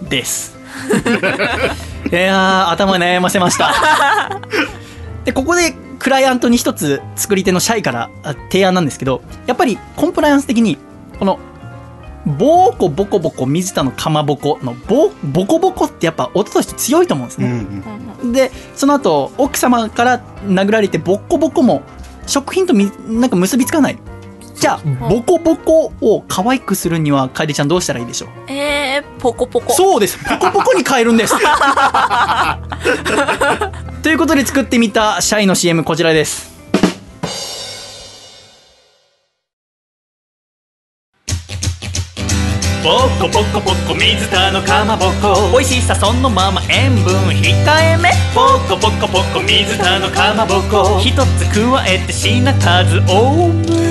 [0.01, 0.57] です。
[2.11, 3.71] いやー、頭悩ませました。
[5.23, 10.79] で、ここでクライアントに一つ作り手のシャイからあ提案なんですけど、やっぱりコンプライアンス的に、
[11.19, 11.37] この、
[12.25, 17.45] ボーコボコボコ水田のかまぼこのボボコボコってやっぱ音として強いと思うんですうん
[18.23, 18.29] うね。
[18.29, 18.31] ん。
[18.33, 21.83] で、その後、奥様から殴られてボッコボコも
[22.25, 23.99] 食品とみなんか結びつかない。
[24.55, 24.79] じゃあ、
[25.09, 28.29] ボコボコを可愛くするには、楓ちゃんどうしたらいいでしょう？
[28.51, 29.73] えー、ポコポコ。
[29.73, 30.17] そうです。
[30.23, 31.33] ポコポコに変えるんです。
[34.03, 36.51] ということで作ってみたシャイの CM こちらです。
[42.83, 47.43] ボコボコボコ水田のかまぼこ美味しさそのまま塩分控
[47.79, 53.90] えめボコボコボコ水田のかまぼこ一つ加えて品数多め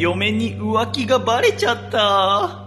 [0.00, 2.64] 嫁に浮気がバレちゃった。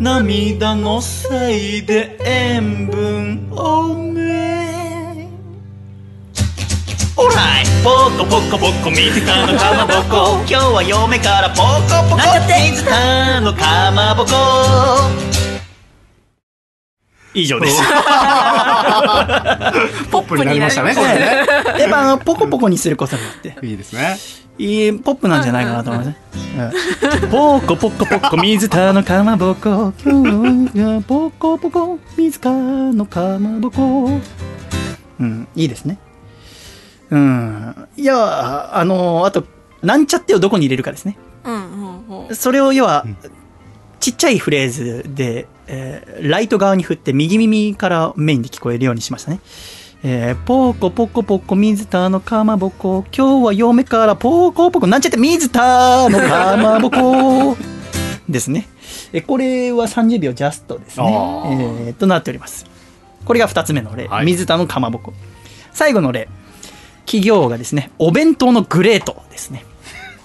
[0.00, 5.28] 涙のせいで塩分多め。
[7.16, 11.62] オーライボコボコボコ水田のかまぼこ今日は嫁からボコ
[12.10, 14.30] ボコ水田のかまぼこ
[17.32, 17.80] 以上です。
[20.10, 21.46] ポップになりましたね、これね。
[21.80, 24.16] やっぱポコポコにすることによって、いいですね。
[24.56, 26.16] いいポップなんじゃないかなと思いますね。
[26.28, 26.34] うん
[27.30, 29.92] ポコポコポコ水田のかまぼこ。
[30.04, 34.20] 今日はポコポコ水田のかまぼこ。
[35.18, 35.98] うん、いいですね。
[37.10, 37.88] うん。
[37.96, 39.44] いや、あの、あと、
[39.82, 41.18] なんちゃってをどこに入れるかですね。
[41.44, 42.36] うんうんうん。
[42.36, 43.04] それを要は、
[44.00, 49.40] ちっちゃいフレーズで、えーライト側に振って右耳からメインで聞こえるようにしましたね。
[50.02, 57.56] えー、ポコポコポコ水田のかまぼこ今日は嫁からポコポコなんちゃって水田のかまぼこ
[58.28, 58.68] ですね。
[59.12, 61.06] えこれは30秒ジャストですね。
[61.06, 61.48] あ
[61.86, 62.66] えーとなっております。
[63.24, 65.12] これが2つ目の例、はい水田のかまぼこ。
[65.72, 66.28] 最後の例、
[67.06, 69.64] 企業がですね、お弁当のグレートですね。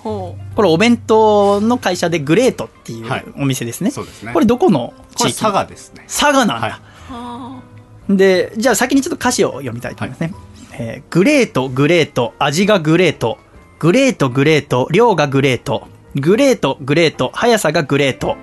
[0.03, 3.91] ほこれお弁当の会社でグレートっていうはいお店ですね。
[3.91, 5.39] そうですねこれどこの地域？
[5.39, 6.03] 佐賀ですね。
[6.07, 6.81] 佐賀なんだ。
[7.07, 7.61] は
[8.09, 8.17] い。
[8.17, 10.33] で、じゃあ先にちょっと歌詞を読みたいと思いますね。
[10.73, 13.37] えーグレート、グレート、味がグレート、
[13.79, 18.35] グレート、グレート、量がグレート、グレート、グレート、速さがグレート、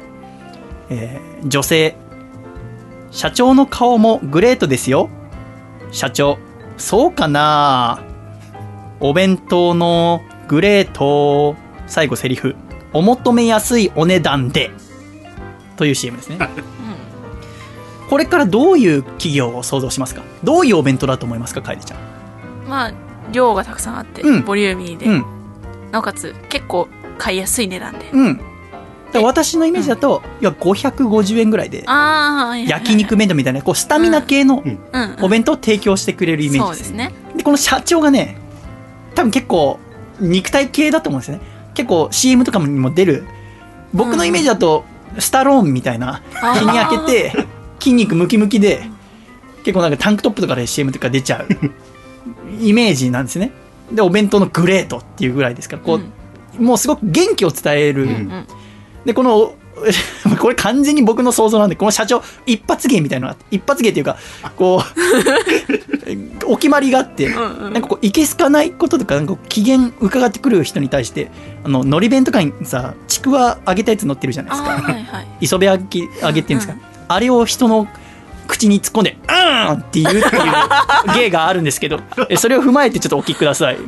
[0.88, 1.96] えー女性、
[3.10, 5.10] 社長の顔もグレートですよ。
[5.92, 6.38] 社長、
[6.78, 8.02] そうかな
[9.00, 11.56] お弁当のグレート、
[11.86, 12.56] 最後セリフ、
[12.92, 14.70] お求めやすいお値段で、
[15.76, 16.38] という CM ですね。
[18.08, 20.22] これからどういう企業を想像しますか？
[20.44, 21.98] どういうお弁当だと思いますか楓ちゃん？
[21.98, 22.00] あ。
[22.68, 22.92] まあ、
[23.32, 25.24] 量がたくさんあって、うんボリューミーで、うん。
[25.90, 26.88] なおかつ結構
[27.18, 28.10] 買いやすい値段で。
[28.12, 28.40] うん。
[29.22, 31.84] 私のイメージだと、いや、550円ぐらいで、
[32.68, 34.62] 焼肉弁当みたいな、こう、スタミナ系の。
[35.22, 36.64] お弁当を提供してくれるイメージで。
[36.66, 37.12] そうですすね。
[37.34, 38.36] で、この社長がね、
[39.14, 39.78] 多分結構、
[40.20, 41.42] 肉体系だと思うんですよね。
[41.76, 43.24] 結構 CM とかにも出る。
[43.92, 44.84] 僕のイメージだと、
[45.18, 46.22] スタローンみたいな、
[46.58, 47.46] 日に焼けて、
[47.78, 48.82] 筋肉ムキムキで、
[49.62, 51.46] 結構なんかタンクトップとかで CM とか出ちゃう
[52.60, 53.52] イメージなんですね。
[53.92, 56.00] で、お弁当のグレートっていうぐらいですから、こ
[56.58, 58.08] う、もうすごく元気を伝える。
[59.04, 59.54] で、この、
[60.40, 64.16] これ完全に僕の想像なんで、この社長、一発芸みたいなのがあって、一発芸っていうか、
[64.56, 71.30] こう、 お決まりがあって、なんかこう、いけすかないこととか、なんか機嫌伺ってくる人に対して、
[71.64, 74.70] あの、のり弁とかにさ、ちくわ揚げたやつ乗ってるじゃないですか。
[74.70, 75.26] はいはい。
[75.42, 76.72] 磯辺揚げ揚げっていうんですか。
[76.72, 77.86] うんあれを人の
[78.46, 83.78] 口に突っ込んで、うーんって言うっていう芸があるんですけど、えそれを踏まえてちょっとお聞きください。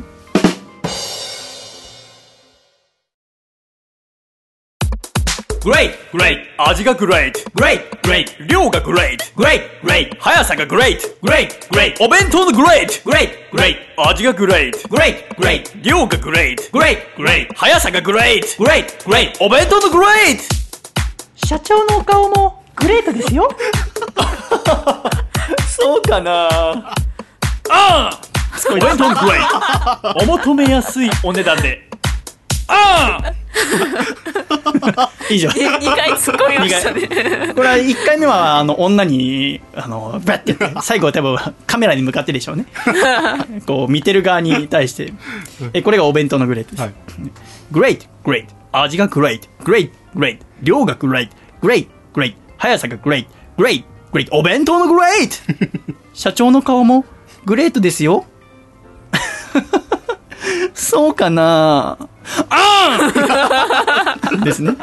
[5.61, 5.91] Great!
[6.13, 6.39] Great!
[6.57, 7.33] 味が Great!
[7.53, 7.81] Great!
[8.01, 8.47] Great!
[8.47, 9.17] 量が Great!
[9.35, 9.61] Great!
[9.83, 10.17] Great!
[10.17, 11.01] 速さが Great!
[11.21, 11.49] Great!
[11.69, 11.95] Great!
[11.99, 13.03] お弁当の Great!
[13.03, 13.31] Great!
[13.51, 13.75] Great!
[13.97, 14.71] 味が Great!
[14.87, 15.27] Great!
[15.35, 15.81] Great!
[15.83, 16.71] 量が Great!
[16.71, 16.99] Great!
[17.17, 17.53] Great!
[17.55, 18.41] 速さが Great!
[18.57, 18.85] Great!
[19.03, 19.33] Great!
[19.41, 20.39] お弁当の Great!
[21.45, 23.49] 社長のお顔もグレートですよ。
[25.67, 26.93] そうかなあ
[27.69, 28.21] あ
[28.69, 30.23] お弁当の Great!
[30.23, 31.89] お求めやすいお値段で
[32.67, 33.33] ああ
[35.29, 35.49] 以上。
[35.55, 37.53] え、2回突っ込みましたね。
[37.53, 41.37] これは1回目はあの女にあのバッてやって最後は多分
[41.67, 42.65] カメラに向かってでしょうね。
[43.65, 45.13] こう見てる側に対して。
[45.73, 46.93] えこれがお弁当のグレートです、はい。
[47.71, 48.45] Great Great.
[48.71, 50.39] 味が Great Great Great.
[50.61, 51.29] 量が Great
[51.61, 52.35] Great Great.
[52.57, 53.27] 速さが Great
[53.57, 54.27] Great Great.
[54.31, 55.31] お弁当の Great
[56.13, 57.05] 社長の顔も
[57.45, 58.25] グレートですよ。
[60.73, 61.97] そうかな
[62.49, 64.73] あーん ですね。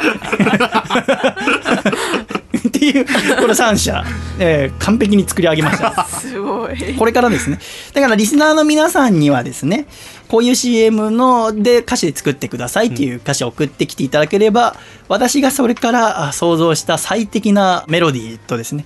[2.68, 3.12] っていう、こ
[3.46, 4.04] の3社、
[4.38, 6.04] えー完璧に作り上げました。
[6.04, 6.94] すごい。
[6.94, 7.58] これからですね。
[7.94, 9.86] だからリスナーの皆さんにはですね、
[10.28, 14.76] こういう CM ので歌詞で作ってくださいっていう歌詞を送ってきていただければ、
[15.08, 18.84] 私がそれからあ想像した最適なメロディーとですね、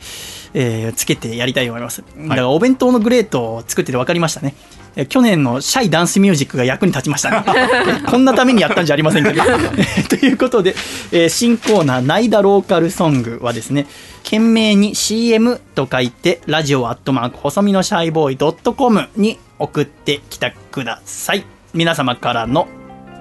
[0.55, 2.03] えーつけてやりたいと思います。
[2.17, 4.55] だからお弁当のグレートを作ってて分かりましたね。
[4.97, 7.45] えー去年のシャイダンスミュージックが役に立ちましたね。
[8.11, 9.43] こんなためにやったんじゃありませんけど。
[10.09, 10.75] ということで、
[11.13, 13.87] えー新コーナー、ないだローカルソングはですね、
[14.25, 21.45] 懸命に CM と書いて、ラジオアットマーク、細身のシャイボーイ .com に送ってきてください。
[21.73, 22.67] 皆様からの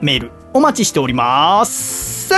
[0.02, 2.34] メール、お待ちしております。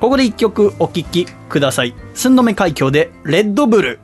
[0.00, 1.94] ここで一曲お聴きください。
[2.12, 4.00] 寸止め海峡で、レッドブル。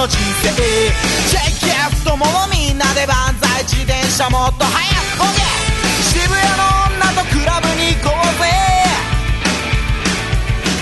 [0.00, 0.48] の人生。
[1.28, 3.62] チェキや太ももみんなで万歳。
[3.64, 4.72] 自転車もっと早
[5.12, 5.42] くこげ。
[6.02, 6.64] 渋谷の
[6.96, 8.48] 女とクラブに行こうぜ。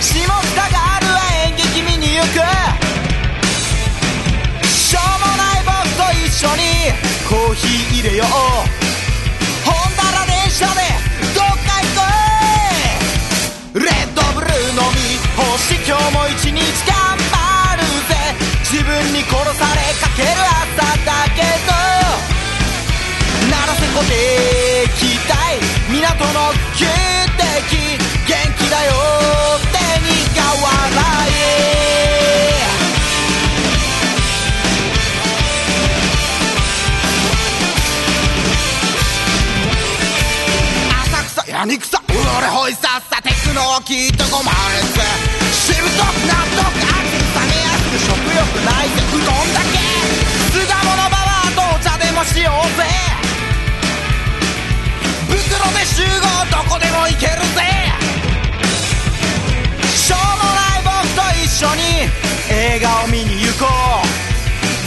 [0.01, 0.31] 下北
[0.71, 2.39] ガールは演劇見に行く。
[4.69, 6.63] しょうもない僕と一緒に
[7.29, 8.68] コーヒー入れよう。
[20.19, 21.71] ける朝だけど
[23.49, 24.11] 鳴らせこで
[24.99, 26.03] きたい港
[26.35, 26.83] の汽
[27.39, 27.63] 笛
[28.27, 28.91] 元気だよ
[29.55, 30.67] って苦笑
[31.31, 31.31] い
[40.91, 42.03] 浅草やにくさ。
[42.09, 45.01] うろれほいさっさテクノを聞いとこまれぜ
[45.53, 46.67] しぶとく納得。
[46.91, 47.18] あり冷めやすく
[47.99, 49.79] 食欲ないぜうどんだけ。
[50.53, 52.85] 巣鴨のババアとお茶でもしようぜ。
[55.29, 55.39] 袋
[55.73, 57.59] で集合どこでも行けるぜ。
[59.95, 62.09] しょうもない僕と一緒に
[62.51, 64.07] 映画を見に行こう。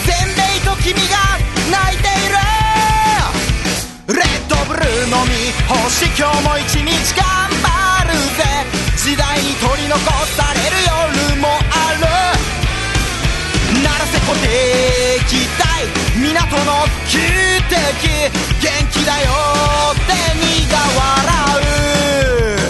[0.06, 1.16] 全米と君が
[1.70, 4.18] 泣いている。
[4.18, 7.24] レッドブルーのみ星今日も一日頑
[7.62, 8.42] 張るぜ。
[8.96, 10.00] 時代に取り残
[10.36, 10.76] される
[11.30, 12.51] 夜もある。
[13.98, 15.86] らせこてきたい。
[16.16, 17.18] 港の汽
[17.68, 19.30] 笛元気だよ
[19.92, 21.08] って苦笑
[22.58, 22.61] う。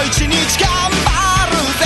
[0.00, 1.12] も一日頑張
[1.50, 1.84] るぜ。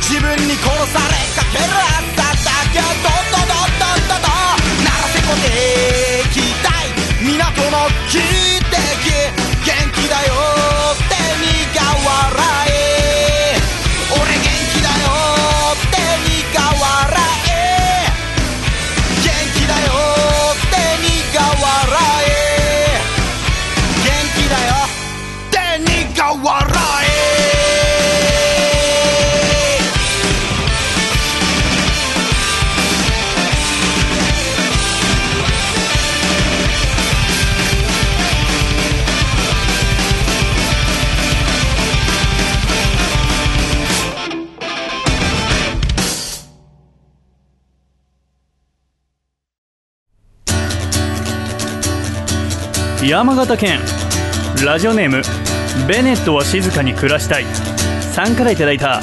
[0.00, 2.76] 自分に殺されかける朝だけ。
[2.80, 4.28] どドドドドドド
[4.84, 5.48] 鳴らせこで
[6.30, 6.92] きたい。
[7.22, 8.43] 港の汽
[53.14, 53.78] 山形県。
[54.66, 55.22] ラジオネーム
[55.86, 57.44] ベネットは静かに暮らしたい。
[58.12, 59.02] さんからいただいた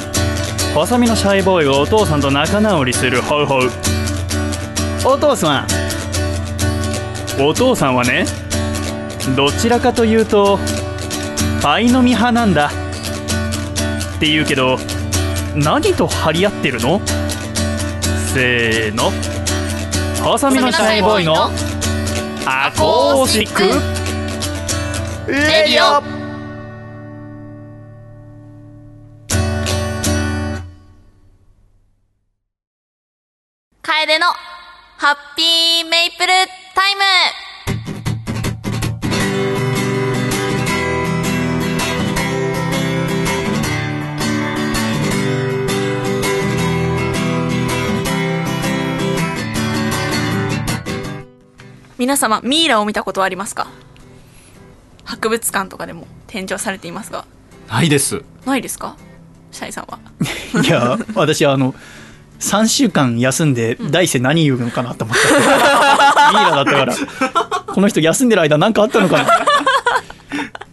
[0.74, 3.70] 細身のシャイボーイがお父さんと仲直りするホウホウ
[5.06, 5.66] お父さん。
[7.42, 8.26] お父さんはね
[9.34, 10.58] どちらかというと
[11.62, 12.66] パイの実派なんだ。
[12.66, 12.70] っ
[14.20, 14.76] て言うけど
[15.54, 17.00] 何と張り合ってるの？
[18.34, 19.10] せーの
[20.22, 21.50] 細身のシャイボーイの
[22.44, 23.91] アコースティック
[25.28, 26.02] レディオ。
[33.82, 34.26] 楓の
[34.98, 36.32] ハッピーメイプル
[36.74, 37.02] タイム。
[51.96, 53.68] 皆様ミイラを見たことはありますか？
[55.04, 57.24] 博物館とかでも展示はされていますが。
[57.68, 58.22] ないです。
[58.44, 58.96] ないですか？
[59.50, 59.98] シャイさんは。
[60.62, 61.74] いや私あの
[62.40, 66.94] 3週間休んで第一声何言うのかなと思った、ミイラだったから。
[67.72, 69.28] この人休んでる間何かあったのかな。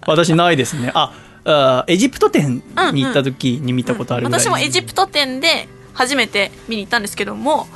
[0.08, 0.92] 私ないですね。
[0.94, 1.14] あ
[1.46, 7.68] あエジプト展に行った時に見たことあるぐらい、私もエジプト展で初めて見に行ったんですけども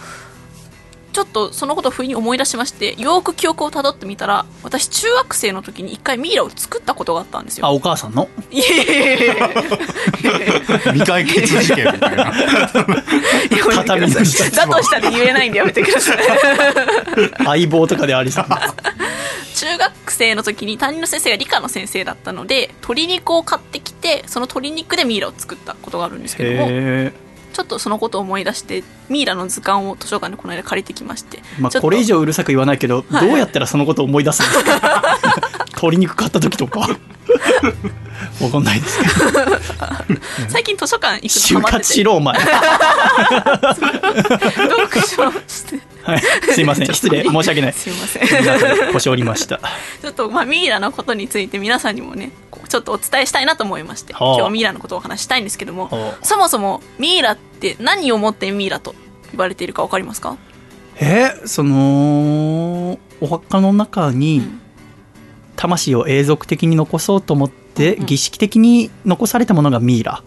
[1.13, 7.67] ちょっとそのことを不意に思い出しましてよーく記憶をたどってみたら私中学生の時に一回ミイラを作ったことがあったんですよ。
[7.67, 8.27] あお母さんの？
[8.51, 9.49] いやいやいやいやいや
[10.91, 12.23] 未解決事件みたいな。
[12.25, 12.33] だ
[13.75, 14.25] 畳のさい。
[14.25, 16.17] 下だとしたら言えないんでやめてください。
[17.45, 18.73] 相棒とかでありそうな。
[19.55, 27.13] 中学生の時に担任の先生が理科の先生だったので鶏肉を買ってきてその鶏肉でミイラを作ったことがあるんですけどもへ
[27.53, 35.17] ちょっとそのことを思い出してミイラの図鑑を図書館でこの間借りてきまして、えまあこれ以上うるさく言わないけどどうやったらそのことを思い出すんですか？
[35.75, 36.87] 鶏肉買った時とか
[38.41, 39.11] わかんないですけど
[40.49, 42.39] 最近図書館行く就のハマって活してろお前。
[42.39, 42.53] 読
[45.01, 45.79] 書して。
[46.03, 46.21] はい。
[46.53, 46.93] すいません。
[46.93, 47.23] 失礼。
[47.23, 47.73] 申し訳ない。
[47.73, 48.23] すいません。
[48.93, 49.59] 腰折りました。
[50.01, 54.25] ちょっとまあミイラのことについて皆さんにもねこうちょっとお伝えしたいなと思いまして、はあ。
[54.29, 56.25] 今日はミイラのことをお話ししたいんですけども、はあ。
[56.25, 58.95] そもそもミイラって何をもってミイラと
[59.31, 60.37] 言われているか分かりますか？
[60.99, 64.61] えそのお墓の中にん
[65.55, 70.21] 魂を永続的に残そうと思って、うん儀式的に残されたものがミイラ。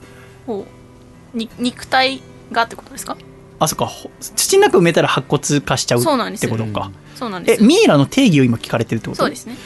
[1.58, 2.20] 肉体
[2.50, 3.16] がってことですか？
[3.60, 3.86] あそっか。
[3.86, 6.50] ほ土の中埋めたら白骨化しちゃうってそうなんですよ。
[6.50, 9.22] ことかそうなんですえミイラの定義を今聞かれてるってこと？
[9.22, 9.56] そうですね、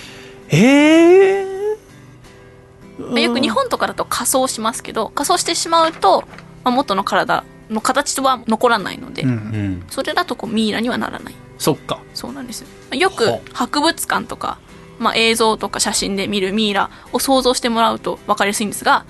[0.51, 3.11] えー。
[3.11, 6.24] まあよく日本とかだと仮装しますけど仮装してしまうと、
[6.65, 9.31] まあ、元の体の形は残らないので、うん。
[9.31, 9.85] うん。
[9.89, 11.35] それだとこうミイラにはならない。
[11.57, 12.03] そっか。
[12.12, 12.61] そうなんです
[12.93, 13.11] よ。
[13.11, 14.59] くほ博物館とか、
[15.01, 19.05] まあ、映像とか写真で見るミイラを想像してもらうと分かりやすいんですが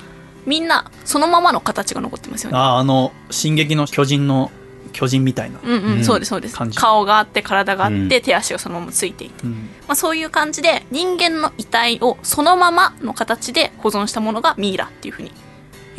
[0.46, 2.56] みんなそのままの形が残ってますよね。
[2.56, 4.50] ああの「進撃の巨人」の
[4.92, 6.56] 巨人みたいな、うんうん、うんそうですそうです。
[6.74, 8.08] 顔があって体があって、うん。
[8.08, 9.52] 手足がそのままついていて、うん。
[9.86, 15.32] まあ、そういう感じで人間の遺体をそのままの形で保存したものがミイラっていうふうに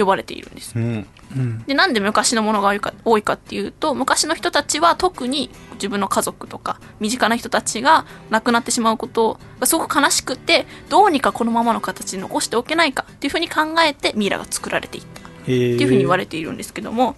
[0.02, 0.73] 呼ばれているんです。
[0.76, 1.07] うん。
[1.36, 1.64] うん。
[1.64, 15.22] でなんで昔のものが多いか多いかっていうと昔の人たちは特に自分の家族とか身近な人たちが亡くなってしまうことがすごく悲しくてどうにかこのままの形に残しておけないかっていうふうに考えてミイラが作られていった。
[15.22, 17.15] っていうふうに言われているんですけども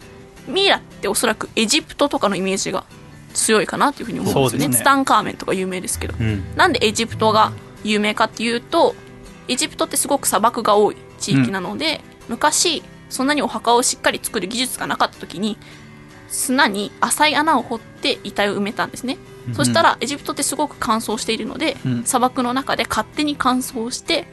[0.48, 2.86] ミイラっておそらくエジプトとかのイメージが
[3.34, 4.76] 強いかなっていうふうに思うんですよねね。
[4.76, 6.16] ツタンカーメンとか有名ですけど。
[6.20, 6.44] うん。
[6.56, 7.52] なんでエジプトが
[7.84, 8.96] 有名かっていうと
[9.48, 15.58] エジプトってすごく砂漠が多い地域なので、昔そんなにお墓をしっかり作る技術がなかった時に
[16.28, 19.18] 砂に浅い穴を掘って遺体を埋めたんですね、
[19.54, 22.04] そしたらエジプトってすごく乾燥しているので、うん。
[22.06, 24.26] 砂漠の中で勝手に乾燥して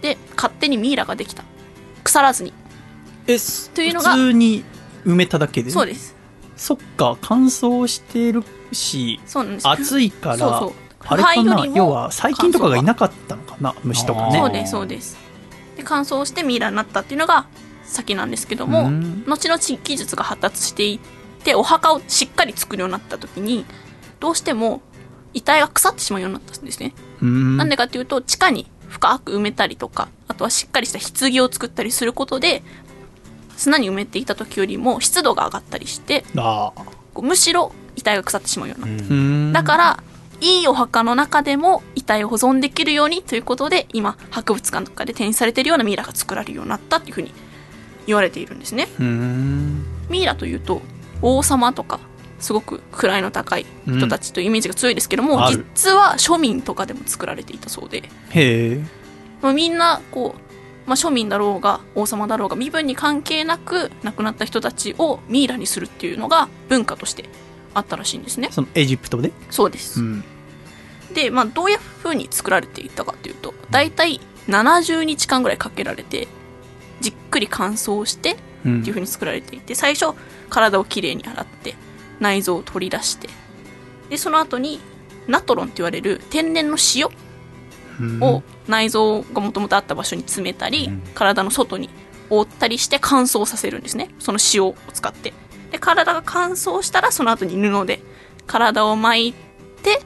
[0.00, 1.44] で勝手にミイラができた。
[2.02, 2.52] 腐らずに。
[3.26, 3.36] え
[3.74, 4.64] というのが普通に
[5.04, 5.70] 埋めただけで？
[5.70, 6.14] そうです。
[6.56, 8.42] そっか乾燥してる
[8.72, 9.68] しそうなんです。
[9.68, 10.72] 暑いからそうそう。
[11.06, 11.42] あれかな？
[11.42, 13.74] 肺よりも要は細菌とかがいなかったのかな？
[13.82, 14.38] 虫とかね。
[14.38, 15.18] そうですそうです
[15.76, 17.46] で乾燥してミイラになったっていうのが
[17.84, 19.24] 先なんですけども、うん。
[19.26, 23.64] 後々技術が発達していってお墓をしっかり作るようになった時に
[24.20, 24.80] どうしても
[25.34, 27.56] 遺体が腐ってしまうようになったんですね、うん。
[27.56, 32.62] なんでかっていうと地下に深く埋めたりとかあとはしっかりした棺を作ったりすることで
[33.56, 36.24] 砂に埋めていた時よりも湿度が上がったりして
[37.20, 39.52] むしろ遺体が腐ってしまうようになった、うん。
[39.52, 40.02] だから
[40.44, 47.32] いいお墓の中でも遺体を保存できるようにということで今博物館とかで展示されているようなミイラが作られるようになったっていうふうに
[48.06, 48.88] 言われているんですね。
[49.00, 49.86] うん。
[50.10, 50.82] ミイラというと
[51.22, 51.98] 王様とか
[52.40, 55.64] すごく位の高い人たちというイメージが強いですけども、ある。
[55.74, 58.84] 実は庶民とかでも作られていたそうで、へえ。
[59.40, 60.40] まあ、みんなこう、
[60.86, 67.30] まあ、庶民だろうが王様だろうが身分に関係なく亡くなった人たちをミイラにするっていうのが文化として
[67.72, 68.48] あったらしいんですね。
[68.50, 69.32] そのエジプトで？
[69.48, 70.24] そうです、うん
[71.14, 76.28] で、まあ、どういう風に作られていったかというと大体70日間ぐらいかけられて
[77.00, 80.16] じっくり乾燥してってうんいう風に作られていて最初
[80.48, 81.74] 体をきれいに洗って
[82.18, 83.28] 内臓を取り出して
[84.08, 84.80] でその後に
[85.26, 87.08] ナトロンって言われる天然の塩
[88.20, 91.88] を内臓がもともとあった場所に詰めたり、体の外に
[92.28, 94.10] 覆ったりして乾燥させるんですね。
[94.18, 95.32] その塩を使って。
[95.70, 98.00] で体が乾燥したらその後に布で
[98.46, 99.32] 体を巻い
[99.82, 100.02] て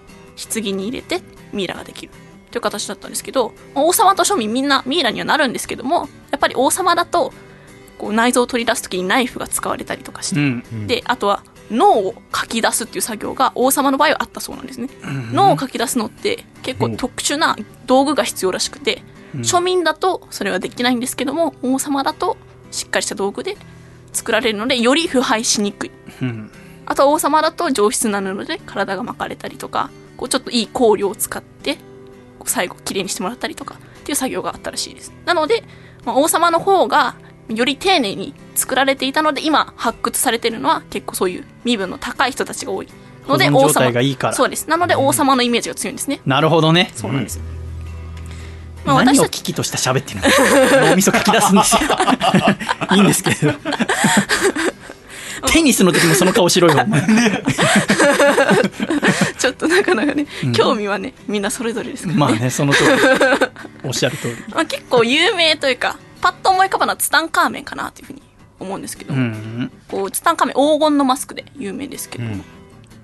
[0.47, 1.21] 棺に入れて
[1.53, 2.13] ミイラができる
[2.51, 7.33] という形だったんですけど王様と庶民みんなミイラにはなるんですけどもやっぱり王様だと
[7.99, 10.87] こう内臓を取り出す時にナイフが使われたりとかして、うん。
[10.87, 14.89] であとは脳を書き出すっていう作業が王様の場合はあったそうなんですね、
[15.33, 19.03] 脳を書き出すのって結構特殊な道具が必要らしくて、
[19.35, 22.39] 庶民だとそれはできないんですけども王様だと
[22.71, 23.57] しっかりした道具で
[24.13, 25.91] 作られるのでより腐敗しにくい。
[26.23, 26.51] うん。
[26.87, 31.79] あとは王様だと上質な布で体が巻かれたりとかこうちょっといい香料を使って
[32.45, 35.13] 最後きれいにしてもらったりとかっていう作業があったらしいです。
[35.25, 35.65] なので、
[36.05, 37.17] まあ、王様の方が
[37.49, 42.89] より丁寧に作られていたので今発掘されてるのは結構そういう身分の高い人たちが多い。
[43.27, 44.33] ので王様態がいいから。
[44.33, 44.69] そうです。
[44.69, 46.21] なので王様のイメージが強いんですね。
[46.27, 46.91] なるほどね。
[46.95, 47.41] そうなんです、
[48.85, 50.21] まあ、何を私たち危機として喋ってる
[50.81, 50.87] の？
[50.89, 51.81] 脳みそ書き出すんですよ。
[52.97, 53.53] いいんですけど
[55.47, 56.75] テニスの時もその顔しろよ
[59.39, 62.91] ちょっとなかなかね、興味はねみんなそれぞれですからね,、まあねその通り。
[63.85, 64.37] おっしゃる通り。
[64.53, 68.23] まあ、結構有名というかパッと思い浮かばのはツタンカーメンかなというふうに
[68.59, 72.25] 思うんですけど、うんこうツタンカーメン黄金のマスクで有名ですけど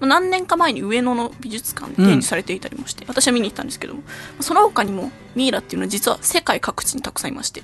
[0.06, 4.02] 何年か前に上野の美術館で展示されていたりもして、私は見に行ったんですけども
[4.40, 7.62] その他にもミイラっていうのは実は世界各地にたくさんいまして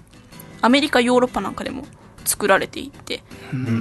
[0.63, 1.85] アメリカヨーロッパなんかでも
[2.25, 3.23] 作られていて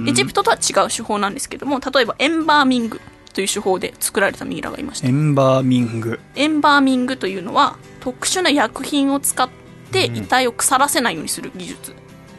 [0.06, 3.00] エジプトとは違う手法なんですけども例えばエンバーミング
[3.32, 9.48] という手法で作られたミイラがいましてエンバーミングエンバーミングというのは特殊な薬品を使っ
[9.92, 11.94] て遺体を腐らせないようにする技術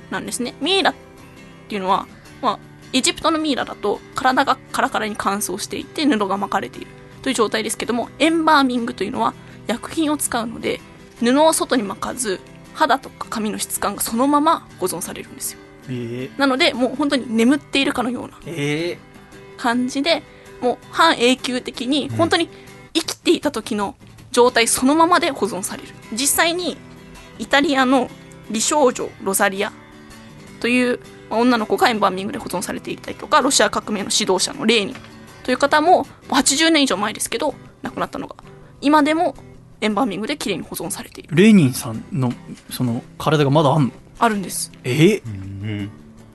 [0.10, 0.54] なんですね。
[0.60, 0.94] ミイラっ
[1.70, 2.06] ていうのは、
[2.42, 2.60] まあ、
[2.92, 6.88] エジプトのミイラだと体がカラカラに乾燥していて布が巻かれている
[7.22, 9.34] という状態ですけどもエンバーミングというのは
[9.68, 10.82] 薬品を使うので
[11.20, 12.42] 布を外に巻かず
[12.74, 15.60] 肌とか髪の質感がそのまま保存されるんですよ。
[15.90, 18.98] えなのでもう本当に眠っているかのようなえ
[19.58, 20.24] 感じで
[20.62, 22.50] もう半永久的に本当に
[22.94, 23.96] 生きていた時の
[24.32, 25.90] 状態そのままで保存される。
[26.14, 26.78] 実際に
[27.40, 28.10] イタリアの
[28.50, 29.72] 美少女ロザリア
[30.60, 31.00] という
[31.30, 34.96] まあ女の子がエンバーミングで保存されていたりとかロシア革命の指導者のレーニン
[35.44, 38.36] という方ももう80年以上前ですけど亡くなったのが
[38.82, 39.36] 今でも
[39.80, 41.36] エンバーミングで綺麗に保存されている。
[41.36, 42.32] レーニンさんの
[42.70, 43.92] その体がまだあんの？
[44.22, 44.72] あるんです。
[44.84, 45.18] え？
[45.18, 45.90] うん。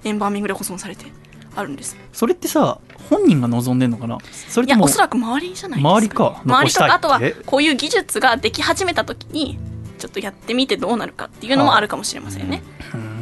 [0.04, 1.06] エンバーミングで保存されて
[1.54, 1.96] あるんです。
[2.12, 4.18] それってさ本人が望んでんのかな？
[4.48, 6.42] それいやともおそらく周りじゃないですか、周りか？
[6.44, 9.58] 周りとかあとはこういう技術ができ始めた時に
[9.98, 12.62] ちょっとやってみてどうなるかっていうのもあるかもしれませんね、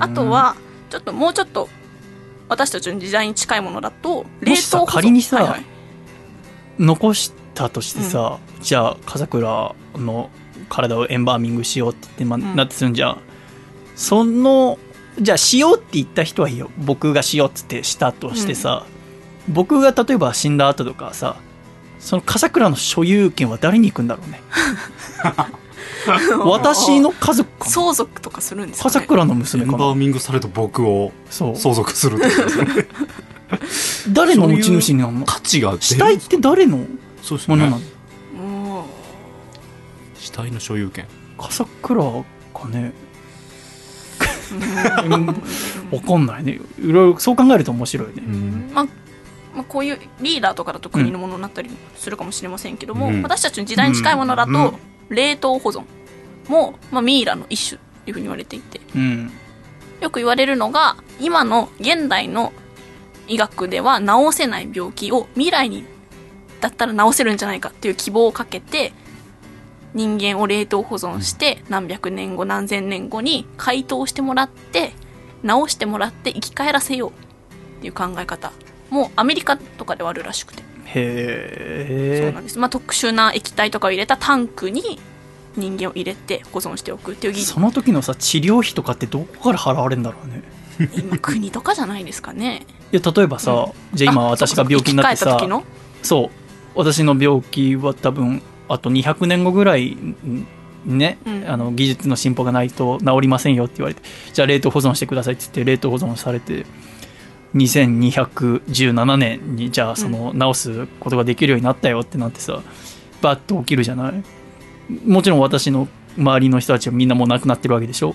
[0.01, 0.57] あとは
[0.91, 1.69] ちょっともうちょっと
[2.49, 4.95] 私たちの時代に近いものだと冷もしさ凍保存。
[4.95, 5.65] 仮にさはいはい。
[6.79, 10.31] 残したとしてさ、じゃあ笠倉の
[10.69, 12.57] 体をエンバーミングしようって言って、まあん。
[12.57, 13.21] なってするんじゃん
[13.95, 14.79] その
[15.21, 16.71] じゃあしようって言った人はいいよ。
[16.79, 18.85] 僕がしようっつってしたとしてさ、
[19.49, 21.37] 僕が例えば死んだ後とかさ
[21.99, 24.41] その笠倉の所有権は誰に行くんだろうね。
[26.45, 29.77] 私の家族かな相続とかするんですか、ね、笠倉のエ娘かな。
[29.77, 31.57] ンバーミングされた僕をそう。
[31.57, 32.89] 相続するってことですよね。
[34.13, 35.25] 誰の持ち主になるの？
[35.25, 36.85] 価値が死体って誰の？
[37.23, 37.79] そうですものなの？
[37.79, 37.85] ね
[40.19, 41.07] 死体の所有権。
[41.39, 42.93] 笠倉かね
[44.55, 46.61] うんわかんないね。
[46.79, 48.23] いろいろそう考えると面白いね、
[48.73, 48.85] まあ
[49.55, 53.23] まあ、こういうリーダーとかだと国のものになったりするかもしれませんけども、うん。
[53.23, 54.79] 私たちの時代に近いものだと、
[55.09, 55.85] 冷凍保存
[56.49, 58.81] も、まあ、ミイラの一種というふうに言われていて。
[58.95, 59.31] うん。
[60.01, 62.53] よく言われるのが今の現代の
[63.27, 65.85] 医学では治せない病気を未来に
[66.61, 68.93] だったら治せるんじゃないかっていう希望をかけて
[69.95, 74.93] 人間を冷凍保存して何百年後何千年後に解凍してもらって
[75.43, 77.11] 治してもらって生き返らせよう。
[77.11, 77.13] っ
[77.81, 78.53] ていう考え方。
[78.91, 80.63] もアメリカとかではあるらしくて。
[80.63, 85.01] へえそうなんです、まあ、特殊な液体とかを入れたタンクに
[85.57, 87.53] 人間を入れて保存しておくっていう技術。
[87.53, 90.43] その時のさ治療費とかってどこから払われるんだろうね。
[90.97, 92.67] 今国とかじゃないですかね。
[92.93, 95.39] いや例えばさ、じゃあ今あ私が病気になってさ
[96.03, 96.31] そう。
[96.77, 100.47] 私の病気は多分あと200年後ぐらいん
[100.85, 101.49] ね、うん。
[101.49, 106.67] あの技術の進歩がないと治りませんよって言われてじゃあ冷凍保存してくださいって言って冷凍保存されて
[107.55, 112.63] 2217年にじゃあその治すことができるようになったよってなってさ
[113.23, 114.23] バッと起きるじゃない？
[115.07, 115.89] もちろん私の
[116.19, 118.15] 周りの人たちはみんなもう亡くなってるわけでしょ？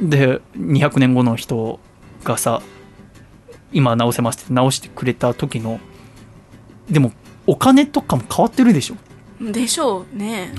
[0.00, 1.80] で200年後の人
[2.24, 2.62] がさ
[3.72, 5.78] 今直せますって直してくれた時の
[6.88, 7.12] でも
[7.46, 8.96] お金とかも変わってるでしょ？
[9.40, 10.52] でしょうね。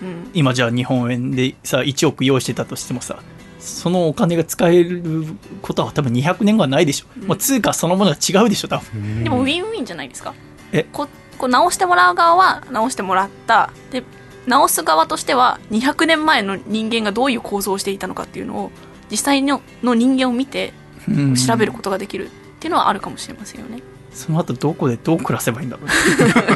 [0.00, 0.30] うん。
[0.32, 3.20] 今じゃあ日本円でさ1億用意してたとしてもさ
[3.58, 5.24] そのお金が使える
[5.60, 9.24] ことは多分200年後はないでしょ、もう通貨そのものが違うでしょ多分。
[9.24, 10.34] でもウィンウィンじゃないですか。
[10.72, 10.84] え？
[10.84, 13.72] ここう直してもらう側は直してもらった。
[13.90, 14.04] で
[14.46, 18.70] 直す側としては200年前の人間がどういう構造をしていたのかっていうのを
[19.10, 20.72] 実際のの人間を見て
[21.08, 21.34] うん。
[21.34, 22.30] 調べることができるっ
[22.60, 23.82] ていうのはあるかもしれませんよね。
[24.12, 25.86] その後どこでどう暮らせばいいんだろう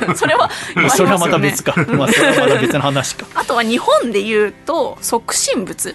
[0.08, 0.14] ね。
[0.16, 3.26] それは言われますそれはまた別か、 まあ、それはまた別の話か。
[3.34, 5.94] あとは日本で言うと即身仏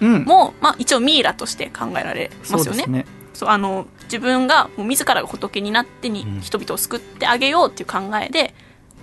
[0.00, 0.24] うん。
[0.24, 2.84] も、まあ、一応ミイラとして考えられますよね。
[2.86, 3.06] ね。
[3.32, 6.40] そうあの自分がもう自らが仏になってにうん。
[6.40, 8.54] 人々を救ってあげようっていう考えで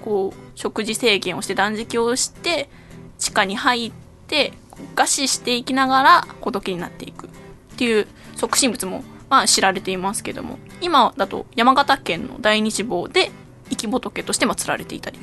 [0.04, 2.70] こう食事制限をして断食をして
[3.18, 3.92] 地下に入っ
[4.28, 4.54] て
[4.96, 7.30] 餓死していきながら仏になっていくっ
[7.78, 13.32] ていう即身仏も、まあ、知られていますけども今だと山形県の大日坊で
[13.70, 15.20] 生き仏として祀られていたり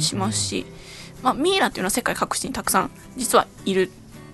[0.00, 0.66] しますし、
[1.22, 3.90] まあ、ミイラっていうのは世界各地にたくさん実はいる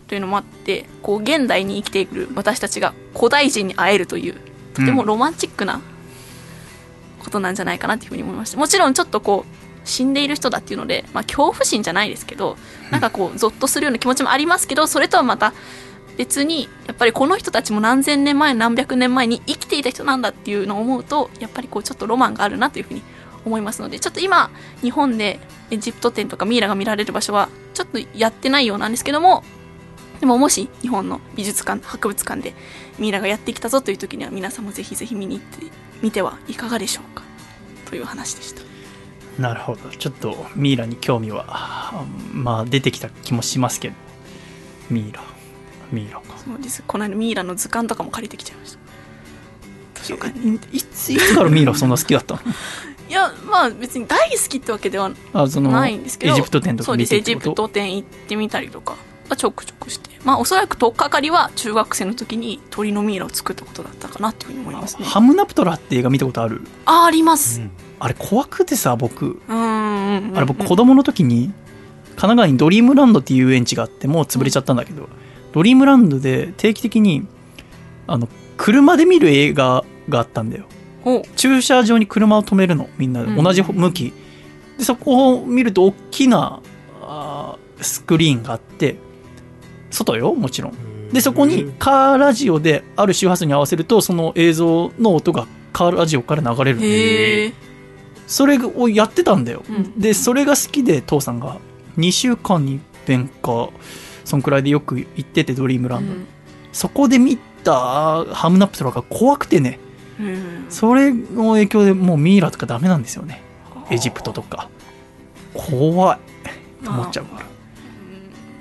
[0.08, 4.34] というのもあってこう現代に生きている私たちが古代人に会えるという
[4.74, 5.80] とてもロマンチックな
[7.20, 8.58] ことなんじゃないかなっていうふうに思いました。
[8.58, 12.56] もちろんちょっとこう死んでいる人だっていうので、まあ、恐怖心じゃないですけど
[12.90, 15.52] なんかこうゾッとするような気持ちもありますけどそれとはまた
[16.16, 23.02] 別にやっぱりこの人たちも何千年前何百年前に生きていた人なんだっていうのを思うとやっぱりこうちょっとロマンがあるなというふうに
[23.44, 24.50] 思いますのでちょっと今
[24.82, 29.42] 日本でエジプト展とかミイラが見られる場所はちょっとやってないようなんですけども
[30.20, 32.52] でももし日本の美術館博物館で
[32.98, 35.66] ミイラがやってきたぞという時には皆さんもぜひぜひ見に行って
[36.02, 37.22] みてはいかがでしょうか？
[37.86, 38.60] という話でした。
[39.38, 39.88] なるほど。
[39.88, 42.04] ちょっとミイラに興味は
[42.34, 43.94] まあ出てきた気もしますけど
[44.90, 45.22] ミイラ。
[45.92, 46.36] ミイラか。
[46.44, 46.82] そうです。
[46.86, 48.78] この間ミイラの図鑑とかも借りてきちゃいました。
[50.00, 52.40] 図書館にいついつからミイラそんな好きだったの？
[53.08, 57.14] いやまあ別に大好きってわけではあそのないんですけどエジプト展とか見そうです。
[57.14, 58.94] エてってことジプト展行ってみたりとか
[59.28, 65.04] はちょくちょくしてまあおそらく取っかかりは中学生の時に鳥のミイラを作ったことだったかなっていうふうに思いますね。
[65.04, 66.62] ハムナプトラって映画見たことある？
[66.86, 67.60] ああります。
[67.98, 69.42] あれ怖くてさ僕。
[69.48, 70.36] うんうんうん。
[70.36, 71.52] あれ僕子供の時に
[72.10, 75.08] 神奈川にドリームランドっていう遊園地があってもう潰れちゃったんだけど、
[75.52, 77.26] ドリームランドで定期的に
[78.06, 80.66] あの車で見る映画があったんだよ。
[81.36, 82.88] 駐車場に車を止めるの。
[82.98, 84.12] みんな同じ向き、
[84.76, 86.60] でそこを見ると大きな
[87.00, 88.96] あースクリーンがあって
[89.90, 91.10] 外よもちろん。
[91.12, 97.54] でそこにカーラジオである周波数に合わせるとその映像の音がカーラジオから流れる。
[98.26, 101.58] それをやってたんだよ、うんでそれが好きで父さんが
[101.98, 103.70] 2週間に一遍か
[104.30, 106.14] そんくらいでよく行っててドリームランド、
[106.72, 109.80] そこで見たハムナプトラが怖くてね。
[110.20, 110.66] うん。
[110.68, 113.42] それの影響でもうミイラとかダメなんですよね。
[113.90, 114.68] エジプトとか。
[115.52, 116.84] 怖い。
[116.84, 117.24] と思っちゃう。
[117.24, 117.46] から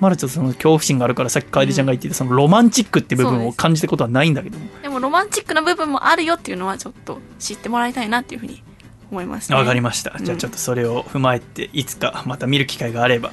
[0.00, 4.66] まだちょっとその恐怖心があるからさっき楓ちゃんが言ってたそのロマンチックって部分を感じたことはないんだけども。
[4.82, 8.62] でもロマンチックな部分もあるよっていうのはちょっと知ってもらいたいなっていうふうに
[9.10, 9.56] 思いますね。
[9.56, 13.30] わかりました、うんじゃあちょっとそれを踏まえていつかまた見る機会があれば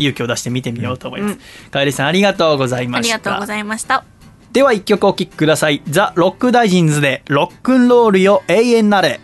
[0.00, 1.70] 勇気を出して見てみようと思います、うん。
[1.70, 3.16] 楓さんありがとうございあました。
[3.16, 4.04] りがとうございました。
[4.52, 5.82] では一曲お聴きください。
[5.88, 9.20] ザ・ロックダイジンズでロックンロールよ永遠なれ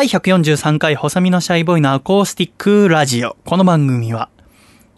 [0.00, 3.36] 第143回細身のシャイボーイのアコースティックラジオ。
[3.44, 4.30] この番組は、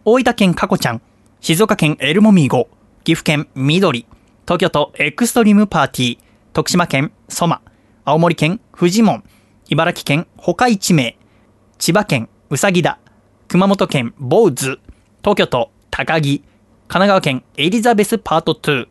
[0.05, 1.03] 大分県かこちゃん、
[1.41, 2.69] 静岡県エルモミーゴ、
[3.03, 4.07] 岐阜県緑、
[4.47, 6.19] 東京都エクストリームパーティー、
[6.53, 7.62] 徳島県ソマ、
[8.05, 9.24] 青森県フジモン、
[9.70, 11.19] 茨城県他一名、
[11.79, 13.01] 千葉県うさぎだ、
[13.49, 14.79] 熊本県ボウズ、
[15.23, 16.47] 東京都高木、神
[16.87, 18.87] 奈川県エリザベスパート2、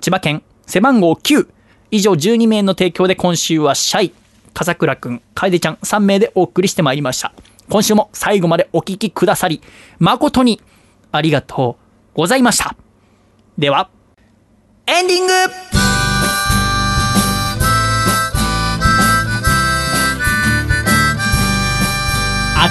[0.00, 1.46] 千葉県背番号9、
[1.92, 4.14] 以上12名の提供で今週はシャイ、
[4.54, 7.32] 笠倉くん、楓ちゃん3名でお送りしてまいりました。
[7.68, 9.62] 今週も最後までお聴きくださり、
[9.98, 10.60] 誠に
[11.10, 11.78] ありがと
[12.14, 12.76] うございました。
[13.58, 13.88] では、
[14.86, 15.32] エンディング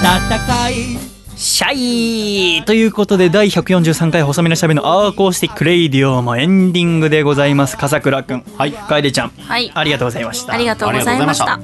[0.01, 7.77] 暖かいシャイということで第143回細身のシャイボーイのアコースティックレイディオもエンディングでございます。
[7.77, 8.43] 笠倉くん。
[8.59, 9.29] はい楓ちゃん。
[9.29, 10.53] はいありがとうございました。
[10.53, 11.59] ありがとうございましたあ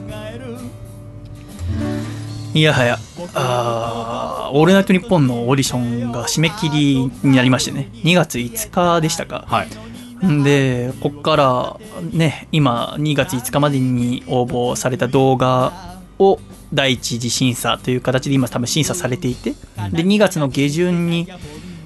[2.56, 2.98] いやはや、
[3.36, 9.45] あーオールナイトニッポンのオーディションが締め切りになりましてね、2月5日でしたか。
[9.48, 16.39] はいんで、こっからね、今2月5日までに応募された動画を
[16.73, 19.52] 第一次審査という形で今多分審査されていて、
[19.91, 21.27] で、2月の下旬に、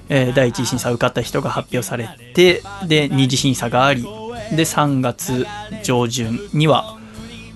[0.08, 5.46] えー第一次審査受かった人が発表されて、で、二次審査があり、で、3月
[5.82, 6.98] 上旬には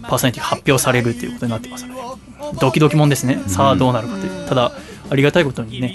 [0.03, 2.01] パーソナリティが発表されるということになってますので、
[2.61, 3.43] ドキドキもんですね。
[3.47, 4.49] さあどうなるかという。
[4.49, 4.73] ただ、
[5.11, 5.95] ありがたいことにね、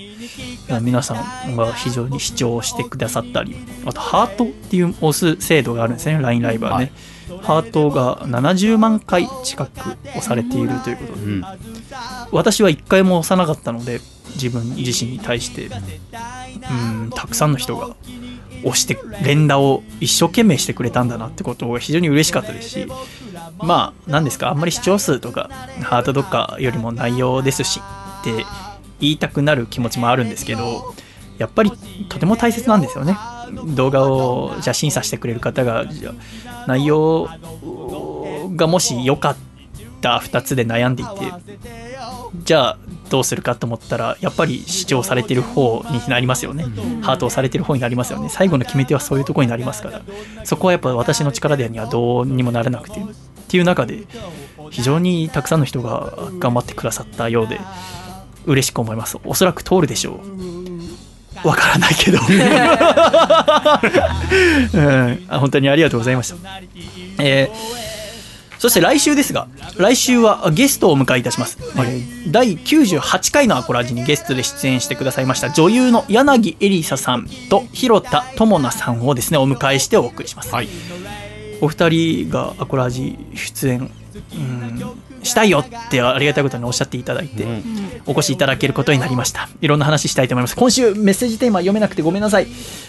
[0.82, 1.16] 皆さ
[1.48, 3.56] んが非常に視聴してくださったり、
[3.86, 6.92] あと、ハートっていう押す制度があるんですね、LINE ライブはね。
[7.42, 11.44] ハートが70万回近く押されているということで、うん。
[12.32, 14.00] 私は1回も押さなかったので、
[14.36, 17.96] 自分自身に対して、うん、たくさんの人が
[18.64, 22.88] 押して、連打を一生懸命してくれたんだなってことが非常に嬉しかったですし、
[23.60, 25.50] まあ、なんですか、あんまり視聴数とか、
[25.82, 27.82] ハートとかよりも内容ですし
[28.22, 28.46] って
[29.00, 30.94] 言いたくなる気持ちもあるんですけど、
[31.38, 31.72] やっぱり
[32.10, 33.18] とても大切なんですよね。
[33.52, 36.14] 動画をじゃあ審査してくれる方が、じゃ
[36.46, 37.30] あ内容
[38.56, 39.36] がもし良かっ
[40.02, 41.12] た2つで悩んでいて、
[42.44, 42.78] じゃあ
[43.10, 46.66] どうするかと思ったら、やっぱり視聴されてる方になりますよね。
[47.02, 48.30] ハートをされてる方になりますよね。
[48.30, 50.02] 最後の決め手はそういうところになりますから、
[50.44, 53.04] そこはやっぱ私の力でにはどうにもならなくて、っ
[53.48, 54.08] ていう中で、
[54.70, 57.60] 非常にたくさんの人が頑張ってくださったようで、
[58.46, 59.18] 嬉しく思います。
[59.26, 60.61] おそらく通るでしょう。
[61.44, 62.20] わからないけど、
[64.74, 66.36] うん、あ本当にありがとうございました。
[67.20, 67.92] えー
[68.62, 71.58] そして来週ですが、来週はゲストをお迎えいたします。
[71.60, 80.54] えー第98回のアコラジにゲストで出演してくださいました女優の柳エリサさんと広田智奈さんをですね、お迎えしてお送りします。
[80.54, 80.68] はい
[81.60, 83.92] お二人がアコラジ出演、
[84.34, 84.80] うん、
[85.24, 87.46] したいよってありがたいことにおっしゃっていただいて、
[88.06, 89.50] お越しいただけることになりました。
[89.62, 90.56] いろんな話したいと思います。
[90.56, 92.48] 今週メッセージテーマ読めなくてごめんなさい。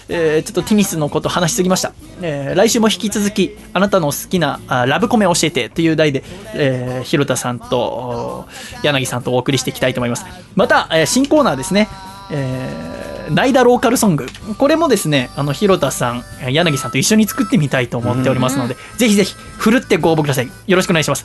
[0.08, 1.92] えーちょっとテニスのこと話しすぎました。
[2.22, 8.44] えー来週も引き続き、あなたの好きなあラブコメ教えてという題で、えー広田さんとお
[8.82, 10.24] 柳さんとお送りしていきたいと思います。
[10.54, 11.88] また、えー新コーナーですね。
[12.30, 13.02] えー
[13.34, 14.26] 代打ローカルソング。
[14.58, 20.50] これもですね、あの、広田さん、柳さんと一緒に作ってみたいと思っておりますので、ぜひぜひ、ふるってご応募ください。
[20.66, 21.24] よろしくお願いします。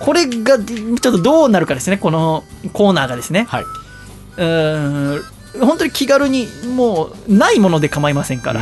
[0.00, 3.46] これが、ちょっとどうなるかですね、このコーナーがですね。
[3.48, 3.64] はい。
[3.64, 5.22] うーん
[5.60, 6.46] 本当に気軽に
[6.76, 8.60] もうないもので構いませんから、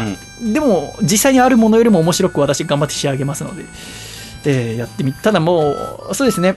[0.52, 3.64] でも実際にあるものよりも面白く私頑張って仕上げますので、
[4.44, 5.74] えーやってみただも
[6.10, 6.56] うそうですね。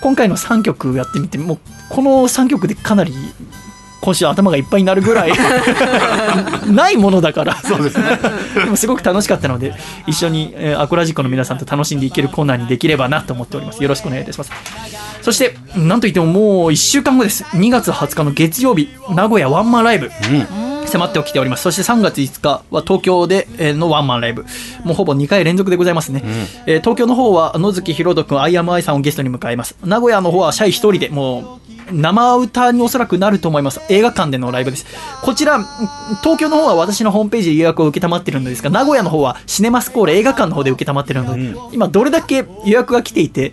[0.00, 1.58] 今回の3曲やってみてもう
[1.90, 3.12] この3曲でかなり
[4.06, 5.32] 今週頭がいっぱいになるぐらい
[6.70, 7.56] ないものだから。
[7.56, 8.04] そうですね。
[8.54, 9.74] でもすごく楽しかったので
[10.06, 13.82] 一緒に、えーアコラジコの皆さんと楽しんでいけるコーナーにできればなと思っております。
[13.82, 14.52] よろしくお願いいたします。
[15.22, 17.42] そしてなんといってももう1週間後です。
[17.54, 20.08] 2月20日の月曜日名古屋ワンマンライブ
[20.86, 21.62] 迫ってきております。
[21.62, 24.44] そして3月5日は東京でえーのワンマンライブ。
[24.84, 26.22] もうほぼ2回連続でございますね、
[26.66, 29.76] えー東京の方は野月ひろとくんアイアムアイさんをゲストに迎えます。
[29.84, 33.80] 名古屋の方はシャイ一人でもう生歌におそらくなると思います。
[33.88, 34.86] 映画館でのライブです。
[35.22, 35.58] こちら
[36.22, 43.52] 東京の方は私のホームページで予約を受けたまってるのですが名古屋の方はシネマスコーレ映画館の方で受けたまってるので、今どれだけ予約が来ていて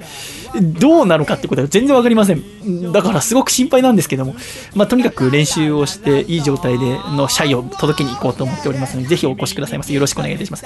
[0.62, 2.92] どうなのかってことは全然わかりません。
[2.92, 4.36] だからすごく心配なんですけども、
[4.76, 9.94] まあ、とにかく練習をして、いい状態でのシャイを届けに行こうと思っておりますので、ぜひお越しくださいませ。
[9.94, 10.66] よろしくお願いいたします。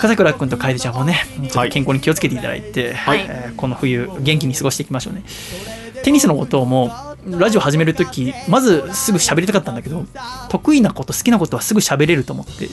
[0.00, 5.24] 笠倉君と楓ちゃんもね、ちょっと健康に気をつけていただいて、はいえーこの冬、元気に過ごしていきましょうね。
[6.02, 10.06] テニスのことをもう、ラジオ始めるとき、まずすぐ喋りたかったんだけど、
[10.48, 12.68] 得意なこと、好きなことはすぐ喋れると思って、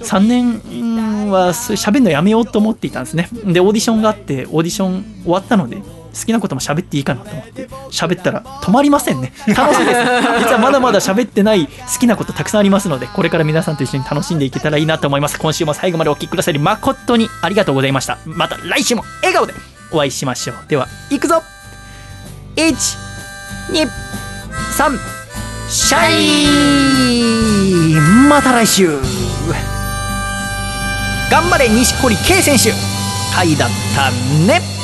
[0.00, 3.28] 3年はす喋るのやめようと思っていたんですね。
[3.44, 9.32] で、オーディションがあって、オーディション終わったので、好きなことも喋っていいかなと思って、喋ったら止まりませんね。
[9.48, 10.00] 楽しいです。
[10.40, 15.38] 実はまだまだ喋ってない好きなことたくさんありますので、これから皆さんと一緒に楽しんでいけたらいいなと思います。
[15.38, 18.18] 今週も最後までお聴きくださり誠にありがとうございました。
[18.24, 19.54] また来週も笑顔で
[19.92, 20.56] お会いしましょう。
[20.68, 21.42] では、行くぞ
[22.56, 22.74] !1、
[23.72, 23.88] 2、
[24.76, 24.98] 3、
[25.68, 27.94] シャイ
[28.28, 28.98] また来週
[31.30, 32.72] 頑張れ錦織圭選手。
[33.34, 34.77] 回だったね。